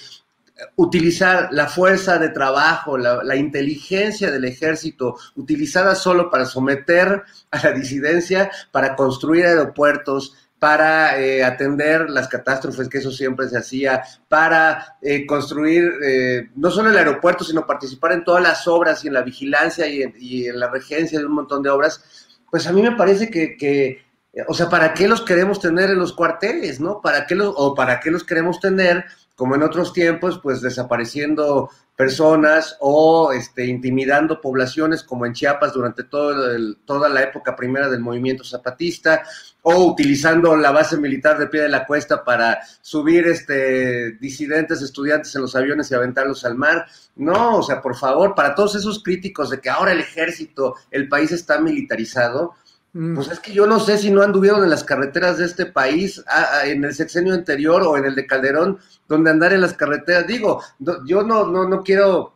utilizar 0.76 1.48
la 1.50 1.66
fuerza 1.66 2.18
de 2.18 2.28
trabajo, 2.28 2.96
la, 2.96 3.36
inteligencia 3.36 4.30
del 4.30 4.44
ejército, 4.44 5.16
utilizada 5.34 5.94
solo 5.94 6.30
para 6.30 6.46
someter 6.46 7.22
a 7.50 7.62
la 7.62 7.72
disidencia, 7.72 8.50
para 8.70 8.94
construir 8.94 9.46
aeropuertos, 9.46 10.36
para 10.64 11.20
eh, 11.20 11.44
atender 11.44 12.08
las 12.08 12.26
catástrofes, 12.26 12.88
que 12.88 12.96
eso 12.96 13.10
siempre 13.10 13.46
se 13.50 13.58
hacía, 13.58 14.02
para 14.30 14.96
eh, 15.02 15.26
construir 15.26 15.92
eh, 16.02 16.48
no 16.56 16.70
solo 16.70 16.88
el 16.88 16.96
aeropuerto, 16.96 17.44
sino 17.44 17.66
participar 17.66 18.12
en 18.12 18.24
todas 18.24 18.42
las 18.42 18.66
obras 18.66 19.04
y 19.04 19.08
en 19.08 19.12
la 19.12 19.20
vigilancia 19.20 19.86
y 19.86 20.46
en, 20.46 20.58
la 20.58 20.70
regencia 20.70 21.18
de 21.18 21.26
un 21.26 21.34
montón 21.34 21.62
de 21.62 21.68
obras, 21.68 22.02
pues 22.50 22.66
a 22.66 22.72
mí 22.72 22.80
me 22.80 22.92
parece 22.92 23.28
que, 23.28 24.02
o 24.48 24.54
sea, 24.54 24.70
¿para 24.70 24.94
qué 24.94 25.06
los 25.06 25.20
queremos 25.20 25.60
tener 25.60 25.90
en 25.90 25.98
los 25.98 26.14
cuarteles, 26.14 26.80
no? 26.80 27.02
¿Para 27.02 27.26
qué 27.26 27.34
los, 27.34 27.52
o 27.58 27.74
para 27.74 28.00
qué 28.00 28.10
los 28.10 28.24
queremos 28.24 28.58
tener 28.58 29.04
como 29.36 29.56
en 29.56 29.64
otros 29.64 29.92
tiempos, 29.92 30.40
pues 30.42 30.62
desapareciendo 30.62 31.68
personas 31.94 32.78
o 32.80 33.32
este, 33.32 33.66
intimidando 33.66 34.40
poblaciones 34.40 35.02
como 35.02 35.26
en 35.26 35.34
Chiapas 35.34 35.74
durante 35.74 36.04
todo 36.04 36.56
toda 36.86 37.08
la 37.08 37.22
época 37.22 37.54
primera 37.54 37.88
del 37.88 38.00
movimiento 38.00 38.44
zapatista 38.44 39.24
o 39.64 39.84
utilizando 39.84 40.56
la 40.56 40.70
base 40.70 40.96
militar 40.96 41.38
de 41.38 41.48
pie 41.48 41.62
de 41.62 41.68
la 41.68 41.86
cuesta 41.86 42.24
para 42.24 42.60
subir 42.80 43.26
este, 43.26 44.12
disidentes, 44.12 44.80
estudiantes 44.80 45.34
en 45.34 45.42
los 45.42 45.56
aviones 45.56 45.90
y 45.90 45.94
aventarlos 45.94 46.44
al 46.44 46.54
mar. 46.54 46.86
No, 47.16 47.58
o 47.58 47.62
sea, 47.62 47.82
por 47.82 47.96
favor, 47.96 48.34
para 48.34 48.54
todos 48.54 48.76
esos 48.76 49.02
críticos 49.02 49.50
de 49.50 49.60
que 49.60 49.70
ahora 49.70 49.92
el 49.92 50.00
ejército, 50.00 50.76
el 50.90 51.08
país 51.08 51.32
está 51.32 51.60
militarizado, 51.60 52.54
Mm. 52.94 53.16
Pues 53.16 53.28
es 53.28 53.40
que 53.40 53.52
yo 53.52 53.66
no 53.66 53.80
sé 53.80 53.98
si 53.98 54.10
no 54.10 54.22
anduvieron 54.22 54.62
en 54.62 54.70
las 54.70 54.84
carreteras 54.84 55.38
de 55.38 55.46
este 55.46 55.66
país 55.66 56.22
en 56.64 56.84
el 56.84 56.94
sexenio 56.94 57.34
anterior 57.34 57.82
o 57.82 57.96
en 57.96 58.04
el 58.04 58.14
de 58.14 58.24
Calderón, 58.24 58.78
donde 59.08 59.30
andar 59.30 59.52
en 59.52 59.60
las 59.60 59.74
carreteras. 59.74 60.26
Digo, 60.28 60.62
yo 61.04 61.24
no, 61.24 61.44
no, 61.44 61.68
no 61.68 61.82
quiero 61.82 62.33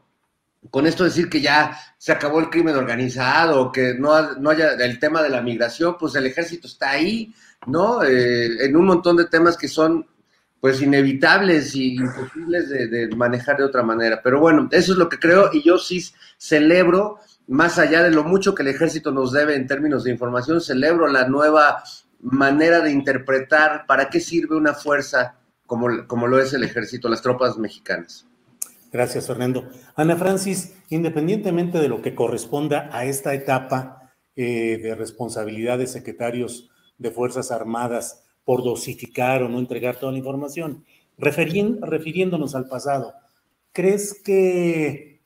con 0.71 0.87
esto 0.87 1.05
decir 1.05 1.29
que 1.29 1.41
ya 1.41 1.79
se 1.97 2.13
acabó 2.13 2.41
el 2.41 2.51
crimen 2.51 2.77
organizado, 2.77 3.73
que 3.73 3.95
no, 3.95 4.35
no 4.35 4.51
haya 4.51 4.73
el 4.73 4.99
tema 4.99 5.23
de 5.23 5.31
la 5.31 5.43
migración, 5.43 5.97
pues 5.99 6.15
el 6.15 6.27
ejército 6.27 6.67
está 6.67 6.91
ahí, 6.91 7.33
¿no? 7.67 8.03
Eh, 8.03 8.65
en 8.65 8.77
un 8.77 8.87
montón 8.87 9.17
de 9.17 9.27
temas 9.27 9.57
que 9.57 9.69
son 9.69 10.07
pues 10.61 10.83
inevitables 10.83 11.75
y 11.77 11.97
imposibles 11.97 12.69
de, 12.69 12.89
de, 12.89 13.17
manejar 13.17 13.57
de 13.59 13.65
otra 13.65 13.83
manera. 13.83 14.21
Pero 14.23 14.41
bueno, 14.41 14.69
eso 14.73 14.93
es 14.93 14.99
lo 14.99 15.09
que 15.09 15.19
creo 15.19 15.51
y 15.53 15.63
yo 15.63 15.79
sí 15.79 16.05
celebro 16.37 17.21
más 17.47 17.79
allá 17.79 18.03
de 18.03 18.11
lo 18.11 18.25
mucho 18.25 18.55
que 18.55 18.63
el 18.63 18.69
ejército 18.69 19.11
nos 19.11 19.33
debe 19.33 19.55
en 19.55 19.67
términos 19.67 20.05
de 20.05 20.11
información, 20.11 20.61
celebro 20.61 21.09
la 21.09 21.27
nueva 21.29 21.83
manera 22.21 22.81
de 22.81 22.93
interpretar 22.93 23.87
para 23.87 24.11
qué 24.11 24.21
sirve 24.21 24.57
una 24.57 24.75
fuerza 24.75 25.37
como, 25.67 26.07
como 26.07 26.27
lo 26.27 26.41
es 26.41 26.53
el 26.53 26.65
ejército, 26.65 27.09
las 27.09 27.23
tropas 27.23 27.57
mexicanas. 27.59 28.28
Gracias, 28.91 29.27
Fernando. 29.27 29.69
Ana 29.97 30.17
Francis, 30.17 30.75
independientemente 30.89 31.79
de 31.79 31.89
lo 31.89 32.01
que 32.01 32.15
corresponda 32.15 32.89
a 32.93 33.05
esta 33.05 33.35
etapa 33.35 34.13
eh, 34.35 34.79
de 34.83 34.95
responsabilidad 34.95 35.79
de 35.79 35.87
secretarios 35.87 36.71
de 36.97 37.11
Fuerzas 37.11 37.51
Armadas 37.51 38.25
por 38.45 38.65
dosificar 38.65 39.43
o 39.43 39.49
no 39.49 39.59
entregar 39.59 39.97
toda 39.97 40.13
la 40.13 40.19
información, 40.19 40.85
refiriéndonos 41.19 42.55
al 42.55 42.69
pasado, 42.69 43.13
¿crees 43.73 44.23
que 44.23 45.21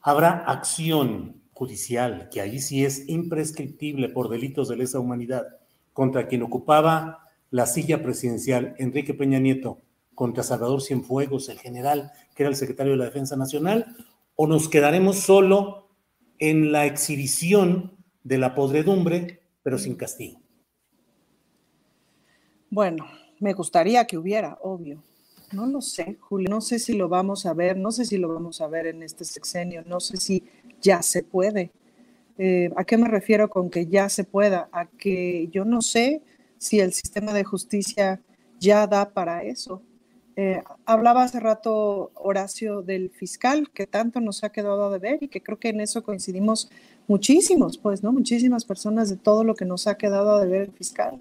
habrá 0.00 0.44
acción 0.46 1.42
judicial, 1.52 2.28
que 2.30 2.40
ahí 2.40 2.60
sí 2.60 2.84
es 2.84 3.08
imprescriptible 3.08 4.08
por 4.08 4.28
delitos 4.28 4.68
de 4.68 4.76
lesa 4.76 4.98
humanidad, 4.98 5.46
contra 5.92 6.26
quien 6.26 6.42
ocupaba 6.42 7.28
la 7.50 7.66
silla 7.66 8.02
presidencial, 8.02 8.74
Enrique 8.78 9.14
Peña 9.14 9.38
Nieto, 9.38 9.78
contra 10.14 10.42
Salvador 10.42 10.82
Cienfuegos, 10.82 11.48
el 11.48 11.58
general, 11.58 12.12
que 12.34 12.42
era 12.42 12.50
el 12.50 12.56
secretario 12.56 12.92
de 12.92 12.98
la 12.98 13.04
Defensa 13.06 13.36
Nacional, 13.36 13.96
o 14.36 14.46
nos 14.46 14.68
quedaremos 14.68 15.18
solo 15.18 15.88
en 16.38 16.72
la 16.72 16.86
exhibición 16.86 17.96
de 18.22 18.38
la 18.38 18.54
podredumbre, 18.54 19.40
pero 19.62 19.78
sin 19.78 19.94
castigo. 19.94 20.40
Bueno, 22.70 23.06
me 23.38 23.52
gustaría 23.52 24.06
que 24.06 24.18
hubiera, 24.18 24.58
obvio, 24.62 25.02
no 25.52 25.66
lo 25.66 25.80
sé, 25.80 26.16
Julio, 26.20 26.48
no 26.50 26.60
sé 26.60 26.78
si 26.78 26.94
lo 26.94 27.08
vamos 27.08 27.46
a 27.46 27.54
ver, 27.54 27.76
no 27.76 27.92
sé 27.92 28.04
si 28.04 28.18
lo 28.18 28.28
vamos 28.28 28.60
a 28.60 28.66
ver 28.66 28.86
en 28.86 29.02
este 29.02 29.24
sexenio, 29.24 29.82
no 29.86 30.00
sé 30.00 30.16
si 30.16 30.42
ya 30.80 31.02
se 31.02 31.22
puede. 31.22 31.70
Eh, 32.38 32.70
¿A 32.76 32.84
qué 32.84 32.98
me 32.98 33.08
refiero 33.08 33.48
con 33.48 33.70
que 33.70 33.86
ya 33.86 34.08
se 34.08 34.24
pueda? 34.24 34.68
A 34.72 34.86
que 34.86 35.48
yo 35.52 35.64
no 35.64 35.82
sé 35.82 36.22
si 36.58 36.80
el 36.80 36.92
sistema 36.92 37.32
de 37.32 37.44
justicia 37.44 38.20
ya 38.58 38.86
da 38.86 39.10
para 39.10 39.44
eso. 39.44 39.82
Eh, 40.36 40.62
hablaba 40.84 41.22
hace 41.22 41.38
rato 41.38 42.10
Horacio 42.14 42.82
del 42.82 43.10
fiscal, 43.10 43.70
que 43.70 43.86
tanto 43.86 44.20
nos 44.20 44.42
ha 44.42 44.50
quedado 44.50 44.90
de 44.90 44.98
ver 44.98 45.18
y 45.22 45.28
que 45.28 45.42
creo 45.42 45.58
que 45.58 45.68
en 45.68 45.80
eso 45.80 46.02
coincidimos 46.02 46.70
muchísimos, 47.06 47.78
pues, 47.78 48.02
¿no? 48.02 48.12
Muchísimas 48.12 48.64
personas 48.64 49.10
de 49.10 49.16
todo 49.16 49.44
lo 49.44 49.54
que 49.54 49.64
nos 49.64 49.86
ha 49.86 49.96
quedado 49.96 50.40
de 50.40 50.46
ver 50.46 50.62
el 50.62 50.72
fiscal. 50.72 51.20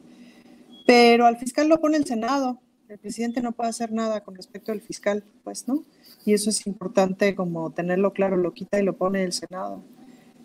Pero 0.87 1.25
al 1.25 1.37
fiscal 1.37 1.67
lo 1.69 1.79
pone 1.79 1.97
el 1.97 2.05
Senado, 2.05 2.59
el 2.89 2.97
presidente 2.97 3.41
no 3.41 3.51
puede 3.51 3.69
hacer 3.69 3.91
nada 3.91 4.21
con 4.21 4.35
respecto 4.35 4.71
al 4.71 4.81
fiscal, 4.81 5.23
pues, 5.43 5.67
¿no? 5.67 5.83
Y 6.25 6.33
eso 6.33 6.49
es 6.49 6.65
importante 6.67 7.35
como 7.35 7.71
tenerlo 7.71 8.13
claro, 8.13 8.37
lo 8.37 8.53
quita 8.53 8.79
y 8.79 8.83
lo 8.83 8.97
pone 8.97 9.23
el 9.23 9.33
Senado. 9.33 9.83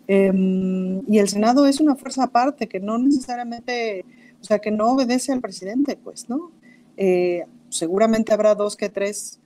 Em, 0.07 1.01
y 1.07 1.19
el 1.19 1.27
Senado 1.27 1.67
es 1.67 1.79
una 1.79 1.95
fuerza 1.95 2.23
aparte 2.23 2.67
que 2.67 2.79
no 2.79 2.97
necesariamente, 2.97 4.05
o 4.41 4.43
sea, 4.43 4.59
que 4.59 4.71
no 4.71 4.89
obedece 4.91 5.31
al 5.31 5.41
presidente, 5.41 5.97
pues, 6.03 6.29
¿no? 6.29 6.51
Eh, 6.97 7.45
seguramente 7.69 8.33
habrá 8.33 8.55
dos 8.55 8.75
que 8.75 8.89
tres 8.89 9.39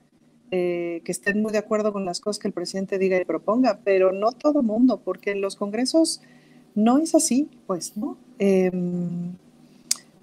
eh, 0.50 1.00
que 1.04 1.10
estén 1.10 1.42
muy 1.42 1.52
de 1.52 1.58
acuerdo 1.58 1.92
con 1.92 2.04
las 2.04 2.20
cosas 2.20 2.38
que 2.38 2.46
el 2.46 2.54
presidente 2.54 2.98
diga 2.98 3.20
y 3.20 3.24
proponga, 3.24 3.80
pero 3.82 4.12
no 4.12 4.30
todo 4.30 4.62
mundo, 4.62 5.00
porque 5.04 5.32
en 5.32 5.40
los 5.40 5.56
congresos 5.56 6.20
no 6.74 6.98
es 6.98 7.14
así, 7.14 7.48
pues, 7.66 7.96
¿no? 7.96 8.16
Em, 8.38 9.32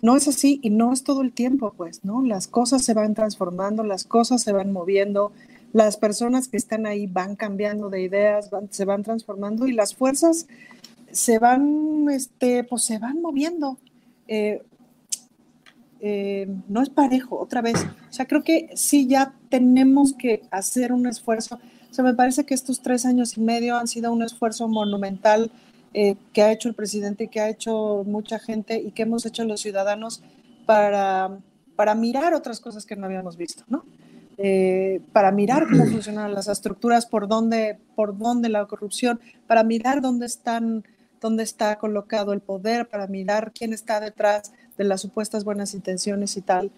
no 0.02 0.16
es 0.16 0.28
así 0.28 0.60
y 0.64 0.70
no 0.70 0.93
es 0.93 1.04
todo 1.04 1.22
el 1.22 1.34
tiempo, 1.34 1.74
pues, 1.76 2.06
¿no? 2.06 2.22
Las 2.22 2.47
cosas 2.47 2.84
se 2.84 2.93
van 2.93 3.14
transformando, 3.14 3.84
las 3.84 4.06
cosas 4.06 4.41
se 4.41 4.54
van 4.54 4.72
moviendo, 4.72 5.32
las 5.74 5.97
personas 5.97 6.47
que 6.47 6.58
están 6.58 6.86
ahí 6.86 7.08
van 7.08 7.36
cambiando 7.36 7.89
de 7.89 8.02
ideas, 8.02 8.49
se 8.70 8.86
van 8.86 9.04
transformando 9.04 9.68
y 9.68 9.74
las 9.74 9.95
fuerzas 9.95 10.47
se 11.12 11.39
van, 11.39 12.08
este, 12.10 12.64
pues 12.64 12.84
se 12.84 12.99
van 12.99 13.22
moviendo. 13.22 13.78
Eh, 14.28 14.62
eh, 16.02 16.47
no 16.68 16.82
es 16.82 16.89
parejo, 16.89 17.39
otra 17.39 17.62
vez. 17.62 17.76
O 18.10 18.14
sea, 18.14 18.26
creo 18.26 18.43
que 18.43 18.70
sí 18.76 19.08
ya 19.08 19.34
tenemos 19.49 20.14
que 20.14 20.41
hacer 20.49 20.91
un 20.91 21.06
esfuerzo. 21.08 21.60
O 21.89 21.93
sea, 21.93 22.04
me 22.04 22.16
parece 22.16 22.45
que 22.45 22.54
estos 22.54 22.82
tres 22.82 23.06
años 23.06 23.38
y 23.38 23.41
medio 23.41 23.78
han 23.78 23.88
sido 23.88 24.12
un 24.12 24.24
esfuerzo 24.24 24.68
monumental 24.68 25.52
eh, 25.93 26.16
que 26.34 26.41
ha 26.41 26.52
hecho 26.52 26.70
el 26.70 26.76
presidente, 26.76 27.28
que 27.28 27.39
ha 27.39 27.49
hecho 27.49 28.04
mucha 28.06 28.39
gente 28.39 28.80
y 28.80 28.91
que 28.91 29.04
hemos 29.04 29.26
hecho 29.26 29.43
los 29.43 29.62
ciudadanos 29.62 30.24
para, 30.66 31.38
para 31.76 31.95
mirar 31.95 32.34
otras 32.34 32.60
cosas 32.60 32.86
que 32.86 32.95
no 32.95 33.06
habíamos 33.06 33.38
visto, 33.38 33.64
¿no? 33.68 33.84
Eh, 34.38 35.02
para 35.12 35.32
mirar 35.32 35.68
cómo 35.70 35.86
funcionan 35.91 36.34
las 36.34 36.47
estructuras, 36.47 37.06
por 37.06 37.28
dónde, 37.28 37.78
por 37.95 38.18
dónde 38.18 38.49
la 38.49 38.66
corrupción, 38.66 39.20
para 39.45 39.64
mirar 39.64 40.02
dónde 40.02 40.26
están, 40.26 40.84
dónde 41.22 41.43
está 41.43 41.78
colocado 41.78 42.34
el 42.34 42.41
poder, 42.41 42.89
para 42.89 43.07
mirar 43.07 43.53
quién 43.53 43.72
está 43.72 43.99
detrás 43.99 44.51
de 44.78 44.84
las 44.84 45.01
supuestas 45.01 45.45
buenas 45.45 45.74
intenciones 45.74 46.36
y 46.36 46.41
tal. 46.41 46.72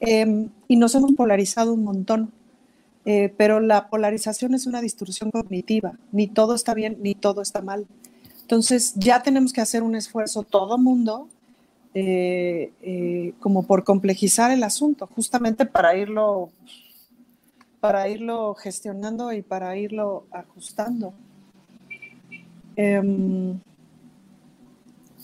Em, 0.00 0.48
y 0.66 0.76
nos 0.76 0.94
hemos 0.94 1.12
polarizado 1.12 1.74
un 1.74 1.84
montón, 1.84 2.32
eh, 3.04 3.32
pero 3.36 3.60
la 3.60 3.88
polarización 3.88 4.54
es 4.54 4.66
una 4.66 4.80
distorsión 4.80 5.30
cognitiva. 5.30 5.98
Ni 6.10 6.26
todo 6.26 6.54
está 6.54 6.74
bien, 6.74 6.96
ni 7.00 7.14
todo 7.14 7.42
está 7.42 7.60
mal. 7.60 7.86
Entonces 8.40 8.94
ya 8.96 9.22
tenemos 9.22 9.52
que 9.52 9.60
hacer 9.60 9.82
un 9.82 9.94
esfuerzo 9.94 10.42
todo 10.42 10.78
mundo 10.78 11.28
eh, 11.92 12.72
eh, 12.82 13.34
como 13.40 13.64
por 13.64 13.84
complejizar 13.84 14.52
el 14.52 14.62
asunto, 14.62 15.08
justamente 15.08 15.66
para 15.66 15.96
irlo, 15.96 16.50
para 17.80 18.08
irlo 18.08 18.54
gestionando 18.54 19.32
y 19.32 19.42
para 19.42 19.76
irlo 19.76 20.24
ajustando. 20.30 21.12
Em, 22.76 23.58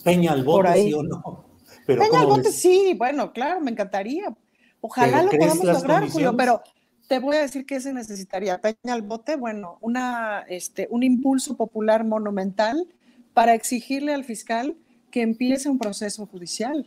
Peña 0.03 0.31
al 0.31 0.43
bote, 0.43 0.73
sí 0.73 0.93
o 0.93 1.03
no. 1.03 1.45
Peña 1.85 2.19
al 2.19 2.27
bote, 2.27 2.51
sí, 2.51 2.95
bueno, 2.97 3.31
claro, 3.33 3.61
me 3.61 3.71
encantaría. 3.71 4.35
Ojalá 4.81 5.23
lo 5.23 5.31
podamos 5.31 5.63
lograr, 5.63 6.09
Julio, 6.09 6.35
pero 6.35 6.61
te 7.07 7.19
voy 7.19 7.37
a 7.37 7.41
decir 7.41 7.65
que 7.65 7.79
se 7.79 7.93
necesitaría. 7.93 8.59
Peña 8.59 8.93
al 8.93 9.01
bote, 9.01 9.35
bueno, 9.35 9.77
una, 9.81 10.45
este, 10.49 10.87
un 10.91 11.03
impulso 11.03 11.55
popular 11.55 12.03
monumental 12.03 12.87
para 13.33 13.53
exigirle 13.53 14.13
al 14.13 14.23
fiscal 14.23 14.75
que 15.11 15.21
empiece 15.21 15.69
un 15.69 15.79
proceso 15.79 16.25
judicial, 16.25 16.85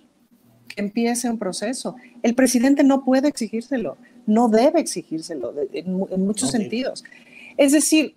que 0.69 0.81
empiece 0.81 1.31
un 1.31 1.39
proceso. 1.39 1.97
El 2.23 2.35
presidente 2.35 2.85
no 2.85 3.05
puede 3.05 3.29
exigírselo, 3.29 3.97
no 4.27 4.49
debe 4.49 4.81
exigírselo 4.81 5.55
en, 5.73 6.25
muchos 6.25 6.51
sentidos. 6.51 7.05
Es 7.57 7.73
decir, 7.73 8.17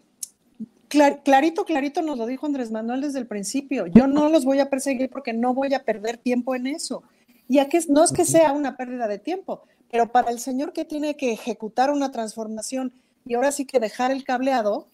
clarito, 1.24 1.66
clarito 1.66 2.02
nos 2.02 2.18
lo 2.18 2.26
dijo 2.26 2.46
Andrés 2.46 2.72
Manuel 2.72 3.02
desde 3.02 3.20
el 3.20 3.28
principio, 3.28 3.88
yo 3.88 4.08
no 4.08 4.30
los 4.30 4.46
voy 4.46 4.60
a 4.60 4.70
perseguir 4.70 5.10
porque 5.10 5.34
no 5.34 5.54
voy 5.54 5.74
a 5.74 5.84
perder 5.84 6.18
tiempo 6.18 6.56
en 6.56 6.68
eso. 6.68 7.04
Y 7.48 7.60
aquí 7.60 7.78
no 7.90 8.04
es 8.04 8.12
que 8.12 8.26
sea 8.26 8.54
una 8.54 8.78
pérdida 8.78 9.08
de 9.08 9.20
tiempo, 9.20 9.64
pero 9.92 10.12
para 10.12 10.32
el 10.32 10.40
señor 10.40 10.74
que 10.74 10.86
tiene 10.86 11.16
que 11.16 11.32
ejecutar 11.32 11.92
una 11.92 12.12
transformación 12.12 12.94
y 13.26 13.36
ahora 13.36 13.52
sí 13.52 13.66
que 13.66 13.80
dejar 13.80 14.12
el 14.12 14.24
cableado, 14.24 14.88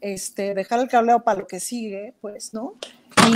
este, 0.00 0.54
dejar 0.54 0.80
el 0.80 0.88
cableado 0.88 1.24
para 1.24 1.40
lo 1.40 1.46
que 1.46 1.60
sigue, 1.60 2.14
pues, 2.20 2.54
¿no? 2.54 2.74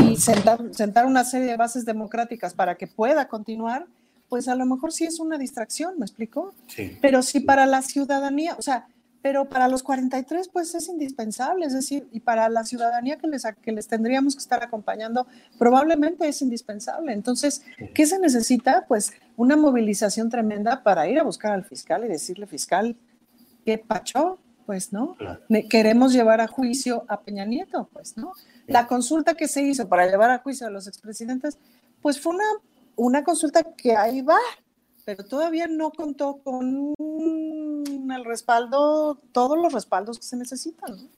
Y 0.00 0.16
sentar, 0.16 0.60
sentar 0.72 1.06
una 1.06 1.24
serie 1.24 1.48
de 1.48 1.56
bases 1.56 1.84
democráticas 1.84 2.54
para 2.54 2.76
que 2.76 2.86
pueda 2.86 3.28
continuar, 3.28 3.86
pues 4.28 4.48
a 4.48 4.54
lo 4.54 4.64
mejor 4.64 4.92
sí 4.92 5.04
es 5.04 5.20
una 5.20 5.38
distracción, 5.38 5.98
¿me 5.98 6.06
explico? 6.06 6.54
Sí. 6.68 6.96
Pero 7.00 7.22
sí 7.22 7.40
para 7.40 7.66
la 7.66 7.82
ciudadanía, 7.82 8.54
o 8.58 8.62
sea, 8.62 8.86
pero 9.22 9.48
para 9.48 9.68
los 9.68 9.82
43 9.84 10.48
pues 10.48 10.74
es 10.74 10.88
indispensable, 10.88 11.64
es 11.64 11.72
decir, 11.72 12.08
y 12.10 12.20
para 12.20 12.48
la 12.48 12.64
ciudadanía 12.64 13.16
que 13.16 13.28
les, 13.28 13.44
que 13.62 13.72
les 13.72 13.86
tendríamos 13.86 14.34
que 14.34 14.40
estar 14.40 14.62
acompañando, 14.62 15.26
probablemente 15.58 16.26
es 16.28 16.42
indispensable. 16.42 17.12
Entonces, 17.12 17.62
¿qué 17.94 18.04
se 18.04 18.18
necesita? 18.18 18.84
Pues 18.88 19.12
una 19.36 19.56
movilización 19.56 20.28
tremenda 20.28 20.82
para 20.82 21.08
ir 21.08 21.20
a 21.20 21.22
buscar 21.22 21.52
al 21.52 21.64
fiscal 21.64 22.04
y 22.04 22.08
decirle, 22.08 22.46
fiscal, 22.46 22.96
¿qué 23.64 23.78
pacho? 23.78 24.38
Pues 24.66 24.92
no, 24.92 25.16
queremos 25.68 26.12
llevar 26.12 26.40
a 26.40 26.46
juicio 26.48 27.04
a 27.08 27.20
Peña 27.20 27.44
Nieto, 27.44 27.88
pues 27.92 28.16
no. 28.16 28.32
La 28.66 28.86
consulta 28.86 29.34
que 29.34 29.48
se 29.48 29.62
hizo 29.62 29.88
para 29.88 30.06
llevar 30.06 30.30
a 30.30 30.38
juicio 30.38 30.66
a 30.66 30.70
los 30.70 30.86
expresidentes, 30.86 31.58
pues 32.00 32.20
fue 32.20 32.34
una, 32.34 32.44
una 32.96 33.24
consulta 33.24 33.62
que 33.62 33.96
ahí 33.96 34.22
va, 34.22 34.38
pero 35.04 35.24
todavía 35.24 35.66
no 35.66 35.90
contó 35.90 36.38
con 36.42 36.94
el 36.98 38.24
respaldo, 38.24 39.20
todos 39.32 39.58
los 39.58 39.72
respaldos 39.72 40.18
que 40.18 40.24
se 40.24 40.36
necesitan. 40.36 41.10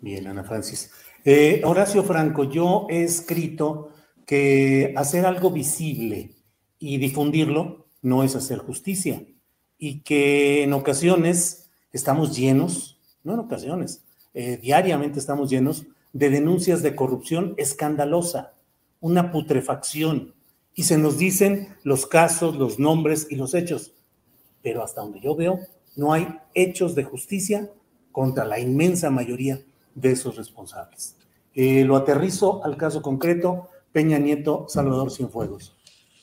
Bien, 0.00 0.26
Ana 0.26 0.44
Francis. 0.44 0.90
Eh, 1.24 1.62
Horacio 1.64 2.02
Franco, 2.04 2.44
yo 2.44 2.86
he 2.88 3.02
escrito 3.02 3.90
que 4.24 4.94
hacer 4.96 5.26
algo 5.26 5.50
visible 5.50 6.36
y 6.78 6.98
difundirlo 6.98 7.86
no 8.02 8.22
es 8.22 8.36
hacer 8.36 8.58
justicia 8.58 9.24
y 9.78 10.00
que 10.00 10.62
en 10.64 10.72
ocasiones 10.72 11.70
estamos 11.92 12.36
llenos, 12.36 13.00
no 13.22 13.34
en 13.34 13.40
ocasiones, 13.40 14.04
eh, 14.34 14.58
diariamente 14.60 15.18
estamos 15.18 15.50
llenos 15.50 15.86
de 16.12 16.30
denuncias 16.30 16.82
de 16.82 16.94
corrupción 16.94 17.54
escandalosa, 17.56 18.54
una 19.00 19.30
putrefacción, 19.30 20.34
y 20.78 20.84
se 20.84 20.96
nos 20.96 21.18
dicen 21.18 21.74
los 21.82 22.06
casos, 22.06 22.54
los 22.54 22.78
nombres 22.78 23.26
y 23.30 23.34
los 23.34 23.52
hechos, 23.54 23.94
pero 24.62 24.84
hasta 24.84 25.00
donde 25.00 25.18
yo 25.18 25.34
veo, 25.34 25.58
no 25.96 26.12
hay 26.12 26.28
hechos 26.54 26.94
de 26.94 27.02
justicia 27.02 27.68
contra 28.12 28.44
la 28.44 28.60
inmensa 28.60 29.10
mayoría 29.10 29.60
de 29.96 30.12
esos 30.12 30.36
responsables. 30.36 31.16
Eh, 31.52 31.84
lo 31.84 31.96
aterrizo 31.96 32.64
al 32.64 32.76
caso 32.76 33.02
concreto, 33.02 33.70
Peña 33.90 34.20
Nieto, 34.20 34.66
Salvador 34.68 35.10
Cienfuegos. 35.10 35.76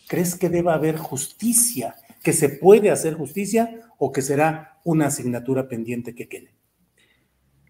¿Crees 0.08 0.36
que 0.36 0.48
deba 0.48 0.74
haber 0.74 0.96
justicia, 0.96 1.98
que 2.24 2.32
se 2.32 2.48
puede 2.48 2.92
hacer 2.92 3.16
justicia 3.16 3.82
o 3.98 4.14
que 4.14 4.22
será 4.22 4.80
una 4.86 5.08
asignatura 5.08 5.68
pendiente 5.68 6.16
que 6.16 6.30
quede? 6.30 6.56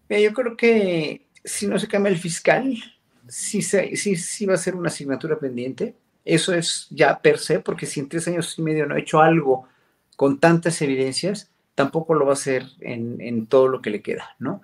yo 0.08 0.32
creo 0.32 0.56
que 0.56 1.26
si 1.42 1.66
no 1.66 1.80
se 1.80 1.88
cambia 1.88 2.12
el 2.12 2.18
fiscal, 2.18 2.78
sí, 3.26 3.60
sí, 3.60 4.14
sí 4.14 4.46
va 4.46 4.54
a 4.54 4.56
ser 4.56 4.76
una 4.76 4.86
asignatura 4.86 5.36
pendiente. 5.36 5.96
Eso 6.26 6.52
es 6.52 6.88
ya 6.90 7.20
per 7.20 7.38
se, 7.38 7.60
porque 7.60 7.86
si 7.86 8.00
en 8.00 8.08
tres 8.08 8.26
años 8.26 8.58
y 8.58 8.62
medio 8.62 8.84
no 8.84 8.96
ha 8.96 8.98
hecho 8.98 9.20
algo 9.20 9.68
con 10.16 10.40
tantas 10.40 10.82
evidencias, 10.82 11.50
tampoco 11.76 12.14
lo 12.14 12.26
va 12.26 12.32
a 12.32 12.34
hacer 12.34 12.66
en, 12.80 13.46
todo 13.46 13.68
lo 13.68 13.80
que 13.80 13.90
le 13.90 14.02
queda, 14.02 14.34
¿no? 14.40 14.60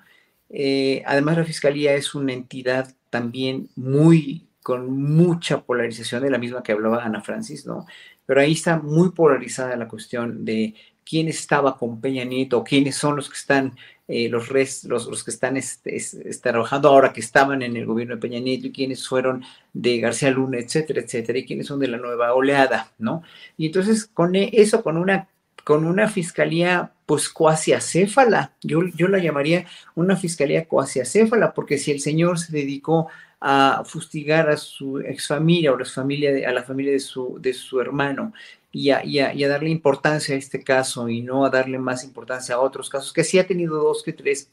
Eh, 0.50 1.02
además, 1.06 1.38
la 1.38 1.44
Fiscalía 1.44 1.94
es 1.94 2.14
una 2.16 2.32
entidad 2.32 2.92
también 3.10 3.68
muy, 3.76 4.48
con 4.62 4.90
mucha 4.90 5.62
polarización, 5.62 6.22
de 6.22 6.30
la 6.30 6.38
misma 6.38 6.64
que 6.64 6.72
hablaba 6.72 7.04
Ana 7.04 7.20
Francis, 7.20 7.64
¿no? 7.64 7.86
Pero 8.26 8.40
ahí 8.40 8.52
está 8.52 8.78
muy 8.78 9.10
polarizada 9.10 9.76
la 9.76 9.88
cuestión 9.88 10.44
de 10.44 10.74
quién 11.12 11.28
estaba 11.28 11.76
con 11.76 12.00
Peña 12.00 12.24
Nieto, 12.24 12.64
quiénes 12.64 12.96
son 12.96 13.16
los 13.16 13.28
que 13.28 13.36
están, 13.36 13.76
eh, 14.08 14.30
los, 14.30 14.48
los, 14.84 15.22
que 15.22 15.30
están 15.30 15.58
este, 15.58 16.00
trabajando 16.40 16.88
ahora, 16.88 17.12
que 17.12 17.20
estaban 17.20 17.60
en 17.60 17.76
el 17.76 17.84
gobierno 17.84 18.14
de 18.14 18.20
Peña 18.22 18.40
Nieto, 18.40 18.68
y 18.68 18.72
quiénes 18.72 19.06
fueron 19.06 19.44
de 19.74 19.98
García 19.98 20.30
Luna, 20.30 20.58
etcétera, 20.58 21.02
etcétera, 21.02 21.38
y 21.38 21.44
quiénes 21.44 21.66
son 21.66 21.80
de 21.80 21.88
la 21.88 21.98
nueva 21.98 22.32
oleada, 22.32 22.92
¿no? 22.98 23.22
Y 23.58 23.66
entonces 23.66 24.06
con 24.06 24.34
e, 24.36 24.48
eso, 24.54 24.82
con 24.82 24.96
una 24.96 25.28
con 25.64 25.84
una 25.84 26.08
fiscalía 26.08 26.92
pues 27.04 27.28
cuasi 27.28 27.74
acéfala. 27.74 28.52
Yo, 28.62 28.80
yo 28.96 29.06
la 29.08 29.18
llamaría 29.18 29.66
una 29.94 30.16
fiscalía 30.16 30.66
cuasi 30.66 31.00
acéfala, 31.00 31.52
porque 31.52 31.76
si 31.76 31.90
el 31.90 32.00
señor 32.00 32.38
se 32.38 32.52
dedicó 32.52 33.08
a 33.38 33.82
fustigar 33.84 34.48
a 34.48 34.56
su 34.56 34.98
exfamilia 35.00 35.72
o 35.72 35.84
familia 35.84 36.48
a 36.48 36.52
la 36.52 36.62
familia 36.62 36.92
de 36.92 37.00
su, 37.00 37.38
de 37.38 37.52
su 37.52 37.80
hermano 37.80 38.32
y 38.72 38.88
a, 38.90 39.48
darle 39.48 39.68
importancia 39.68 40.34
a 40.34 40.38
este 40.38 40.64
caso 40.64 41.08
y 41.08 41.20
no 41.20 41.44
a 41.44 41.50
darle 41.50 41.78
más 41.78 42.04
importancia 42.04 42.54
a 42.54 42.60
otros 42.60 42.88
casos, 42.88 43.12
que 43.12 43.22
sí 43.22 43.38
ha 43.38 43.46
tenido 43.46 43.76
dos 43.76 44.02
que 44.02 44.14
tres 44.14 44.50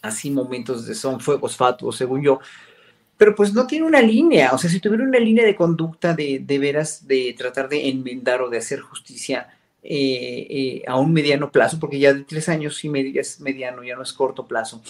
así 0.00 0.30
momentos 0.30 0.86
de 0.86 0.94
son 0.94 1.18
fuegos 1.18 1.56
fatuos, 1.56 1.96
según 1.96 2.22
yo, 2.22 2.38
pero 3.16 3.34
pues 3.34 3.52
no 3.52 3.66
tiene 3.66 3.86
una 3.86 4.00
línea, 4.00 4.52
o 4.52 4.58
sea, 4.58 4.70
si 4.70 4.78
tuviera 4.78 5.02
una 5.02 5.18
línea 5.18 5.44
de 5.44 5.56
conducta 5.56 6.14
de, 6.14 6.44
veras 6.60 7.08
de 7.08 7.34
tratar 7.36 7.68
de 7.68 7.88
enmendar 7.88 8.40
o 8.40 8.48
de 8.48 8.58
hacer 8.58 8.80
justicia, 8.80 9.48
eh, 9.82 10.46
eh, 10.50 10.82
a 10.86 10.98
un 10.98 11.12
mediano 11.12 11.50
plazo, 11.50 11.80
porque 11.80 11.98
ya 11.98 12.12
de 12.12 12.24
tres 12.24 12.48
años 12.48 12.84
y 12.84 12.88
medio 12.88 13.20
es 13.20 13.40
mediano, 13.40 13.82
ya 13.82 13.96
no 13.96 14.02
es 14.02 14.12
corto 14.12 14.46
plazo, 14.46 14.82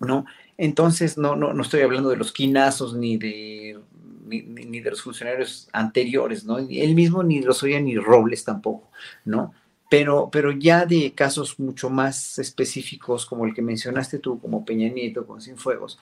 ¿no? 0.00 0.26
Entonces, 0.58 1.18
no, 1.18 1.36
no, 1.36 1.52
no 1.52 1.62
estoy 1.62 1.82
hablando 1.82 2.08
de 2.08 2.16
los 2.16 2.32
quinazos 2.32 2.94
ni 2.94 3.16
de, 3.16 3.78
ni, 4.26 4.80
de 4.80 4.90
los 4.90 5.02
funcionarios 5.02 5.68
anteriores, 5.72 6.44
¿no? 6.44 6.58
Él 6.58 6.94
mismo 6.94 7.22
ni 7.22 7.40
los 7.40 7.62
oye 7.62 7.80
ni 7.80 7.96
Robles 7.96 8.44
tampoco, 8.44 8.90
¿no? 9.24 9.54
Pero, 9.88 10.28
pero 10.32 10.50
ya 10.50 10.84
de 10.84 11.12
casos 11.14 11.58
mucho 11.60 11.90
más 11.90 12.38
específicos, 12.38 13.24
como 13.24 13.46
el 13.46 13.54
que 13.54 13.62
mencionaste 13.62 14.18
tú, 14.18 14.40
como 14.40 14.64
Peña 14.64 14.88
Nieto 14.88 15.26
con 15.26 15.40
Cienfuegos, 15.40 15.98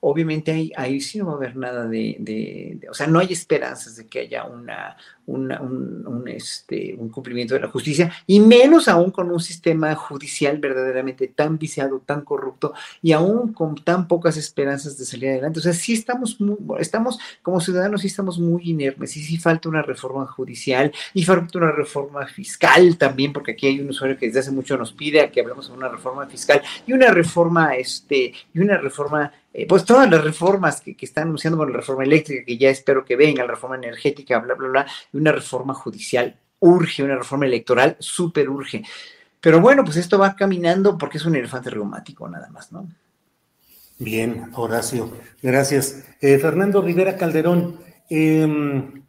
obviamente 0.00 0.52
ahí, 0.52 0.72
ahí 0.76 1.00
sí 1.00 1.18
no 1.18 1.26
va 1.26 1.32
a 1.32 1.36
haber 1.36 1.56
nada 1.56 1.86
de, 1.86 2.80
o 2.90 2.94
sea, 2.94 3.06
no 3.06 3.18
hay 3.18 3.32
esperanzas 3.32 3.96
de 3.96 4.06
que 4.06 4.20
haya 4.20 4.44
una, 4.44 4.96
un, 5.26 6.24
este, 6.26 6.94
un 6.98 7.08
cumplimiento 7.08 7.54
de 7.54 7.60
la 7.60 7.68
justicia, 7.68 8.12
y 8.26 8.40
menos 8.40 8.88
aún 8.88 9.10
con 9.10 9.30
un 9.30 9.40
sistema 9.40 9.94
judicial 9.94 10.58
verdaderamente 10.58 11.28
tan 11.28 11.58
viciado, 11.58 12.00
tan 12.04 12.22
corrupto, 12.22 12.74
y 13.02 13.12
aún 13.12 13.52
con 13.52 13.74
tan 13.76 14.08
pocas 14.08 14.36
esperanzas 14.36 14.96
de 14.98 15.04
salir 15.04 15.30
adelante. 15.30 15.58
O 15.58 15.62
sea, 15.62 15.72
sí 15.72 15.92
estamos, 15.92 16.40
muy, 16.40 16.56
estamos 16.78 17.18
como 17.42 17.60
ciudadanos, 17.60 18.02
sí 18.02 18.06
estamos 18.06 18.38
muy 18.38 18.70
inermes, 18.70 19.16
y 19.16 19.22
sí 19.22 19.38
falta 19.38 19.68
una 19.68 19.82
reforma 19.82 20.26
judicial, 20.26 20.92
y 21.14 21.24
falta 21.24 21.58
una 21.58 21.72
reforma 21.72 22.26
fiscal 22.26 22.96
también, 22.96 23.32
porque 23.32 23.52
aquí 23.52 23.66
hay 23.66 23.80
un 23.80 23.90
usuario 23.90 24.16
que 24.16 24.26
desde 24.26 24.40
hace 24.40 24.50
mucho 24.50 24.76
nos 24.76 24.92
pide 24.92 25.30
que 25.30 25.40
hablemos 25.40 25.68
de 25.68 25.74
una 25.74 25.88
reforma 25.88 26.26
fiscal, 26.26 26.62
y 26.86 26.92
una 26.92 27.10
reforma, 27.10 27.74
este, 27.74 28.32
y 28.54 28.60
una 28.60 28.78
reforma 28.78 29.32
eh, 29.58 29.66
pues 29.66 29.86
todas 29.86 30.10
las 30.10 30.22
reformas 30.22 30.82
que, 30.82 30.94
que, 30.94 31.06
están 31.06 31.28
anunciando, 31.28 31.56
bueno, 31.56 31.72
la 31.72 31.78
reforma 31.78 32.04
eléctrica, 32.04 32.44
que 32.44 32.58
ya 32.58 32.68
espero 32.68 33.06
que 33.06 33.16
venga, 33.16 33.42
la 33.42 33.52
reforma 33.52 33.76
energética, 33.76 34.38
bla, 34.38 34.52
bla, 34.52 34.68
bla, 34.68 34.86
una 35.16 35.32
reforma 35.32 35.74
judicial 35.74 36.38
urge, 36.58 37.02
una 37.02 37.16
reforma 37.16 37.46
electoral 37.46 37.96
súper 37.98 38.48
urge. 38.48 38.82
Pero 39.40 39.60
bueno, 39.60 39.84
pues 39.84 39.96
esto 39.96 40.18
va 40.18 40.34
caminando 40.34 40.98
porque 40.98 41.18
es 41.18 41.24
un 41.24 41.36
elefante 41.36 41.70
reumático 41.70 42.28
nada 42.28 42.48
más, 42.50 42.72
¿no? 42.72 42.88
Bien, 43.98 44.50
Horacio, 44.54 45.10
gracias. 45.42 46.04
Eh, 46.20 46.38
Fernando 46.38 46.82
Rivera 46.82 47.16
Calderón, 47.16 47.80
em, 48.10 49.02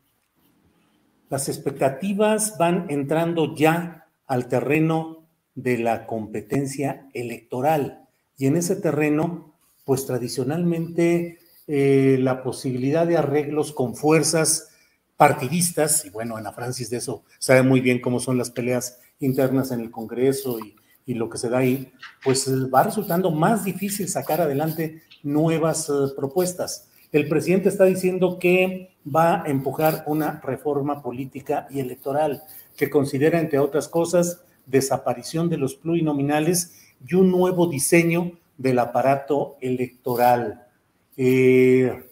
las 1.29 1.49
expectativas 1.49 2.57
van 2.57 2.85
entrando 2.89 3.53
ya 3.55 4.07
al 4.27 4.47
terreno 4.47 5.27
de 5.55 5.79
la 5.79 6.05
competencia 6.05 7.07
electoral 7.13 8.07
y 8.37 8.45
en 8.45 8.55
ese 8.55 8.75
terreno, 8.75 9.55
pues 9.83 10.05
tradicionalmente 10.05 11.39
eh, 11.67 12.17
la 12.21 12.43
posibilidad 12.43 13.05
de 13.05 13.17
arreglos 13.17 13.73
con 13.73 13.95
fuerzas 13.95 14.69
partidistas, 15.17 16.05
y 16.05 16.09
bueno, 16.11 16.37
Ana 16.37 16.53
Francis 16.53 16.89
de 16.89 16.97
eso 16.97 17.23
sabe 17.39 17.63
muy 17.63 17.81
bien 17.81 17.99
cómo 17.99 18.19
son 18.19 18.37
las 18.37 18.51
peleas 18.51 18.99
internas 19.19 19.71
en 19.71 19.81
el 19.81 19.91
Congreso 19.91 20.59
y, 20.59 20.75
lo 21.13 21.29
que 21.29 21.37
se 21.37 21.49
da 21.49 21.59
ahí, 21.59 21.93
pues 22.21 22.49
eh, 22.49 22.67
va 22.67 22.83
resultando 22.83 23.31
más 23.31 23.63
difícil 23.63 24.09
sacar 24.09 24.41
adelante 24.41 25.03
nuevas 25.23 25.87
eh, 25.87 25.93
propuestas. 26.17 26.89
El 27.13 27.29
presidente 27.29 27.69
está 27.69 27.85
diciendo 27.85 28.37
que 28.39 28.91
va 29.07 29.43
a 29.43 29.47
empujar 29.47 30.03
una 30.07 30.41
reforma 30.41 31.01
política 31.01 31.65
y 31.71 31.79
electoral 31.79 32.43
que 32.75 32.89
considera, 32.89 33.39
entre 33.39 33.57
otras 33.57 33.87
cosas, 33.87 34.41
desaparición 34.65 35.47
de 35.49 35.55
los 35.55 35.75
plurinominales 35.75 36.73
y 37.07 37.15
un 37.15 37.31
nuevo 37.31 37.67
diseño 37.67 38.33
del 38.57 38.77
aparato 38.79 39.55
electoral. 39.61 40.67
Eh, 41.15 42.03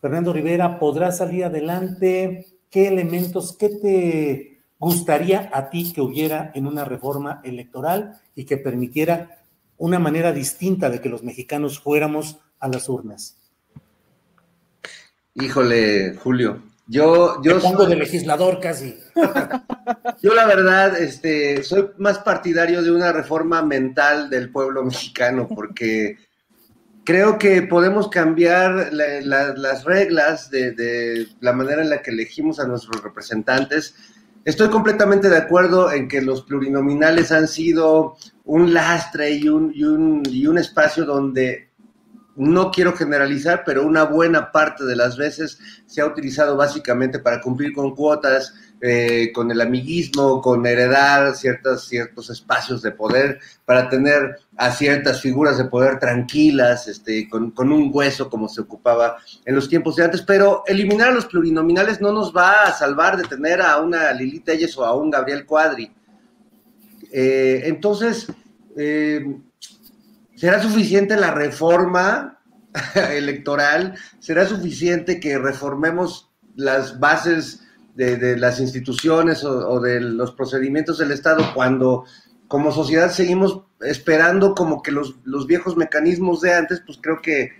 Fernando 0.00 0.32
Rivera, 0.32 0.78
¿podrá 0.78 1.12
salir 1.12 1.44
adelante? 1.44 2.46
¿Qué 2.70 2.88
elementos, 2.88 3.56
qué 3.58 3.68
te 3.68 4.62
gustaría 4.78 5.50
a 5.52 5.68
ti 5.68 5.92
que 5.92 6.00
hubiera 6.00 6.50
en 6.54 6.66
una 6.66 6.84
reforma 6.84 7.40
electoral 7.44 8.18
y 8.34 8.44
que 8.44 8.56
permitiera 8.56 9.42
una 9.76 9.98
manera 9.98 10.32
distinta 10.32 10.88
de 10.88 11.00
que 11.00 11.10
los 11.10 11.22
mexicanos 11.22 11.80
fuéramos 11.80 12.38
a 12.58 12.68
las 12.68 12.88
urnas? 12.88 13.36
Híjole, 15.34 16.14
Julio, 16.16 16.62
Yo, 16.86 17.40
yo 17.42 17.60
pongo 17.60 17.86
de 17.86 17.96
legislador 17.96 18.58
casi. 18.58 18.98
Yo 20.22 20.34
la 20.34 20.46
verdad, 20.46 21.00
este, 21.00 21.62
soy 21.62 21.90
más 21.98 22.18
partidario 22.18 22.82
de 22.82 22.90
una 22.90 23.12
reforma 23.12 23.62
mental 23.62 24.28
del 24.28 24.50
pueblo 24.50 24.82
mexicano, 24.82 25.46
porque 25.46 26.16
creo 27.04 27.38
que 27.38 27.62
podemos 27.62 28.08
cambiar 28.08 28.92
la- 28.92 29.20
la- 29.22 29.54
las 29.54 29.84
reglas 29.84 30.50
de, 30.50 30.72
de 30.72 31.28
la 31.40 31.52
manera 31.52 31.82
en 31.82 31.90
la 31.90 32.02
que 32.02 32.10
elegimos 32.10 32.60
a 32.60 32.66
nuestros 32.66 33.02
representantes. 33.02 33.94
Estoy 34.44 34.68
completamente 34.68 35.28
de 35.28 35.36
acuerdo 35.36 35.92
en 35.92 36.08
que 36.08 36.22
los 36.22 36.42
plurinominales 36.42 37.30
han 37.32 37.46
sido 37.48 38.16
un 38.44 38.72
lastre 38.72 39.32
y 39.32 39.48
un, 39.48 39.72
y 39.74 39.84
un, 39.84 40.22
y 40.30 40.46
un 40.46 40.58
espacio 40.58 41.04
donde 41.04 41.68
no 42.36 42.70
quiero 42.70 42.94
generalizar, 42.94 43.64
pero 43.66 43.86
una 43.86 44.04
buena 44.04 44.50
parte 44.50 44.84
de 44.84 44.96
las 44.96 45.16
veces 45.18 45.58
se 45.86 46.00
ha 46.00 46.06
utilizado 46.06 46.56
básicamente 46.56 47.18
para 47.18 47.40
cumplir 47.40 47.74
con 47.74 47.94
cuotas, 47.94 48.54
eh, 48.82 49.30
con 49.34 49.50
el 49.50 49.60
amiguismo, 49.60 50.40
con 50.40 50.66
heredar 50.66 51.36
ciertas, 51.36 51.84
ciertos 51.84 52.30
espacios 52.30 52.80
de 52.80 52.92
poder, 52.92 53.38
para 53.66 53.90
tener 53.90 54.38
a 54.56 54.70
ciertas 54.70 55.20
figuras 55.20 55.58
de 55.58 55.66
poder 55.66 55.98
tranquilas, 55.98 56.88
este, 56.88 57.28
con, 57.28 57.50
con 57.50 57.72
un 57.72 57.90
hueso 57.92 58.30
como 58.30 58.48
se 58.48 58.62
ocupaba 58.62 59.18
en 59.44 59.54
los 59.54 59.68
tiempos 59.68 59.96
de 59.96 60.04
antes. 60.04 60.22
Pero 60.22 60.62
eliminar 60.66 61.08
a 61.10 61.14
los 61.14 61.26
plurinominales 61.26 62.00
no 62.00 62.10
nos 62.10 62.34
va 62.34 62.64
a 62.64 62.72
salvar 62.72 63.18
de 63.18 63.24
tener 63.24 63.60
a 63.60 63.78
una 63.80 64.12
Lili 64.12 64.40
Telles 64.40 64.76
o 64.78 64.84
a 64.86 64.96
un 64.96 65.10
Gabriel 65.10 65.44
Cuadri. 65.44 65.92
Eh, 67.12 67.62
entonces, 67.64 68.32
eh, 68.78 69.40
¿será 70.36 70.62
suficiente 70.62 71.16
la 71.16 71.32
reforma 71.32 72.40
electoral? 73.12 73.94
¿Será 74.20 74.46
suficiente 74.46 75.20
que 75.20 75.36
reformemos 75.36 76.30
las 76.56 76.98
bases 76.98 77.66
de, 78.16 78.36
las 78.36 78.60
instituciones 78.60 79.44
o, 79.44 79.80
de 79.80 80.00
los 80.00 80.32
procedimientos 80.32 80.98
del 80.98 81.12
Estado 81.12 81.44
cuando 81.54 82.04
como 82.48 82.72
sociedad 82.72 83.10
seguimos 83.10 83.62
esperando 83.80 84.54
como 84.54 84.82
que 84.82 84.90
los, 84.90 85.16
los 85.24 85.46
viejos 85.46 85.76
mecanismos 85.76 86.40
de 86.40 86.54
antes? 86.54 86.82
Pues 86.84 86.98
creo 87.00 87.20
que 87.22 87.50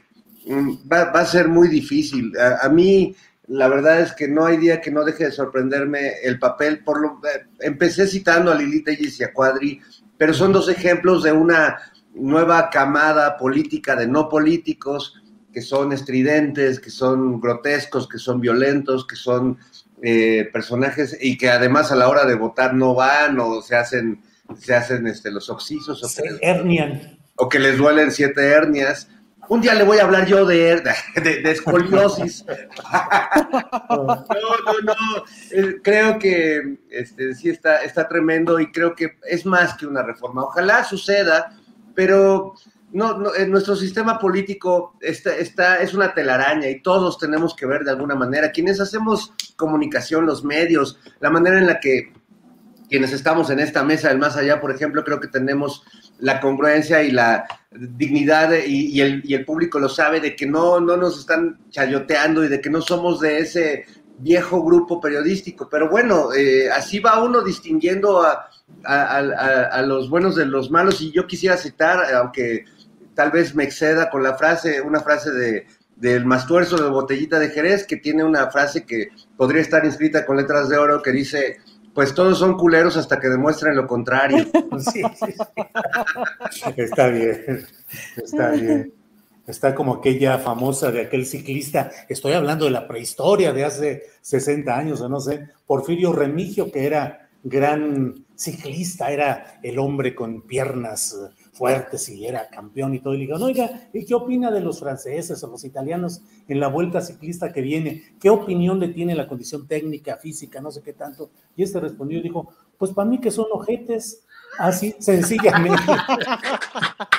mm, 0.47 0.91
va, 0.91 1.13
va 1.13 1.21
a 1.21 1.27
ser 1.27 1.49
muy 1.49 1.69
difícil. 1.69 2.33
A, 2.39 2.67
a 2.67 2.69
mí 2.69 3.15
la 3.51 3.67
verdad 3.67 4.01
es 4.01 4.13
que 4.13 4.29
no 4.29 4.47
hay 4.47 4.57
día 4.57 4.81
que 4.81 4.93
no 4.93 5.05
deje 5.05 5.25
de 5.25 5.33
sorprenderme 5.33 6.13
el 6.23 6.39
papel. 6.39 6.85
Por 6.85 7.01
lo, 7.01 7.21
eh, 7.27 7.47
empecé 7.59 8.07
citando 8.07 8.53
a 8.53 8.55
Lili 8.55 8.85
Telles 8.85 9.19
y 9.19 9.25
a 9.25 9.33
Cuadri, 9.33 9.81
pero 10.17 10.33
son 10.33 10.53
dos 10.53 10.69
ejemplos 10.69 11.25
de 11.25 11.33
una 11.33 11.77
nueva 12.15 12.71
camada 12.71 13.37
política 13.37 13.97
de 13.97 14.07
no 14.07 14.29
políticos 14.29 15.21
que 15.53 15.63
son 15.63 15.93
estridentes, 15.93 16.79
que 16.79 16.91
son 16.91 17.41
grotescos, 17.41 18.09
que 18.09 18.19
son 18.19 18.41
violentos, 18.41 19.05
que 19.05 19.17
son 19.17 19.59
eh, 20.03 20.49
personajes 20.53 21.17
y 21.21 21.37
que 21.37 21.51
además 21.51 21.93
a 21.93 21.97
la 21.97 22.09
hora 22.09 22.25
de 22.25 22.35
votar 22.35 22.75
no 22.75 22.95
van 22.95 23.39
o 23.41 23.61
se 23.63 23.77
hacen, 23.77 24.23
se 24.59 24.75
hacen 24.75 25.07
este, 25.07 25.31
los 25.31 25.49
oxisos 25.51 26.03
o 26.03 26.09
Se 26.09 26.23
hernian. 26.43 27.19
o 27.37 27.49
que 27.49 27.59
les 27.59 27.77
duelen 27.79 28.11
siete 28.11 28.47
hernias. 28.49 29.09
Un 29.49 29.61
día 29.61 29.75
le 29.75 29.83
voy 29.83 29.99
a 29.99 30.05
hablar 30.05 30.27
yo 30.27 30.47
de, 30.47 30.81
de, 31.23 31.43
de 31.43 31.51
escoliosis. 31.51 32.45
No, 33.91 34.07
no, 34.07 34.81
no. 34.85 34.95
Eh, 35.51 35.77
creo 35.83 36.19
que 36.19 36.77
este, 36.91 37.35
sí 37.35 37.51
está, 37.51 37.83
está 37.83 38.09
tremendo 38.09 38.61
y 38.61 38.71
creo 38.71 38.95
que 38.95 39.19
es 39.29 39.45
más 39.45 39.75
que 39.75 39.87
una 39.87 40.03
reforma. 40.03 40.45
Ojalá 40.45 40.85
suceda, 40.85 41.57
pero 41.95 42.55
no, 42.93 43.19
no, 43.19 43.35
en 43.35 43.51
nuestro 43.51 43.77
sistema 43.77 44.19
político 44.19 44.97
está, 45.01 45.35
está, 45.37 45.77
es 45.83 45.95
una 45.95 46.13
telaraña 46.13 46.69
y 46.69 46.83
todos 46.83 47.19
tenemos 47.19 47.55
que 47.55 47.67
ver 47.67 47.85
de 47.85 47.91
alguna 47.93 48.15
manera. 48.15 48.51
Quienes 48.51 48.81
hacemos 48.81 49.33
comunicación, 49.57 50.27
los 50.27 50.45
medios, 50.45 50.99
la 51.21 51.31
manera 51.31 51.59
en 51.59 51.67
la 51.67 51.79
que 51.81 52.13
quienes 52.89 53.13
estamos 53.13 53.51
en 53.51 53.61
esta 53.61 53.85
mesa 53.85 54.09
del 54.09 54.19
más 54.19 54.37
allá, 54.37 54.61
por 54.61 54.73
ejemplo, 54.75 55.05
creo 55.05 55.21
que 55.21 55.29
tenemos 55.29 55.85
la 56.19 56.41
congruencia 56.41 57.03
y 57.05 57.13
la 57.13 57.45
dignidad 57.71 58.51
y, 58.67 59.01
el, 59.01 59.23
y 59.25 59.35
el 59.35 59.45
público 59.45 59.79
lo 59.79 59.89
sabe 59.89 60.21
de 60.21 60.35
que 60.35 60.47
no, 60.47 60.81
no 60.81 60.97
nos 60.97 61.17
están 61.21 61.61
chayoteando 61.71 62.45
y 62.45 62.49
de 62.49 62.61
que 62.61 62.69
no 62.69 62.83
somos 62.83 63.21
de 63.21 63.39
ese 63.39 63.85
viejo 64.19 64.65
grupo 64.65 65.01
periodístico. 65.01 65.69
Pero 65.71 65.89
bueno, 65.89 66.33
eh, 66.35 66.69
así 66.71 66.99
va 66.99 67.23
uno 67.23 67.43
distinguiendo 67.43 68.23
a- 68.23 68.49
a 68.85 69.83
los 69.83 70.11
buenos 70.11 70.35
de 70.37 70.47
los 70.47 70.71
malos 70.71 71.01
y 71.01 71.11
yo 71.13 71.27
quisiera 71.27 71.57
citar, 71.57 72.13
aunque 72.15 72.65
tal 73.21 73.33
vez 73.33 73.55
me 73.55 73.65
exceda 73.65 74.09
con 74.09 74.23
la 74.23 74.35
frase, 74.39 74.81
una 74.81 75.01
frase 75.01 75.31
de 75.31 75.67
del 75.95 76.25
Mastuerzo 76.25 76.83
de 76.83 76.89
Botellita 76.89 77.39
de 77.39 77.51
Jerez, 77.51 77.87
que 77.87 77.99
tiene 77.99 78.25
una 78.25 78.51
frase 78.51 78.87
que 78.87 79.09
podría 79.37 79.61
estar 79.61 79.85
inscrita 79.85 80.25
con 80.25 80.39
letras 80.39 80.71
de 80.71 80.79
oro 80.79 81.03
que 81.03 81.13
dice, 81.13 81.59
pues 81.93 82.15
todos 82.15 82.39
son 82.39 82.57
culeros 82.57 82.97
hasta 82.97 83.21
que 83.21 83.29
demuestren 83.29 83.77
lo 83.77 83.87
contrario. 83.87 84.47
Sí, 84.79 85.03
sí, 85.03 85.35
sí. 85.35 86.73
Está 86.79 87.09
bien, 87.09 87.67
está 88.17 88.51
bien. 88.53 88.95
Está 89.47 89.75
como 89.75 89.97
aquella 89.97 90.39
famosa 90.39 90.91
de 90.91 91.03
aquel 91.03 91.27
ciclista, 91.27 91.91
estoy 92.09 92.33
hablando 92.33 92.65
de 92.65 92.71
la 92.71 92.89
prehistoria 92.89 93.53
de 93.53 93.65
hace 93.67 94.05
60 94.23 94.75
años 94.75 95.03
o 95.03 95.11
no 95.11 95.21
sé, 95.21 95.51
Porfirio 95.67 96.15
Remigio, 96.15 96.73
que 96.73 96.87
era 96.87 97.29
gran 97.43 98.25
ciclista, 98.35 99.11
era 99.11 99.61
el 99.63 99.79
hombre 99.79 100.15
con 100.15 100.41
piernas 100.47 101.15
fuertes 101.61 102.09
y 102.09 102.27
era 102.27 102.49
campeón 102.49 102.95
y 102.95 103.01
todo. 103.01 103.13
Y 103.13 103.19
le 103.19 103.27
digo, 103.27 103.45
oiga, 103.45 103.91
¿y 103.93 104.07
qué 104.07 104.15
opina 104.15 104.51
de 104.51 104.63
los 104.63 104.81
franceses 104.81 105.45
o 105.45 105.47
los 105.47 105.63
italianos 105.63 106.23
en 106.49 106.59
la 106.59 106.69
vuelta 106.69 107.03
ciclista 107.03 107.53
que 107.53 107.61
viene? 107.61 108.15
¿Qué 108.19 108.31
opinión 108.31 108.81
le 108.81 108.89
tiene 108.89 109.15
la 109.15 109.29
condición 109.29 109.69
técnica, 109.69 110.17
física, 110.17 110.63
no 110.63 110.71
sé 110.71 110.81
qué 110.81 110.95
tanto? 110.95 111.29
Y 111.57 111.63
este 111.63 111.79
respondió 111.79 112.19
y 112.19 112.23
dijo, 112.23 112.49
pues 112.79 112.93
para 112.93 113.11
mí 113.11 113.21
que 113.21 113.31
son 113.31 113.45
ojetes, 113.53 114.25
así 114.59 114.97
sencillamente. 115.01 115.93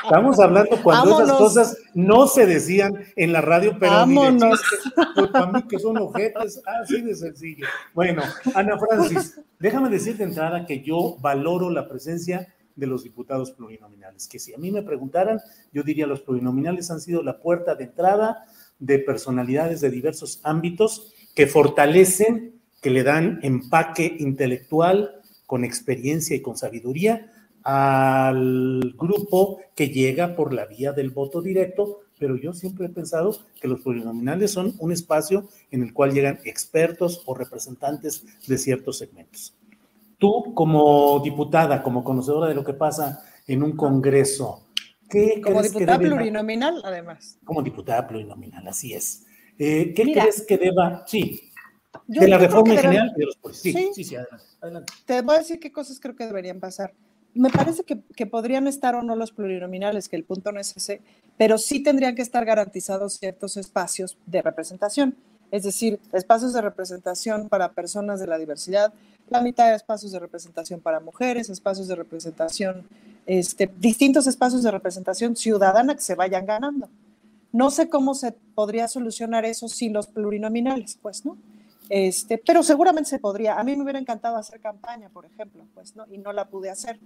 Estamos 0.05 0.39
hablando 0.39 0.75
cuando 0.81 1.09
esas 1.11 1.27
Vámonos. 1.27 1.37
cosas 1.37 1.77
no 1.93 2.25
se 2.25 2.47
decían 2.47 2.93
en 3.15 3.33
la 3.33 3.41
radio, 3.41 3.77
pero 3.79 3.91
Vámonos. 3.91 4.59
Pues 5.13 5.27
para 5.27 5.51
mí 5.51 5.61
que 5.67 5.77
son 5.77 5.99
ojetes, 5.99 6.63
así 6.81 6.99
de 7.01 7.13
sencillo. 7.13 7.67
Bueno, 7.93 8.23
Ana 8.55 8.79
Francis, 8.79 9.39
déjame 9.59 9.89
decir 9.89 10.17
de 10.17 10.23
entrada 10.23 10.65
que 10.65 10.81
yo 10.81 11.17
valoro 11.19 11.69
la 11.69 11.87
presencia 11.87 12.47
de 12.75 12.87
los 12.87 13.03
diputados 13.03 13.51
plurinominales, 13.51 14.27
que 14.27 14.39
si 14.39 14.53
a 14.53 14.57
mí 14.57 14.71
me 14.71 14.81
preguntaran, 14.81 15.39
yo 15.71 15.83
diría 15.83 16.07
los 16.07 16.21
plurinominales 16.21 16.91
han 16.91 17.01
sido 17.01 17.23
la 17.23 17.39
puerta 17.39 17.75
de 17.75 17.85
entrada 17.85 18.45
de 18.79 18.99
personalidades 18.99 19.81
de 19.81 19.89
diversos 19.89 20.39
ámbitos 20.43 21.13
que 21.35 21.47
fortalecen, 21.47 22.61
que 22.81 22.89
le 22.89 23.03
dan 23.03 23.39
empaque 23.43 24.15
intelectual 24.19 25.21
con 25.45 25.63
experiencia 25.63 26.35
y 26.35 26.41
con 26.41 26.57
sabiduría 26.57 27.31
al 27.63 28.95
grupo 28.97 29.59
que 29.75 29.89
llega 29.89 30.35
por 30.35 30.53
la 30.53 30.65
vía 30.65 30.93
del 30.93 31.11
voto 31.11 31.41
directo, 31.41 31.99
pero 32.17 32.35
yo 32.35 32.53
siempre 32.53 32.87
he 32.87 32.89
pensado 32.89 33.35
que 33.59 33.67
los 33.67 33.81
plurinominales 33.81 34.51
son 34.51 34.75
un 34.79 34.91
espacio 34.91 35.47
en 35.69 35.83
el 35.83 35.93
cual 35.93 36.13
llegan 36.13 36.39
expertos 36.43 37.21
o 37.25 37.35
representantes 37.35 38.25
de 38.47 38.57
ciertos 38.57 38.97
segmentos. 38.97 39.53
Tú, 40.21 40.53
como 40.53 41.19
diputada, 41.23 41.81
como 41.81 42.03
conocedora 42.03 42.47
de 42.47 42.53
lo 42.53 42.63
que 42.63 42.75
pasa 42.75 43.23
en 43.47 43.63
un 43.63 43.75
congreso, 43.75 44.67
¿qué 45.09 45.41
Como 45.43 45.57
crees 45.57 45.73
que 45.73 45.79
diputada 45.79 45.97
debe- 45.97 46.09
plurinominal, 46.15 46.79
además. 46.85 47.39
Como 47.43 47.63
diputada 47.63 48.07
plurinominal, 48.07 48.67
así 48.67 48.93
es. 48.93 49.25
Eh, 49.57 49.95
¿Qué 49.95 50.05
Mira. 50.05 50.21
crees 50.21 50.45
que 50.45 50.59
deba? 50.59 51.03
Sí, 51.07 51.51
de 52.05 52.27
la 52.27 52.37
reforma 52.37 52.65
que 52.65 52.79
en 52.79 52.81
general. 52.85 53.13
de 53.17 53.25
los 53.25 53.35
políticos. 53.37 53.61
Sí, 53.63 53.73
Sí. 53.73 53.89
sí, 53.95 54.03
sí, 54.03 54.15
adelante. 54.15 54.45
adelante. 54.61 54.93
Te 55.07 55.21
voy 55.23 55.35
a 55.35 55.39
decir 55.39 55.59
qué 55.59 55.71
cosas 55.71 55.99
creo 55.99 56.15
que 56.15 56.27
deberían 56.27 56.59
pasar. 56.59 56.93
Me 57.33 57.49
parece 57.49 57.83
que, 57.83 57.99
que 58.15 58.27
podrían 58.27 58.67
estar 58.67 58.93
o 58.93 59.01
no 59.01 59.15
los 59.15 59.31
plurinominales, 59.31 60.07
que 60.07 60.17
el 60.17 60.23
punto 60.23 60.51
no 60.51 60.59
es 60.59 60.77
ese, 60.77 61.01
pero 61.35 61.57
sí 61.57 61.81
tendrían 61.81 62.13
que 62.13 62.21
estar 62.21 62.45
garantizados 62.45 63.13
ciertos 63.15 63.57
espacios 63.57 64.19
de 64.27 64.43
representación. 64.43 65.15
Es 65.51 65.63
decir, 65.63 65.99
espacios 66.13 66.53
de 66.53 66.61
representación 66.61 67.49
para 67.49 67.73
personas 67.73 68.19
de 68.19 68.27
la 68.27 68.37
diversidad, 68.37 68.93
la 69.29 69.41
mitad 69.41 69.69
de 69.69 69.75
espacios 69.75 70.11
de 70.11 70.19
representación 70.19 70.79
para 70.79 70.99
mujeres, 70.99 71.49
espacios 71.49 71.87
de 71.87 71.95
representación, 71.95 72.87
este, 73.25 73.69
distintos 73.79 74.27
espacios 74.27 74.63
de 74.63 74.71
representación 74.71 75.35
ciudadana 75.35 75.95
que 75.95 76.01
se 76.01 76.15
vayan 76.15 76.45
ganando. 76.45 76.89
No 77.51 77.69
sé 77.69 77.89
cómo 77.89 78.13
se 78.15 78.31
podría 78.31 78.87
solucionar 78.87 79.45
eso 79.45 79.67
sin 79.67 79.93
los 79.93 80.07
plurinominales, 80.07 80.97
pues, 81.01 81.25
¿no? 81.25 81.37
Este, 81.89 82.37
pero 82.37 82.63
seguramente 82.63 83.09
se 83.09 83.19
podría. 83.19 83.59
A 83.59 83.63
mí 83.65 83.75
me 83.75 83.83
hubiera 83.83 83.99
encantado 83.99 84.37
hacer 84.37 84.61
campaña, 84.61 85.09
por 85.09 85.25
ejemplo, 85.25 85.65
pues, 85.73 85.95
¿no? 85.95 86.05
Y 86.09 86.17
no 86.17 86.31
la 86.31 86.45
pude 86.45 86.69
hacer. 86.69 86.97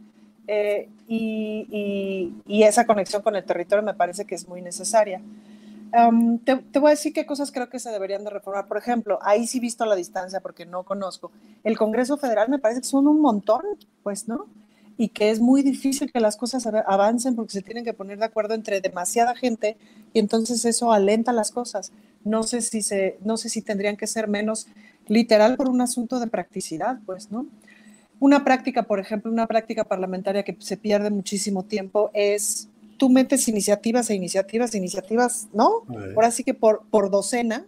Eh, 0.47 0.89
y, 1.07 2.33
esa 2.47 2.85
conexión 2.85 3.21
con 3.21 3.35
el 3.35 3.43
territorio 3.43 3.83
me 3.83 3.93
parece 3.93 4.25
que 4.25 4.35
es 4.35 4.47
muy 4.47 4.61
necesaria. 4.61 5.21
Am, 5.95 6.39
te, 6.39 6.57
te 6.57 6.79
voy 6.79 6.89
a 6.89 6.91
decir 6.91 7.13
qué 7.13 7.25
cosas 7.25 7.51
creo 7.51 7.69
que 7.69 7.79
se 7.79 7.89
deberían 7.89 8.23
de 8.23 8.29
reformar. 8.29 8.67
Por 8.67 8.77
ejemplo, 8.77 9.19
ahí 9.21 9.47
sí 9.47 9.59
visto 9.59 9.85
la 9.85 9.95
distancia 9.95 10.41
porque 10.41 10.65
no 10.65 10.83
conozco. 10.83 11.31
El 11.63 11.77
Congreso 11.77 12.17
Federal 12.17 12.49
me 12.49 12.59
parece 12.59 12.81
que 12.81 12.87
son 12.87 13.07
un 13.07 13.21
montón, 13.21 13.61
pues, 14.03 14.27
¿no? 14.27 14.47
Y 14.97 15.09
que 15.09 15.29
es 15.29 15.39
muy 15.39 15.61
difícil 15.61 16.11
que 16.11 16.19
las 16.19 16.37
cosas 16.37 16.65
av- 16.65 16.83
avancen 16.87 17.35
porque 17.35 17.53
se 17.53 17.61
tienen 17.61 17.85
que 17.85 17.93
poner 17.93 18.17
de 18.17 18.25
acuerdo 18.25 18.55
entre 18.55 18.81
demasiada 18.81 19.35
gente 19.35 19.77
y 20.13 20.19
entonces 20.19 20.65
eso 20.65 20.91
alenta 20.91 21.31
las 21.33 21.51
cosas. 21.51 21.91
No 22.23 22.43
sé 22.43 22.61
si, 22.61 22.81
se, 22.81 23.17
no 23.23 23.37
sé 23.37 23.49
si 23.49 23.61
tendrían 23.61 23.95
que 23.97 24.07
ser 24.07 24.27
menos 24.27 24.67
literal 25.07 25.55
por 25.55 25.69
un 25.69 25.81
asunto 25.81 26.19
de 26.19 26.27
practicidad, 26.27 26.99
pues, 27.05 27.31
¿no? 27.31 27.45
Una 28.19 28.43
práctica, 28.45 28.83
por 28.83 28.99
ejemplo, 28.99 29.31
una 29.31 29.45
práctica 29.47 29.83
parlamentaria 29.83 30.43
que 30.43 30.55
se 30.59 30.77
pierde 30.77 31.09
muchísimo 31.09 31.63
tiempo 31.63 32.11
es 32.13 32.69
tú 32.97 33.09
metes 33.09 33.47
iniciativas 33.47 34.09
e 34.09 34.15
iniciativas 34.15 34.73
e 34.73 34.77
iniciativas, 34.77 35.47
¿no? 35.53 35.83
Ahora 36.15 36.31
sí 36.31 36.43
que 36.43 36.53
por, 36.53 36.85
por 36.89 37.09
docena, 37.09 37.65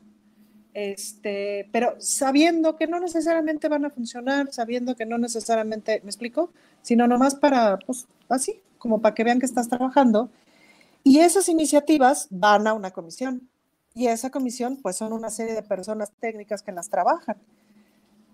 este, 0.74 1.68
pero 1.72 1.96
sabiendo 1.98 2.76
que 2.76 2.86
no 2.86 3.00
necesariamente 3.00 3.68
van 3.68 3.86
a 3.86 3.90
funcionar, 3.90 4.54
sabiendo 4.54 4.96
que 4.96 5.08
no 5.08 5.18
necesariamente, 5.18 6.02
¿me 6.04 6.10
explico? 6.10 6.52
Sino 6.84 7.08
nomás 7.08 7.34
para, 7.34 7.80
pues, 7.80 8.08
así, 8.30 8.62
como 8.78 9.02
para 9.02 9.16
que 9.16 9.24
vean 9.24 9.40
que 9.40 9.48
estás 9.48 9.70
trabajando. 9.70 10.30
Y 11.04 11.20
esas 11.20 11.50
iniciativas 11.50 12.28
van 12.30 12.68
a 12.68 12.74
una 12.74 12.92
comisión. 12.92 13.50
Y 13.96 14.06
esa 14.06 14.30
comisión, 14.30 14.78
pues, 14.82 14.98
son 14.98 15.14
una 15.14 15.32
serie 15.32 15.56
de 15.56 15.64
personas 15.64 16.12
técnicas 16.20 16.62
que 16.62 16.72
las 16.72 16.90
trabajan. 16.90 17.38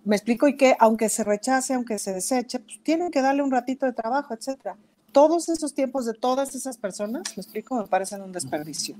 Me 0.04 0.18
explico 0.18 0.48
y 0.50 0.58
que 0.58 0.76
aunque 0.80 1.08
se 1.08 1.24
rechace, 1.24 1.74
aunque 1.76 1.98
se 1.98 2.12
deseche, 2.12 2.60
pues 2.60 2.84
tienen 2.84 3.10
que 3.10 3.22
darle 3.22 3.41
un 3.41 3.52
ratito 3.52 3.86
de 3.86 3.94
trabajo, 3.94 4.34
etcétera. 4.34 4.76
Todos 5.14 5.47
esos 5.47 5.74
tiempos 5.74 6.05
de 6.05 6.14
todas 6.14 6.53
esas 6.55 6.78
personas, 6.78 7.24
me 7.38 7.41
explico, 7.41 7.76
me 7.76 7.88
parecen 7.88 8.22
un 8.22 8.34
desperdicio. 8.34 8.95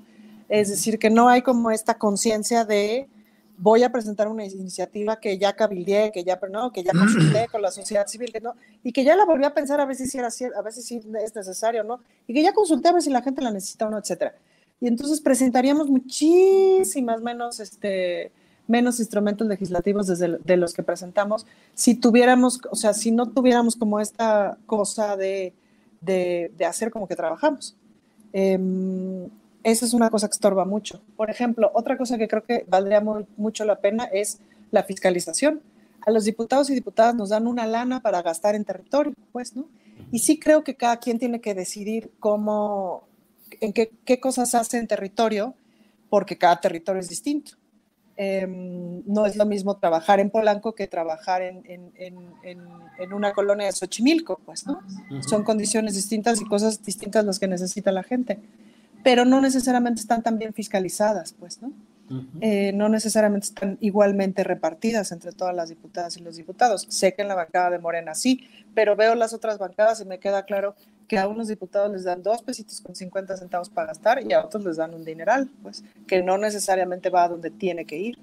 Es 0.48 0.70
decir, 0.70 1.00
que 1.00 1.10
no 1.10 1.28
hay 1.28 1.42
como 1.42 1.72
esta 1.72 1.98
conciencia 1.98 2.64
de 2.64 3.10
voy 3.58 3.84
a 3.84 3.92
presentar 3.92 4.28
una 4.28 4.46
iniciativa 4.46 5.20
que 5.20 5.38
ya 5.38 5.54
cabildeé, 5.54 6.12
que 6.12 6.24
ya, 6.24 6.40
no, 6.50 6.72
que 6.72 6.84
ya 6.84 6.92
consulté 6.92 7.48
con 7.52 7.62
la 7.62 7.72
sociedad 7.72 8.08
civil, 8.08 8.32
que 8.32 8.42
no, 8.42 8.56
y 8.84 8.92
que 8.92 9.04
ya 9.04 9.16
la 9.16 9.26
volví 9.26 9.46
a 9.46 9.54
pensar 9.54 9.80
a 9.80 9.86
ver 9.86 9.96
si 9.96 10.18
era 10.18 10.28
a 10.28 10.62
ver 10.62 10.74
si 10.74 10.98
es 10.98 11.36
necesario, 11.36 11.84
¿no? 11.84 12.00
Y 12.28 12.34
que 12.34 12.44
ya 12.44 12.54
consulté 12.54 12.90
a 12.90 12.94
ver 12.94 13.02
si 13.02 13.10
la 13.10 13.22
gente 13.22 13.42
la 13.42 13.52
necesita 13.52 13.88
o 13.88 13.90
no, 13.90 13.98
etcétera. 13.98 14.36
Y 14.80 14.88
entonces 14.88 15.22
presentaríamos 15.22 15.90
muchísimas 15.90 17.22
menos, 17.22 17.60
este, 17.60 18.32
menos 18.68 19.00
instrumentos 19.00 19.48
legislativos 19.48 20.08
desde 20.08 20.38
de 20.40 20.58
los 20.58 20.74
que 20.74 20.84
presentamos 20.84 21.46
si 21.74 21.96
tuviéramos, 21.96 22.60
o 22.70 22.76
sea, 22.76 22.94
si 22.94 23.12
no 23.12 23.30
tuviéramos 23.30 23.76
como 23.76 24.00
esta 24.00 24.58
cosa 24.66 25.16
de, 25.16 25.54
de, 26.04 26.52
hacer 26.68 26.92
como 26.92 27.08
que 27.08 27.16
trabajamos. 27.16 27.76
Eh, 28.34 28.58
esa 29.64 29.86
es 29.86 29.94
una 29.94 30.10
cosa 30.10 30.28
que 30.28 30.34
estorba 30.34 30.66
mucho. 30.66 31.02
Por 31.16 31.30
ejemplo, 31.30 31.72
otra 31.74 31.98
cosa 31.98 32.18
que 32.18 32.28
creo 32.28 32.44
que 32.44 32.66
valdría 32.68 33.02
mucho 33.02 33.64
la 33.66 33.80
pena 33.80 34.06
es 34.06 34.40
la 34.72 34.84
fiscalización. 34.84 35.62
A 36.06 36.12
los 36.12 36.26
diputados 36.26 36.70
y 36.70 36.76
diputadas 36.76 37.16
nos 37.16 37.30
dan 37.30 37.48
una 37.48 37.66
lana 37.66 38.02
para 38.02 38.22
gastar 38.22 38.56
en 38.56 38.66
territorio, 38.66 39.14
pues, 39.32 39.56
¿no? 39.56 39.68
Y 40.12 40.20
sí 40.20 40.38
creo 40.38 40.64
que 40.64 40.76
cada 40.76 40.98
quien 40.98 41.18
tiene 41.18 41.40
que 41.40 41.54
decidir 41.54 42.12
cómo, 42.20 43.08
en 43.62 43.72
qué, 43.72 43.92
qué 44.04 44.20
cosas 44.20 44.54
hace 44.54 44.78
en 44.78 44.88
territorio, 44.88 45.56
porque 46.10 46.38
cada 46.38 46.60
territorio 46.60 47.00
es 47.00 47.08
distinto. 47.08 47.54
Em, 48.16 49.02
no 49.08 49.26
es 49.26 49.36
lo 49.36 49.46
mismo 49.46 49.78
trabajar 49.78 50.20
en 50.20 50.30
Polanco 50.30 50.76
que 50.76 50.88
trabajar 50.88 51.42
en, 51.42 51.64
en, 51.66 51.92
en, 52.44 52.60
en 53.00 53.14
una 53.14 53.34
colonia 53.34 53.66
de 53.66 53.72
Xochimilco, 53.72 54.40
pues, 54.46 54.68
¿no? 54.68 54.82
Son 55.22 55.44
condiciones 55.44 55.96
distintas 55.96 56.40
y 56.40 56.46
cosas 56.46 56.84
distintas 56.84 57.26
las 57.26 57.40
que 57.40 57.48
necesita 57.48 57.92
la 57.92 58.04
gente 58.04 58.40
pero 59.04 59.26
no 59.26 59.42
necesariamente 59.42 60.02
están 60.02 60.24
tan 60.24 60.40
bien 60.40 60.54
fiscalizadas, 60.54 61.36
pues, 61.38 61.62
¿no? 61.62 61.72
Eh, 62.42 62.74
no 62.74 62.90
necesariamente 62.90 63.48
están 63.48 63.78
igualmente 63.82 64.44
repartidas 64.44 65.12
entre 65.12 65.32
todas 65.32 65.56
las 65.56 65.70
diputadas 65.70 66.16
y 66.18 66.22
los 66.22 66.36
diputados. 66.36 66.86
Sé 66.90 67.14
que 67.14 67.24
en 67.24 67.28
la 67.28 67.34
bancada 67.34 67.72
de 67.72 67.80
Morena 67.80 68.14
sí, 68.14 68.48
pero 68.76 68.96
veo 68.96 69.16
las 69.16 69.34
otras 69.34 69.58
bancadas 69.58 70.00
y 70.02 70.06
me 70.06 70.20
queda 70.20 70.44
claro 70.44 70.76
que 71.08 71.18
a 71.18 71.28
unos 71.28 71.48
diputados 71.48 71.92
les 71.92 72.04
dan 72.04 72.24
dos 72.24 72.42
pesitos 72.42 72.82
con 72.82 72.96
50 72.96 73.38
centavos 73.38 73.70
para 73.70 73.88
gastar 73.88 74.24
y 74.26 74.34
a 74.34 74.44
otros 74.44 74.64
les 74.64 74.78
dan 74.78 74.94
un 74.94 75.04
dineral, 75.04 75.50
pues, 75.62 75.84
que 76.08 76.22
no 76.24 76.38
necesariamente 76.38 77.10
va 77.10 77.26
a 77.26 77.30
donde 77.30 77.52
tiene 77.52 77.86
que 77.86 77.98
ir. 77.98 78.18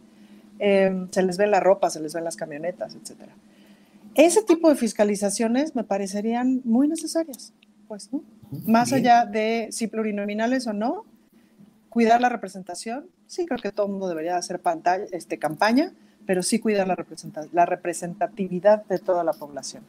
Em, 0.58 1.08
se 1.10 1.22
les 1.22 1.36
ve 1.38 1.46
la 1.46 1.60
ropa, 1.60 1.90
se 1.90 2.00
les 2.00 2.12
ven 2.14 2.24
las 2.24 2.36
camionetas, 2.36 2.94
etcétera. 2.94 3.32
Ese 4.14 4.42
tipo 4.42 4.68
de 4.68 4.76
fiscalizaciones 4.76 5.74
me 5.74 5.84
parecerían 5.84 6.60
muy 6.64 6.88
necesarias, 6.88 7.52
pues, 7.88 8.12
¿no? 8.12 8.22
Más 8.66 8.92
allá 8.92 9.24
de 9.24 9.68
si 9.70 9.86
plurinominales 9.86 10.66
o 10.66 10.72
no, 10.72 11.04
cuidar 11.88 12.20
la 12.20 12.28
representación. 12.28 13.06
Sí, 13.26 13.46
creo 13.46 13.60
que 13.60 13.70
todo 13.70 13.86
el 13.86 13.92
mundo 13.92 14.08
debería 14.08 14.36
hacer 14.36 14.60
pantalla, 14.60 15.04
este, 15.12 15.38
campaña, 15.38 15.92
pero 16.26 16.42
sí 16.42 16.58
cuidar 16.58 16.88
la, 16.88 16.96
la 17.52 17.66
representatividad 17.66 18.84
de 18.86 18.98
toda 18.98 19.22
la 19.22 19.32
población. 19.32 19.84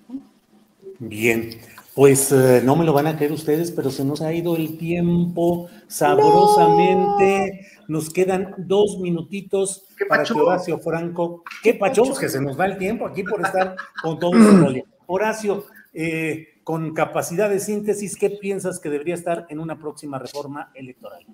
Bien, 1.00 1.50
pues 1.94 2.32
eh, 2.32 2.62
no 2.64 2.76
me 2.76 2.86
lo 2.86 2.94
van 2.94 3.08
a 3.08 3.18
creer 3.18 3.32
ustedes, 3.32 3.72
pero 3.72 3.92
se 3.92 4.06
nos 4.06 4.22
ha 4.22 4.32
ido 4.32 4.56
el 4.56 4.78
tiempo 4.78 5.70
sabrosamente. 5.88 7.68
Nos 7.88 8.10
quedan 8.10 8.56
dos 8.58 8.98
minutitos 9.00 9.86
para 10.08 10.24
que 10.24 10.34
Horacio 10.34 10.80
Franco. 10.80 11.44
¿Qué, 11.62 11.74
pachos? 11.74 12.18
Que 12.18 12.30
se 12.30 12.39
nos 12.39 12.58
va 12.58 12.66
el 12.68 12.78
tiempo 12.78 13.06
aquí 13.06 13.24
por 13.24 13.42
estar 13.42 13.76
con 14.02 14.20
todo 14.20 14.34
el. 14.34 14.86
Horacio, 15.14 15.66
eh, 15.94 16.52
con 16.64 16.94
capacidad 16.94 17.50
de 17.50 17.60
síntesis, 17.60 18.16
¿qué 18.16 18.30
piensas 18.30 18.80
que 18.80 18.89
debería 18.89 19.16
estar 19.16 19.46
en 19.50 19.60
una 19.60 19.78
próxima 19.78 20.18
reforma 20.18 20.72
electoral? 20.74 21.26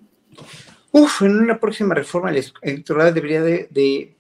Uf, 0.92 1.22
en 1.22 1.38
una 1.38 1.60
próxima 1.60 1.94
reforma 1.94 2.32
electoral 2.32 3.14
debería 3.14 3.44
de, 3.44 4.16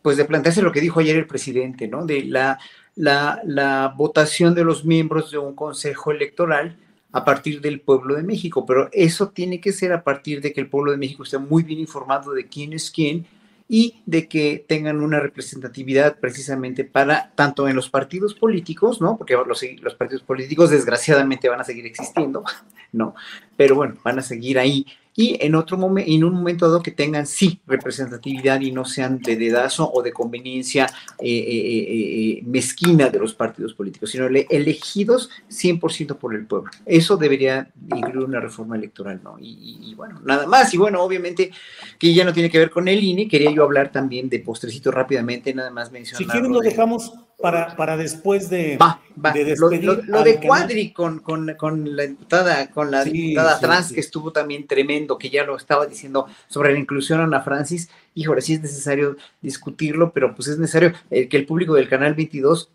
pues 0.00 0.16
de 0.16 0.24
plantearse 0.24 0.62
lo 0.62 0.72
que 0.72 0.80
dijo 0.80 1.00
ayer 1.00 1.16
el 1.16 1.26
presidente, 1.26 1.88
¿no? 1.88 2.06
De 2.06 2.22
la, 2.24 2.58
la, 2.94 3.94
votación 3.96 4.54
de 4.54 4.64
los 4.64 4.84
miembros 4.84 5.30
de 5.30 5.38
un 5.38 5.54
consejo 5.54 6.10
electoral 6.10 6.76
a 7.12 7.24
partir 7.24 7.60
del 7.60 7.80
pueblo 7.80 8.14
de 8.14 8.22
México, 8.22 8.64
pero 8.64 8.88
eso 8.92 9.28
tiene 9.28 9.60
que 9.60 9.72
ser 9.72 9.92
a 9.92 10.02
partir 10.02 10.40
de 10.40 10.52
que 10.52 10.60
el 10.60 10.68
pueblo 10.68 10.92
de 10.92 10.98
México 10.98 11.22
esté 11.22 11.38
muy 11.38 11.62
bien 11.62 11.78
informado 11.78 12.32
de 12.32 12.46
quién 12.46 12.72
es 12.72 12.90
quién 12.90 13.26
y 13.68 14.02
de 14.06 14.28
que 14.28 14.64
tengan 14.66 15.02
una 15.02 15.20
representatividad 15.20 16.18
precisamente 16.18 16.84
para 16.84 17.30
tanto 17.34 17.68
en 17.68 17.76
los 17.76 17.88
partidos 17.88 18.34
políticos, 18.34 19.00
¿no? 19.00 19.16
Porque 19.16 19.34
los, 19.34 19.62
los 19.80 19.94
partidos 19.94 20.22
políticos 20.22 20.70
desgraciadamente 20.70 21.48
van 21.48 21.60
a 21.60 21.64
seguir 21.64 21.86
existiendo, 21.86 22.44
¿no? 22.92 23.14
Pero 23.56 23.74
bueno, 23.74 23.94
van 24.02 24.18
a 24.18 24.22
seguir 24.22 24.58
ahí 24.58 24.86
y 25.14 25.36
en 25.44 25.54
otro 25.54 25.76
momento, 25.76 26.10
en 26.10 26.24
un 26.24 26.34
momento 26.34 26.66
dado 26.66 26.82
que 26.82 26.90
tengan 26.90 27.26
sí 27.26 27.60
representatividad 27.66 28.60
y 28.60 28.72
no 28.72 28.84
sean 28.84 29.18
de 29.18 29.36
dedazo 29.36 29.90
o 29.92 30.02
de 30.02 30.12
conveniencia 30.12 30.86
eh, 31.18 31.28
eh, 31.28 32.38
eh, 32.38 32.42
mezquina 32.46 33.10
de 33.10 33.18
los 33.18 33.34
partidos 33.34 33.74
políticos, 33.74 34.10
sino 34.10 34.26
elegidos 34.26 35.30
100% 35.50 36.16
por 36.16 36.34
el 36.34 36.46
pueblo. 36.46 36.70
Eso 36.86 37.16
debería 37.16 37.70
incluir 37.94 38.26
una 38.26 38.40
reforma 38.40 38.76
electoral, 38.76 39.20
¿no? 39.22 39.36
Y, 39.38 39.94
bueno, 39.96 40.20
nada 40.24 40.46
más. 40.46 40.72
Y 40.72 40.78
bueno, 40.78 41.02
obviamente 41.02 41.50
que 41.98 42.14
ya 42.14 42.24
no 42.24 42.32
tiene 42.32 42.50
que 42.50 42.58
ver 42.58 42.70
con 42.70 42.88
el 42.88 43.02
INE, 43.02 43.28
quería 43.28 43.50
yo 43.50 43.64
hablar 43.64 43.92
también 43.92 44.28
de 44.30 44.40
postrecito 44.40 44.90
rápidamente, 44.90 45.52
nada 45.52 45.70
más 45.70 45.92
mencionar. 45.92 46.22
Si 46.22 46.30
quieren 46.30 46.52
lo 46.52 46.60
dejamos 46.60 47.12
para, 47.42 47.76
para 47.76 47.96
después 47.96 48.48
de, 48.48 48.78
despedir. 49.16 49.84
Lo, 49.84 50.22
de 50.22 50.40
Cuadri 50.40 50.92
con, 50.92 51.18
con, 51.18 51.54
con, 51.58 51.96
la 51.96 52.04
diputada, 52.04 52.70
con 52.70 52.90
la 52.90 53.04
diputada 53.04 53.60
trans 53.60 53.92
que 53.92 54.00
estuvo 54.00 54.32
también 54.32 54.66
tremendo, 54.66 55.18
que 55.18 55.28
ya 55.28 55.44
lo 55.44 55.56
estaba 55.56 55.86
diciendo 55.86 56.26
sobre 56.48 56.72
la 56.72 56.78
inclusión 56.78 57.20
Ana 57.20 57.42
Francis. 57.42 57.90
Híjole, 58.14 58.40
sí 58.40 58.54
es 58.54 58.62
necesario 58.62 59.16
discutirlo, 59.42 60.12
pero 60.12 60.34
pues 60.34 60.48
es 60.48 60.58
necesario 60.58 60.92
eh, 61.10 61.28
que 61.28 61.36
el 61.36 61.44
público 61.44 61.74
del 61.74 61.88
canal 61.88 62.14
22 62.14 62.70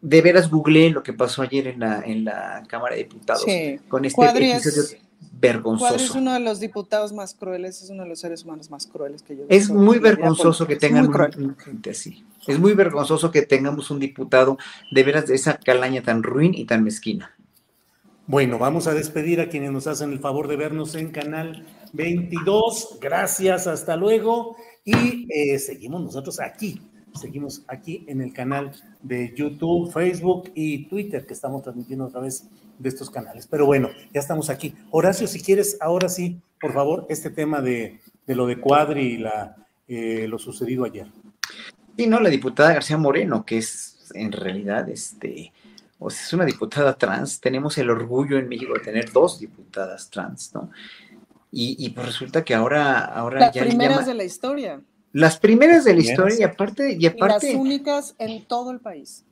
de 0.00 0.22
veras 0.22 0.50
googlee 0.50 0.90
lo 0.90 1.02
que 1.02 1.12
pasó 1.12 1.42
ayer 1.42 1.68
en 1.68 1.80
la, 1.80 2.02
en 2.04 2.24
la 2.24 2.62
Cámara 2.66 2.94
de 2.94 3.04
Diputados 3.04 3.44
con 3.88 4.04
este 4.04 4.24
episodio 4.24 5.02
vergonzoso. 5.32 5.94
es 5.94 6.10
uno 6.10 6.32
de 6.32 6.40
los 6.40 6.60
diputados 6.60 7.12
más 7.12 7.34
crueles, 7.34 7.82
es 7.82 7.90
uno 7.90 8.02
de 8.04 8.08
los 8.08 8.20
seres 8.20 8.44
humanos 8.44 8.70
más 8.70 8.86
crueles 8.86 9.22
que 9.22 9.36
yo 9.36 9.44
Es 9.48 9.70
muy 9.70 9.98
vergonzoso 9.98 10.66
que 10.66 10.76
tengan 10.76 11.10
gente 11.58 11.90
así. 11.90 12.24
Es 12.46 12.58
muy 12.58 12.74
vergonzoso 12.74 13.30
que 13.30 13.42
tengamos 13.42 13.90
un 13.90 13.98
diputado 14.00 14.58
de 14.90 15.02
veras 15.02 15.26
de 15.26 15.34
esa 15.34 15.58
calaña 15.58 16.02
tan 16.02 16.22
ruin 16.22 16.54
y 16.54 16.64
tan 16.64 16.84
mezquina. 16.84 17.36
Bueno, 18.26 18.58
vamos 18.58 18.86
a 18.86 18.94
despedir 18.94 19.40
a 19.40 19.48
quienes 19.48 19.72
nos 19.72 19.86
hacen 19.86 20.12
el 20.12 20.20
favor 20.20 20.48
de 20.48 20.56
vernos 20.56 20.94
en 20.94 21.10
Canal 21.10 21.66
22. 21.92 22.98
Gracias, 23.00 23.66
hasta 23.66 23.96
luego. 23.96 24.56
Y 24.84 25.26
eh, 25.30 25.58
seguimos 25.58 26.02
nosotros 26.02 26.40
aquí 26.40 26.80
Seguimos 27.14 27.62
aquí 27.68 28.04
en 28.08 28.22
el 28.22 28.32
canal 28.32 28.72
de 29.02 29.34
YouTube, 29.36 29.92
Facebook 29.92 30.50
y 30.54 30.86
Twitter, 30.86 31.26
que 31.26 31.34
estamos 31.34 31.62
transmitiendo 31.62 32.06
a 32.06 32.08
través 32.08 32.48
de 32.82 32.88
estos 32.88 33.10
canales. 33.10 33.46
Pero 33.46 33.66
bueno, 33.66 33.90
ya 34.12 34.20
estamos 34.20 34.50
aquí. 34.50 34.74
Horacio, 34.90 35.26
si 35.26 35.40
quieres, 35.40 35.78
ahora 35.80 36.08
sí, 36.08 36.40
por 36.60 36.72
favor, 36.72 37.06
este 37.08 37.30
tema 37.30 37.60
de, 37.60 38.00
lo 38.26 38.46
de 38.46 38.60
Cuadri 38.60 39.14
y 39.14 39.18
la, 39.18 39.56
eh, 39.88 40.26
lo 40.28 40.38
sucedido 40.38 40.84
ayer. 40.84 41.06
Sí, 41.96 42.06
no, 42.06 42.20
la 42.20 42.30
diputada 42.30 42.72
García 42.72 42.96
Moreno, 42.96 43.44
que 43.44 43.58
es 43.58 44.10
en 44.14 44.32
realidad, 44.32 44.88
este, 44.88 45.52
o 45.98 46.10
sea, 46.10 46.22
es 46.22 46.32
una 46.32 46.44
diputada 46.44 46.96
trans. 46.96 47.40
Tenemos 47.40 47.78
el 47.78 47.90
orgullo 47.90 48.38
en 48.38 48.48
México 48.48 48.74
de 48.74 48.80
tener 48.80 49.12
dos 49.12 49.38
diputadas 49.38 50.10
trans, 50.10 50.52
¿no? 50.54 50.70
Y, 51.54 51.90
pues 51.90 52.06
resulta 52.06 52.42
que 52.44 52.54
ahora, 52.54 53.04
ahora 53.04 53.40
Las 53.40 53.58
primeras 53.58 54.06
de 54.06 54.14
la 54.14 54.24
historia. 54.24 54.80
Las 55.12 55.38
primeras 55.38 55.84
de 55.84 55.94
la 55.94 56.00
historia 56.00 56.36
y 56.40 56.42
aparte, 56.44 56.96
y 56.98 57.04
aparte. 57.04 57.52
las 57.52 57.60
únicas 57.60 58.14
en 58.18 58.46
todo 58.46 58.70
el 58.70 58.80
país. 58.80 59.26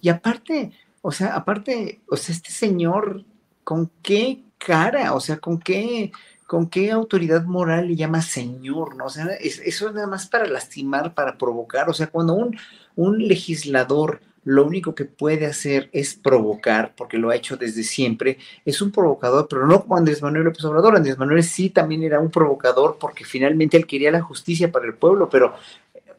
Y 0.00 0.08
aparte, 0.08 0.70
o 1.06 1.12
sea, 1.12 1.36
aparte, 1.36 2.00
o 2.08 2.16
sea, 2.16 2.34
este 2.34 2.50
señor, 2.50 3.22
¿con 3.62 3.88
qué 4.02 4.42
cara? 4.58 5.14
O 5.14 5.20
sea, 5.20 5.36
¿con 5.38 5.60
qué, 5.60 6.10
con 6.48 6.68
qué 6.68 6.90
autoridad 6.90 7.44
moral 7.44 7.86
le 7.86 7.94
llama 7.94 8.22
señor, 8.22 8.96
¿no? 8.96 9.04
O 9.04 9.08
sea, 9.08 9.26
eso 9.36 9.62
es 9.88 9.94
nada 9.94 10.08
más 10.08 10.26
para 10.26 10.48
lastimar, 10.48 11.14
para 11.14 11.38
provocar. 11.38 11.88
O 11.88 11.94
sea, 11.94 12.08
cuando 12.08 12.34
un, 12.34 12.58
un 12.96 13.18
legislador 13.18 14.20
lo 14.42 14.66
único 14.66 14.96
que 14.96 15.04
puede 15.04 15.46
hacer 15.46 15.90
es 15.92 16.16
provocar, 16.16 16.94
porque 16.96 17.18
lo 17.18 17.30
ha 17.30 17.36
hecho 17.36 17.56
desde 17.56 17.84
siempre, 17.84 18.38
es 18.64 18.82
un 18.82 18.90
provocador, 18.90 19.46
pero 19.48 19.64
no 19.64 19.82
como 19.82 19.96
Andrés 19.96 20.20
Manuel 20.22 20.46
López 20.46 20.64
Obrador. 20.64 20.96
Andrés 20.96 21.18
Manuel 21.18 21.44
sí 21.44 21.70
también 21.70 22.02
era 22.02 22.18
un 22.18 22.32
provocador 22.32 22.96
porque 22.98 23.24
finalmente 23.24 23.76
él 23.76 23.86
quería 23.86 24.10
la 24.10 24.22
justicia 24.22 24.72
para 24.72 24.86
el 24.86 24.94
pueblo, 24.94 25.28
pero, 25.28 25.54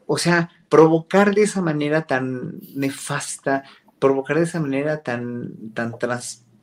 o 0.06 0.16
sea, 0.16 0.50
provocar 0.70 1.34
de 1.34 1.42
esa 1.42 1.60
manera 1.60 2.06
tan 2.06 2.58
nefasta, 2.74 3.64
provocar 3.98 4.36
de 4.36 4.44
esa 4.44 4.60
manera 4.60 5.02
tan, 5.02 5.72
tan 5.74 5.94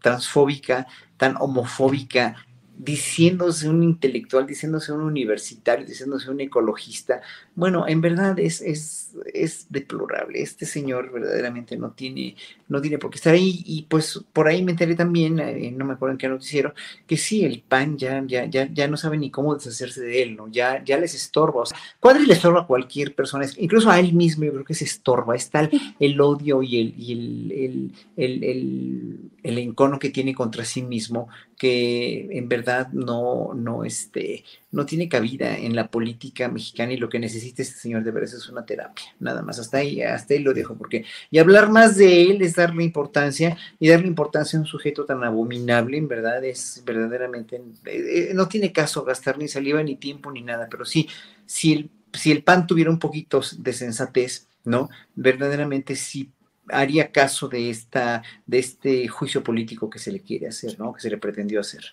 transfóbica, 0.01 0.87
tan 1.17 1.35
homofóbica, 1.39 2.35
diciéndose 2.77 3.69
un 3.69 3.83
intelectual, 3.83 4.45
diciéndose 4.45 4.91
un 4.91 5.01
universitario, 5.01 5.85
diciéndose 5.85 6.29
un 6.29 6.41
ecologista. 6.41 7.21
Bueno, 7.55 7.87
en 7.87 8.01
verdad 8.01 8.37
es, 8.39 8.61
es, 8.61 9.04
es 9.33 9.67
deplorable. 9.69 10.41
Este 10.41 10.65
señor 10.65 11.11
verdaderamente 11.11 11.77
no 11.77 11.91
tiene, 11.91 12.35
no 12.67 12.81
tiene 12.81 12.97
por 12.97 13.11
qué 13.11 13.17
estar 13.17 13.33
ahí. 13.33 13.63
Y 13.65 13.83
pues 13.83 14.23
por 14.33 14.47
ahí 14.47 14.63
me 14.63 14.71
enteré 14.71 14.95
también, 14.95 15.39
eh, 15.39 15.71
no 15.71 15.85
me 15.85 15.93
acuerdo 15.93 16.13
en 16.13 16.17
qué 16.17 16.27
noticiero, 16.27 16.73
que 17.07 17.17
sí, 17.17 17.43
el 17.43 17.61
PAN 17.61 17.97
ya, 17.97 18.23
ya, 18.25 18.45
ya, 18.45 18.67
ya 18.71 18.87
no 18.87 18.97
sabe 18.97 19.17
ni 19.17 19.31
cómo 19.31 19.55
deshacerse 19.55 20.01
de 20.01 20.21
él, 20.21 20.35
¿no? 20.35 20.47
Ya, 20.47 20.83
ya 20.83 20.97
les 20.97 21.13
estorba. 21.15 21.61
O 21.61 21.65
sea, 21.65 21.77
Cuadri 21.99 22.25
le 22.25 22.33
estorba 22.33 22.61
a 22.61 22.67
cualquier 22.67 23.15
persona, 23.15 23.45
incluso 23.57 23.89
a 23.89 23.99
él 23.99 24.13
mismo 24.13 24.45
yo 24.45 24.53
creo 24.53 24.65
que 24.65 24.73
se 24.73 24.85
estorba. 24.85 25.35
Es 25.35 25.49
tal 25.49 25.69
el 25.99 26.19
odio 26.21 26.61
y 26.63 26.79
el, 26.79 26.93
y 26.97 27.11
el, 27.11 27.51
el, 27.51 27.91
el, 28.17 28.43
el, 28.43 29.19
el 29.43 29.57
encono 29.57 29.99
que 29.99 30.09
tiene 30.09 30.33
contra 30.33 30.65
sí 30.65 30.81
mismo 30.81 31.29
que 31.57 32.27
en 32.31 32.49
verdad 32.49 32.89
no, 32.91 33.53
no, 33.53 33.83
este, 33.85 34.43
no 34.71 34.85
tiene 34.85 35.07
cabida 35.07 35.57
en 35.57 35.75
la 35.75 35.89
política 35.89 36.49
mexicana 36.49 36.93
y 36.93 36.97
lo 36.97 37.09
que 37.09 37.19
necesita 37.19 37.61
este 37.61 37.79
señor 37.79 38.03
de 38.03 38.11
veras 38.11 38.33
es 38.33 38.49
una 38.49 38.65
terapia, 38.65 39.04
nada 39.19 39.41
más, 39.41 39.59
hasta 39.59 39.77
ahí, 39.77 40.01
hasta 40.01 40.33
ahí 40.33 40.39
lo 40.39 40.53
dejo, 40.53 40.75
porque 40.75 41.05
y 41.31 41.39
hablar 41.39 41.69
más 41.69 41.97
de 41.97 42.23
él 42.23 42.41
es 42.41 42.55
darle 42.55 42.83
importancia 42.83 43.57
y 43.79 43.89
darle 43.89 44.07
importancia 44.07 44.57
a 44.57 44.61
un 44.61 44.67
sujeto 44.67 45.05
tan 45.05 45.23
abominable, 45.23 45.97
en 45.97 46.07
verdad 46.07 46.43
es 46.43 46.83
verdaderamente, 46.85 47.57
eh, 47.57 48.29
eh, 48.29 48.31
no 48.33 48.47
tiene 48.47 48.71
caso 48.71 49.03
gastar 49.03 49.37
ni 49.37 49.47
saliva 49.47 49.81
ni 49.83 49.95
tiempo 49.95 50.31
ni 50.31 50.41
nada, 50.41 50.67
pero 50.69 50.85
sí, 50.85 51.07
si 51.45 51.73
el, 51.73 51.89
si 52.13 52.31
el 52.31 52.43
PAN 52.43 52.67
tuviera 52.67 52.89
un 52.89 52.99
poquito 52.99 53.41
de 53.57 53.73
sensatez, 53.73 54.47
¿no? 54.63 54.89
Verdaderamente 55.15 55.95
sí 55.95 56.31
haría 56.69 57.11
caso 57.11 57.47
de, 57.47 57.69
esta, 57.69 58.23
de 58.45 58.59
este 58.59 59.07
juicio 59.07 59.43
político 59.43 59.89
que 59.89 59.99
se 59.99 60.11
le 60.11 60.21
quiere 60.21 60.47
hacer, 60.47 60.79
¿no? 60.79 60.93
Que 60.93 61.01
se 61.01 61.09
le 61.09 61.17
pretendió 61.17 61.59
hacer. 61.59 61.83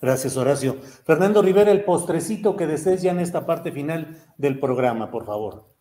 Gracias, 0.00 0.36
Horacio. 0.36 0.76
Fernando 1.04 1.40
Rivera, 1.40 1.70
el 1.70 1.84
postrecito 1.84 2.56
que 2.56 2.66
desees 2.66 3.02
ya 3.02 3.12
en 3.12 3.20
esta 3.20 3.46
parte 3.46 3.72
final 3.72 4.18
del 4.36 4.58
programa, 4.58 5.10
por 5.10 5.24
favor. 5.24 5.73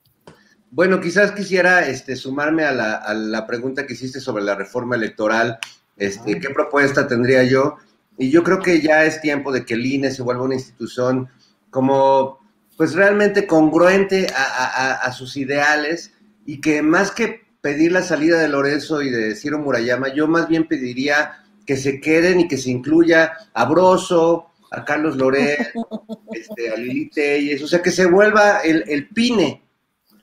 Bueno, 0.75 0.99
quizás 0.99 1.33
quisiera 1.33 1.87
este, 1.87 2.15
sumarme 2.15 2.63
a 2.63 2.71
la, 2.71 3.45
pregunta 3.45 3.85
que 3.85 3.93
hiciste 3.93 4.19
sobre 4.19 4.43
la 4.43 4.55
reforma 4.55 4.95
electoral. 4.95 5.59
Este, 5.97 6.39
¿Qué 6.39 6.49
propuesta 6.49 7.07
tendría 7.07 7.43
yo? 7.43 7.75
Y 8.17 8.31
yo 8.31 8.41
creo 8.41 8.59
que 8.59 8.81
ya 8.81 9.05
es 9.05 9.21
tiempo 9.21 9.51
de 9.51 9.65
que 9.65 9.75
el 9.75 9.85
INE 9.85 10.09
se 10.09 10.23
vuelva 10.23 10.41
una 10.41 10.55
institución 10.55 11.29
como, 11.69 12.39
pues 12.75 12.95
realmente 12.95 13.45
congruente 13.45 14.33
a, 14.35 14.93
a 14.93 15.11
sus 15.11 15.37
ideales 15.37 16.11
y 16.43 16.59
que 16.59 16.81
más 16.81 17.11
que 17.11 17.43
pedir 17.61 17.91
la 17.91 18.01
salida 18.01 18.39
de 18.39 18.49
Lorenzo 18.49 19.03
y 19.03 19.11
de 19.11 19.35
Ciro 19.35 19.59
Murayama, 19.59 20.11
yo 20.11 20.27
más 20.27 20.47
bien 20.47 20.67
pediría 20.67 21.43
que 21.67 21.77
se 21.77 22.01
queden 22.01 22.39
y 22.39 22.47
que 22.47 22.57
se 22.57 22.71
incluya 22.71 23.33
a 23.53 23.65
Broso, 23.65 24.47
a 24.71 24.83
Carlos 24.83 25.17
Loret, 25.17 25.71
este, 26.33 26.71
a 26.71 26.77
Lili 26.77 27.11
Telles, 27.11 27.61
o 27.61 27.67
sea, 27.67 27.83
que 27.83 27.91
se 27.91 28.07
vuelva 28.07 28.61
el, 28.61 28.83
el 28.87 29.07
PINE, 29.09 29.62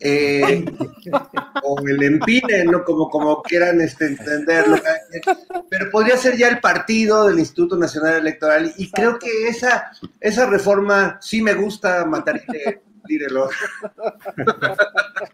eh, 0.01 0.65
o 1.63 1.79
el 1.87 2.03
empine, 2.03 2.65
¿no? 2.65 2.83
Como, 2.85 3.09
como 3.09 3.43
quieran 3.43 3.81
este, 3.81 4.07
entenderlo. 4.07 4.79
Pero 5.69 5.91
podría 5.91 6.17
ser 6.17 6.37
ya 6.37 6.49
el 6.49 6.61
partido 6.61 7.29
del 7.29 7.39
Instituto 7.39 7.77
Nacional 7.77 8.15
Electoral 8.15 8.73
y 8.77 8.91
creo 8.91 9.19
que 9.19 9.49
esa, 9.49 9.93
esa 10.19 10.47
reforma 10.47 11.19
sí 11.21 11.43
me 11.43 11.55
gusta, 11.55 12.05
Matarile, 12.07 12.83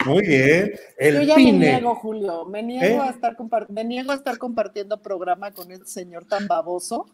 Muy 0.05 0.27
bien. 0.27 0.73
El 0.97 1.15
Yo 1.15 1.23
ya 1.23 1.37
me 1.37 1.53
niego, 1.53 1.95
Julio. 1.95 2.45
Me 2.47 2.63
niego, 2.63 2.85
¿Eh? 2.85 3.07
a 3.07 3.11
estar 3.11 3.37
me 3.69 3.85
niego 3.85 4.13
a 4.13 4.15
estar 4.15 4.39
compartiendo 4.39 5.01
programa 5.03 5.51
con 5.53 5.71
este 5.71 5.87
señor 5.87 6.25
tan 6.25 6.47
baboso. 6.47 7.07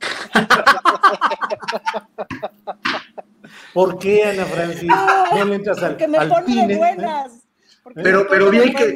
¿Por 3.74 3.98
qué, 3.98 4.24
Ana 4.24 4.44
Francis? 4.44 4.88
No 5.34 5.44
le 5.44 5.54
entras 5.56 5.82
al, 5.82 5.90
porque 5.90 6.08
me 6.08 6.26
pone 6.26 6.66
de 6.66 6.76
buenas. 6.76 7.41
Pero, 7.94 8.26
pero 8.28 8.50
bien 8.50 8.74
que, 8.74 8.94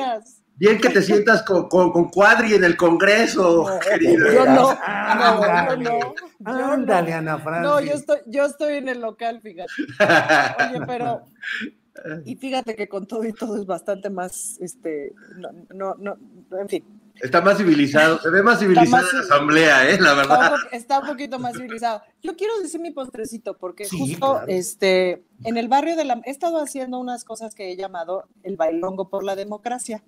Bien 0.58 0.80
que 0.80 0.88
te 0.88 1.02
sientas 1.02 1.42
con, 1.42 1.68
con, 1.68 2.08
Cuadri 2.08 2.54
en 2.54 2.64
el 2.64 2.78
Congreso, 2.78 3.78
querido. 3.86 4.32
Yo 4.32 4.46
no, 4.46 4.72
no, 4.72 5.76
no, 5.76 6.14
no. 6.40 6.72
Ándale, 6.72 7.12
Ana 7.12 7.38
Francis. 7.38 7.62
No, 7.62 7.80
yo 7.80 7.92
estoy, 7.92 8.18
yo 8.24 8.46
estoy 8.46 8.74
en 8.78 8.88
el 8.88 9.02
local, 9.02 9.40
fíjate. 9.42 9.70
Oye, 10.70 10.86
pero, 10.86 11.24
y 12.24 12.36
fíjate 12.36 12.74
que 12.74 12.88
con 12.88 13.06
todo 13.06 13.24
y 13.24 13.34
todo 13.34 13.56
es 13.56 13.66
bastante 13.66 14.08
más, 14.08 14.58
este, 14.60 15.12
no, 15.36 15.50
no, 15.74 15.94
no 15.98 16.16
en 16.58 16.68
fin, 16.70 16.95
Está 17.20 17.40
más 17.40 17.56
civilizado, 17.56 18.18
se 18.20 18.30
ve 18.30 18.42
más 18.42 18.58
civilizado 18.58 19.06
la 19.12 19.20
asamblea, 19.20 19.90
¿eh? 19.90 19.98
La 20.00 20.14
verdad. 20.14 20.52
Está 20.72 21.00
un, 21.00 21.06
poquito 21.06 21.38
más 21.38 21.56
civilizado. 21.56 22.02
Yo 22.22 22.36
quiero 22.36 22.58
decir 22.60 22.80
mi 22.80 22.90
postrecito, 22.90 23.56
porque 23.56 23.88
justo 23.88 24.42
este, 24.46 25.24
en 25.44 25.56
el 25.56 25.68
barrio 25.68 25.96
de 25.96 26.04
la. 26.04 26.20
He 26.24 26.30
estado 26.30 26.58
haciendo 26.60 26.98
unas 26.98 27.24
cosas 27.24 27.54
que 27.54 27.70
he 27.70 27.76
llamado 27.76 28.28
el 28.42 28.56
bailongo 28.56 29.08
por 29.08 29.24
la 29.24 29.34
democracia. 29.34 30.04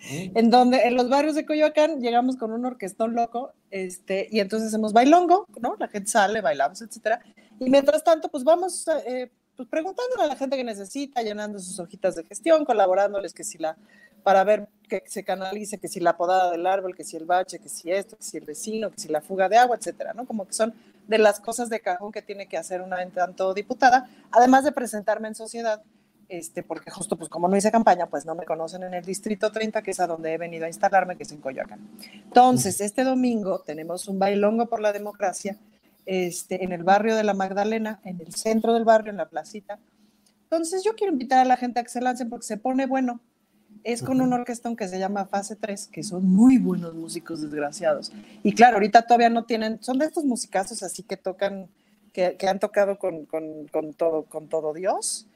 en 0.00 0.50
donde 0.50 0.82
en 0.82 0.96
los 0.96 1.08
barrios 1.08 1.34
de 1.34 1.46
Coyoacán 1.46 2.00
llegamos 2.00 2.36
con 2.36 2.52
un 2.52 2.64
orquestón 2.64 3.14
loco, 3.14 3.52
este, 3.70 4.28
y 4.30 4.40
entonces 4.40 4.68
hacemos 4.68 4.92
bailongo, 4.92 5.46
¿no? 5.60 5.76
La 5.78 5.88
gente 5.88 6.10
sale, 6.10 6.40
bailamos, 6.40 6.82
etcétera. 6.82 7.20
Y 7.60 7.70
mientras 7.70 8.02
tanto, 8.02 8.28
pues 8.28 8.42
vamos. 8.44 8.86
Eh, 9.06 9.30
pues 9.54 9.68
preguntándole 9.68 10.24
a 10.24 10.26
la 10.26 10.36
gente 10.36 10.56
que 10.56 10.64
necesita, 10.64 11.22
llenando 11.22 11.58
sus 11.58 11.78
hojitas 11.78 12.16
de 12.16 12.24
gestión, 12.24 12.64
colaborándoles 12.64 13.34
que 13.34 13.44
si 13.44 13.58
la 13.58 13.76
para 14.22 14.44
ver 14.44 14.68
que 14.88 15.02
se 15.06 15.24
canalice, 15.24 15.78
que 15.78 15.88
si 15.88 16.00
la 16.00 16.16
podada 16.16 16.50
del 16.50 16.66
árbol, 16.66 16.94
que 16.94 17.04
si 17.04 17.16
el 17.16 17.24
bache, 17.24 17.58
que 17.58 17.68
si 17.68 17.90
esto, 17.90 18.16
que 18.16 18.22
si 18.22 18.36
el 18.36 18.44
vecino, 18.44 18.90
que 18.90 19.00
si 19.00 19.08
la 19.08 19.20
fuga 19.20 19.48
de 19.48 19.56
agua, 19.56 19.76
etcétera, 19.76 20.12
¿no? 20.12 20.26
Como 20.26 20.46
que 20.46 20.52
son 20.52 20.74
de 21.08 21.18
las 21.18 21.40
cosas 21.40 21.70
de 21.70 21.80
cajón 21.80 22.12
que 22.12 22.22
tiene 22.22 22.46
que 22.46 22.56
hacer 22.56 22.82
una 22.82 23.04
tanto 23.10 23.54
diputada, 23.54 24.08
además 24.30 24.64
de 24.64 24.72
presentarme 24.72 25.28
en 25.28 25.34
sociedad, 25.34 25.82
este, 26.28 26.62
porque 26.62 26.90
justo 26.90 27.16
pues 27.16 27.28
como 27.28 27.48
no 27.48 27.56
hice 27.56 27.70
campaña, 27.70 28.06
pues 28.06 28.24
no 28.24 28.34
me 28.34 28.44
conocen 28.44 28.82
en 28.84 28.94
el 28.94 29.04
distrito 29.04 29.50
30, 29.50 29.82
que 29.82 29.90
es 29.90 30.00
a 30.00 30.06
donde 30.06 30.32
he 30.32 30.38
venido 30.38 30.64
a 30.64 30.68
instalarme, 30.68 31.16
que 31.16 31.24
es 31.24 31.32
en 31.32 31.40
Coyoacán. 31.40 31.80
Entonces, 32.24 32.80
este 32.80 33.04
domingo 33.04 33.60
tenemos 33.60 34.08
un 34.08 34.18
bailongo 34.18 34.66
por 34.66 34.80
la 34.80 34.92
democracia, 34.92 35.56
este, 36.06 36.64
en 36.64 36.72
el 36.72 36.84
barrio 36.84 37.16
de 37.16 37.24
la 37.24 37.34
Magdalena, 37.34 38.00
en 38.04 38.20
el 38.20 38.34
centro 38.34 38.72
del 38.74 38.84
barrio, 38.84 39.10
en 39.10 39.18
la 39.18 39.28
placita. 39.28 39.78
Entonces, 40.44 40.84
yo 40.84 40.94
quiero 40.94 41.12
invitar 41.12 41.40
a 41.40 41.44
la 41.44 41.56
gente 41.56 41.80
a 41.80 41.82
que 41.82 41.88
se 41.88 42.00
lancen 42.00 42.28
porque 42.28 42.46
se 42.46 42.56
pone 42.56 42.86
bueno 42.86 43.20
es 43.84 44.02
con 44.02 44.20
un 44.20 44.32
orquestón 44.32 44.76
que 44.76 44.88
se 44.88 44.98
llama 44.98 45.26
Fase 45.26 45.56
3, 45.56 45.88
que 45.88 46.02
son 46.02 46.24
muy 46.26 46.58
buenos 46.58 46.94
músicos 46.94 47.40
desgraciados. 47.40 48.12
Y 48.42 48.54
claro, 48.54 48.76
ahorita 48.76 49.02
todavía 49.02 49.30
no 49.30 49.44
tienen, 49.44 49.82
son 49.82 49.98
de 49.98 50.06
estos 50.06 50.24
musicazos 50.24 50.82
así 50.82 51.02
que 51.02 51.16
tocan, 51.16 51.68
que, 52.12 52.36
han 52.48 52.58
tocado 52.58 52.98
con, 52.98 53.26
todo, 53.96 54.24
con 54.24 54.48
todo 54.48 54.72
Dios 54.72 55.26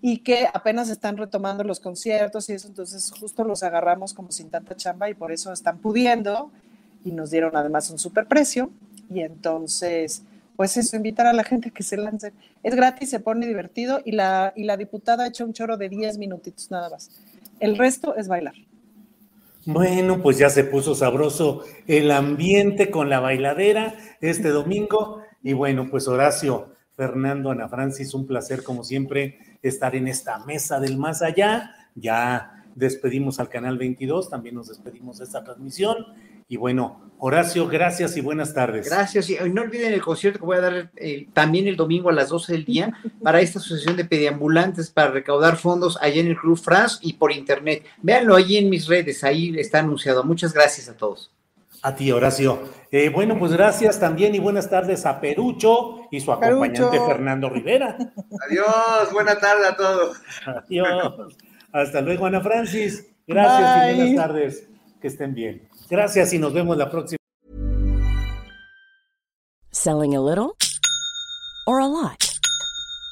y 0.00 0.18
que 0.18 0.48
apenas 0.52 0.88
están 0.88 1.16
retomando 1.16 1.62
los 1.64 1.80
conciertos 1.80 2.48
y 2.48 2.54
eso, 2.54 2.68
entonces 2.68 3.12
justo 3.18 3.44
los 3.44 3.62
agarramos 3.62 4.14
como 4.14 4.32
sin 4.32 4.48
tanta 4.48 4.74
chamba 4.74 5.10
y 5.10 5.14
por 5.14 5.30
eso 5.30 5.52
están 5.52 5.78
pudiendo 5.78 6.50
y 7.04 7.12
nos 7.12 7.30
dieron 7.30 7.54
además 7.54 7.90
un 7.90 7.98
super 7.98 8.26
precio 8.26 8.70
y 9.10 9.20
entonces 9.20 10.22
pues 10.60 10.76
eso, 10.76 10.94
invitar 10.94 11.26
a 11.26 11.32
la 11.32 11.42
gente 11.42 11.70
que 11.70 11.82
se 11.82 11.96
lance. 11.96 12.34
Es 12.62 12.74
gratis, 12.74 13.08
se 13.08 13.18
pone 13.18 13.46
divertido 13.46 14.02
y 14.04 14.12
la, 14.12 14.52
y 14.54 14.64
la 14.64 14.76
diputada 14.76 15.24
ha 15.24 15.28
hecho 15.28 15.46
un 15.46 15.54
choro 15.54 15.78
de 15.78 15.88
10 15.88 16.18
minutitos 16.18 16.70
nada 16.70 16.90
más. 16.90 17.10
El 17.60 17.78
resto 17.78 18.16
es 18.16 18.26
bailar. 18.28 18.54
Bueno, 19.66 20.22
pues 20.22 20.38
ya 20.38 20.48
se 20.48 20.64
puso 20.64 20.94
sabroso 20.94 21.64
el 21.86 22.10
ambiente 22.10 22.90
con 22.90 23.10
la 23.10 23.20
bailadera 23.20 23.94
este 24.20 24.48
domingo. 24.48 25.22
Y 25.42 25.52
bueno, 25.52 25.88
pues 25.90 26.08
Horacio, 26.08 26.74
Fernando, 26.96 27.50
Ana 27.50 27.68
Francis, 27.68 28.14
un 28.14 28.26
placer 28.26 28.64
como 28.64 28.84
siempre 28.84 29.38
estar 29.62 29.94
en 29.94 30.08
esta 30.08 30.38
mesa 30.46 30.80
del 30.80 30.96
más 30.96 31.20
allá. 31.22 31.74
Ya 31.94 32.59
despedimos 32.74 33.40
al 33.40 33.48
canal 33.48 33.78
22, 33.78 34.30
también 34.30 34.54
nos 34.54 34.68
despedimos 34.68 35.18
de 35.18 35.24
esta 35.24 35.44
transmisión 35.44 36.06
y 36.50 36.56
bueno, 36.56 37.12
Horacio, 37.18 37.68
gracias 37.68 38.16
y 38.16 38.20
buenas 38.20 38.52
tardes. 38.52 38.88
Gracias. 38.88 39.30
Y 39.30 39.36
no 39.52 39.62
olviden 39.62 39.92
el 39.92 40.02
concierto 40.02 40.40
que 40.40 40.46
voy 40.46 40.56
a 40.56 40.60
dar 40.60 40.90
eh, 40.96 41.28
también 41.32 41.68
el 41.68 41.76
domingo 41.76 42.08
a 42.08 42.12
las 42.12 42.30
12 42.30 42.52
del 42.52 42.64
día 42.64 42.92
para 43.22 43.40
esta 43.40 43.60
asociación 43.60 43.96
de 43.96 44.04
pediambulantes 44.04 44.90
para 44.90 45.12
recaudar 45.12 45.56
fondos 45.56 45.96
allá 46.02 46.20
en 46.20 46.26
el 46.26 46.36
Club 46.36 46.58
France 46.58 46.98
y 47.02 47.12
por 47.12 47.30
internet. 47.30 47.84
Véanlo 48.02 48.34
ahí 48.34 48.56
en 48.56 48.68
mis 48.68 48.88
redes, 48.88 49.22
ahí 49.22 49.54
está 49.60 49.78
anunciado. 49.78 50.24
Muchas 50.24 50.52
gracias 50.52 50.88
a 50.88 50.96
todos. 50.96 51.30
A 51.82 51.94
ti, 51.94 52.10
Horacio. 52.10 52.58
Eh, 52.90 53.10
bueno, 53.10 53.38
pues 53.38 53.52
gracias 53.52 54.00
también 54.00 54.34
y 54.34 54.40
buenas 54.40 54.68
tardes 54.68 55.06
a 55.06 55.20
Perucho 55.20 56.08
y 56.10 56.18
su 56.18 56.32
acompañante 56.32 56.80
Perucho. 56.80 57.06
Fernando 57.06 57.48
Rivera. 57.48 57.96
Adiós, 58.48 59.12
buena 59.12 59.38
tarde 59.38 59.68
a 59.68 59.76
todos. 59.76 60.16
Adiós. 60.44 61.36
Hasta 61.72 62.00
luego, 62.00 62.26
Ana 62.26 62.40
Francis. 62.40 63.06
Gracias 63.26 63.92
y 63.92 63.96
buenas 63.96 64.26
tardes. 64.26 64.68
Que 65.00 65.08
estén 65.08 65.34
bien. 65.34 65.68
Gracias 65.88 66.32
y 66.32 66.38
nos 66.38 66.52
vemos 66.52 66.76
la 66.76 66.90
próxima. 66.90 67.16
Selling 69.72 70.14
a 70.14 70.20
little 70.20 70.56
or 71.66 71.78
a 71.78 71.86
lot? 71.86 72.38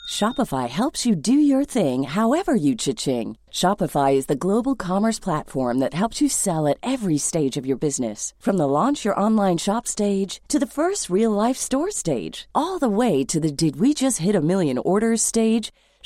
Shopify 0.08 0.68
helps 0.68 1.06
you 1.06 1.14
do 1.14 1.32
your 1.32 1.64
thing 1.64 2.02
however 2.02 2.54
you 2.54 2.74
cha-ching. 2.74 3.36
Shopify 3.52 4.14
is 4.14 4.26
the 4.26 4.34
global 4.34 4.74
commerce 4.74 5.18
platform 5.18 5.78
that 5.78 5.94
helps 5.94 6.20
you 6.20 6.28
sell 6.28 6.66
at 6.66 6.78
every 6.82 7.18
stage 7.18 7.56
of 7.56 7.66
your 7.66 7.76
business. 7.76 8.34
From 8.38 8.56
the 8.56 8.66
launch 8.66 9.04
your 9.04 9.18
online 9.18 9.58
shop 9.58 9.86
stage 9.86 10.40
to 10.48 10.58
the 10.58 10.66
first 10.66 11.10
real 11.10 11.30
life 11.30 11.56
store 11.56 11.90
stage, 11.90 12.48
all 12.54 12.78
the 12.78 12.88
way 12.88 13.22
to 13.24 13.38
the 13.38 13.52
did 13.52 13.76
we 13.78 13.94
just 13.94 14.18
hit 14.18 14.34
a 14.34 14.40
million 14.40 14.78
orders 14.78 15.22
stage. 15.22 15.70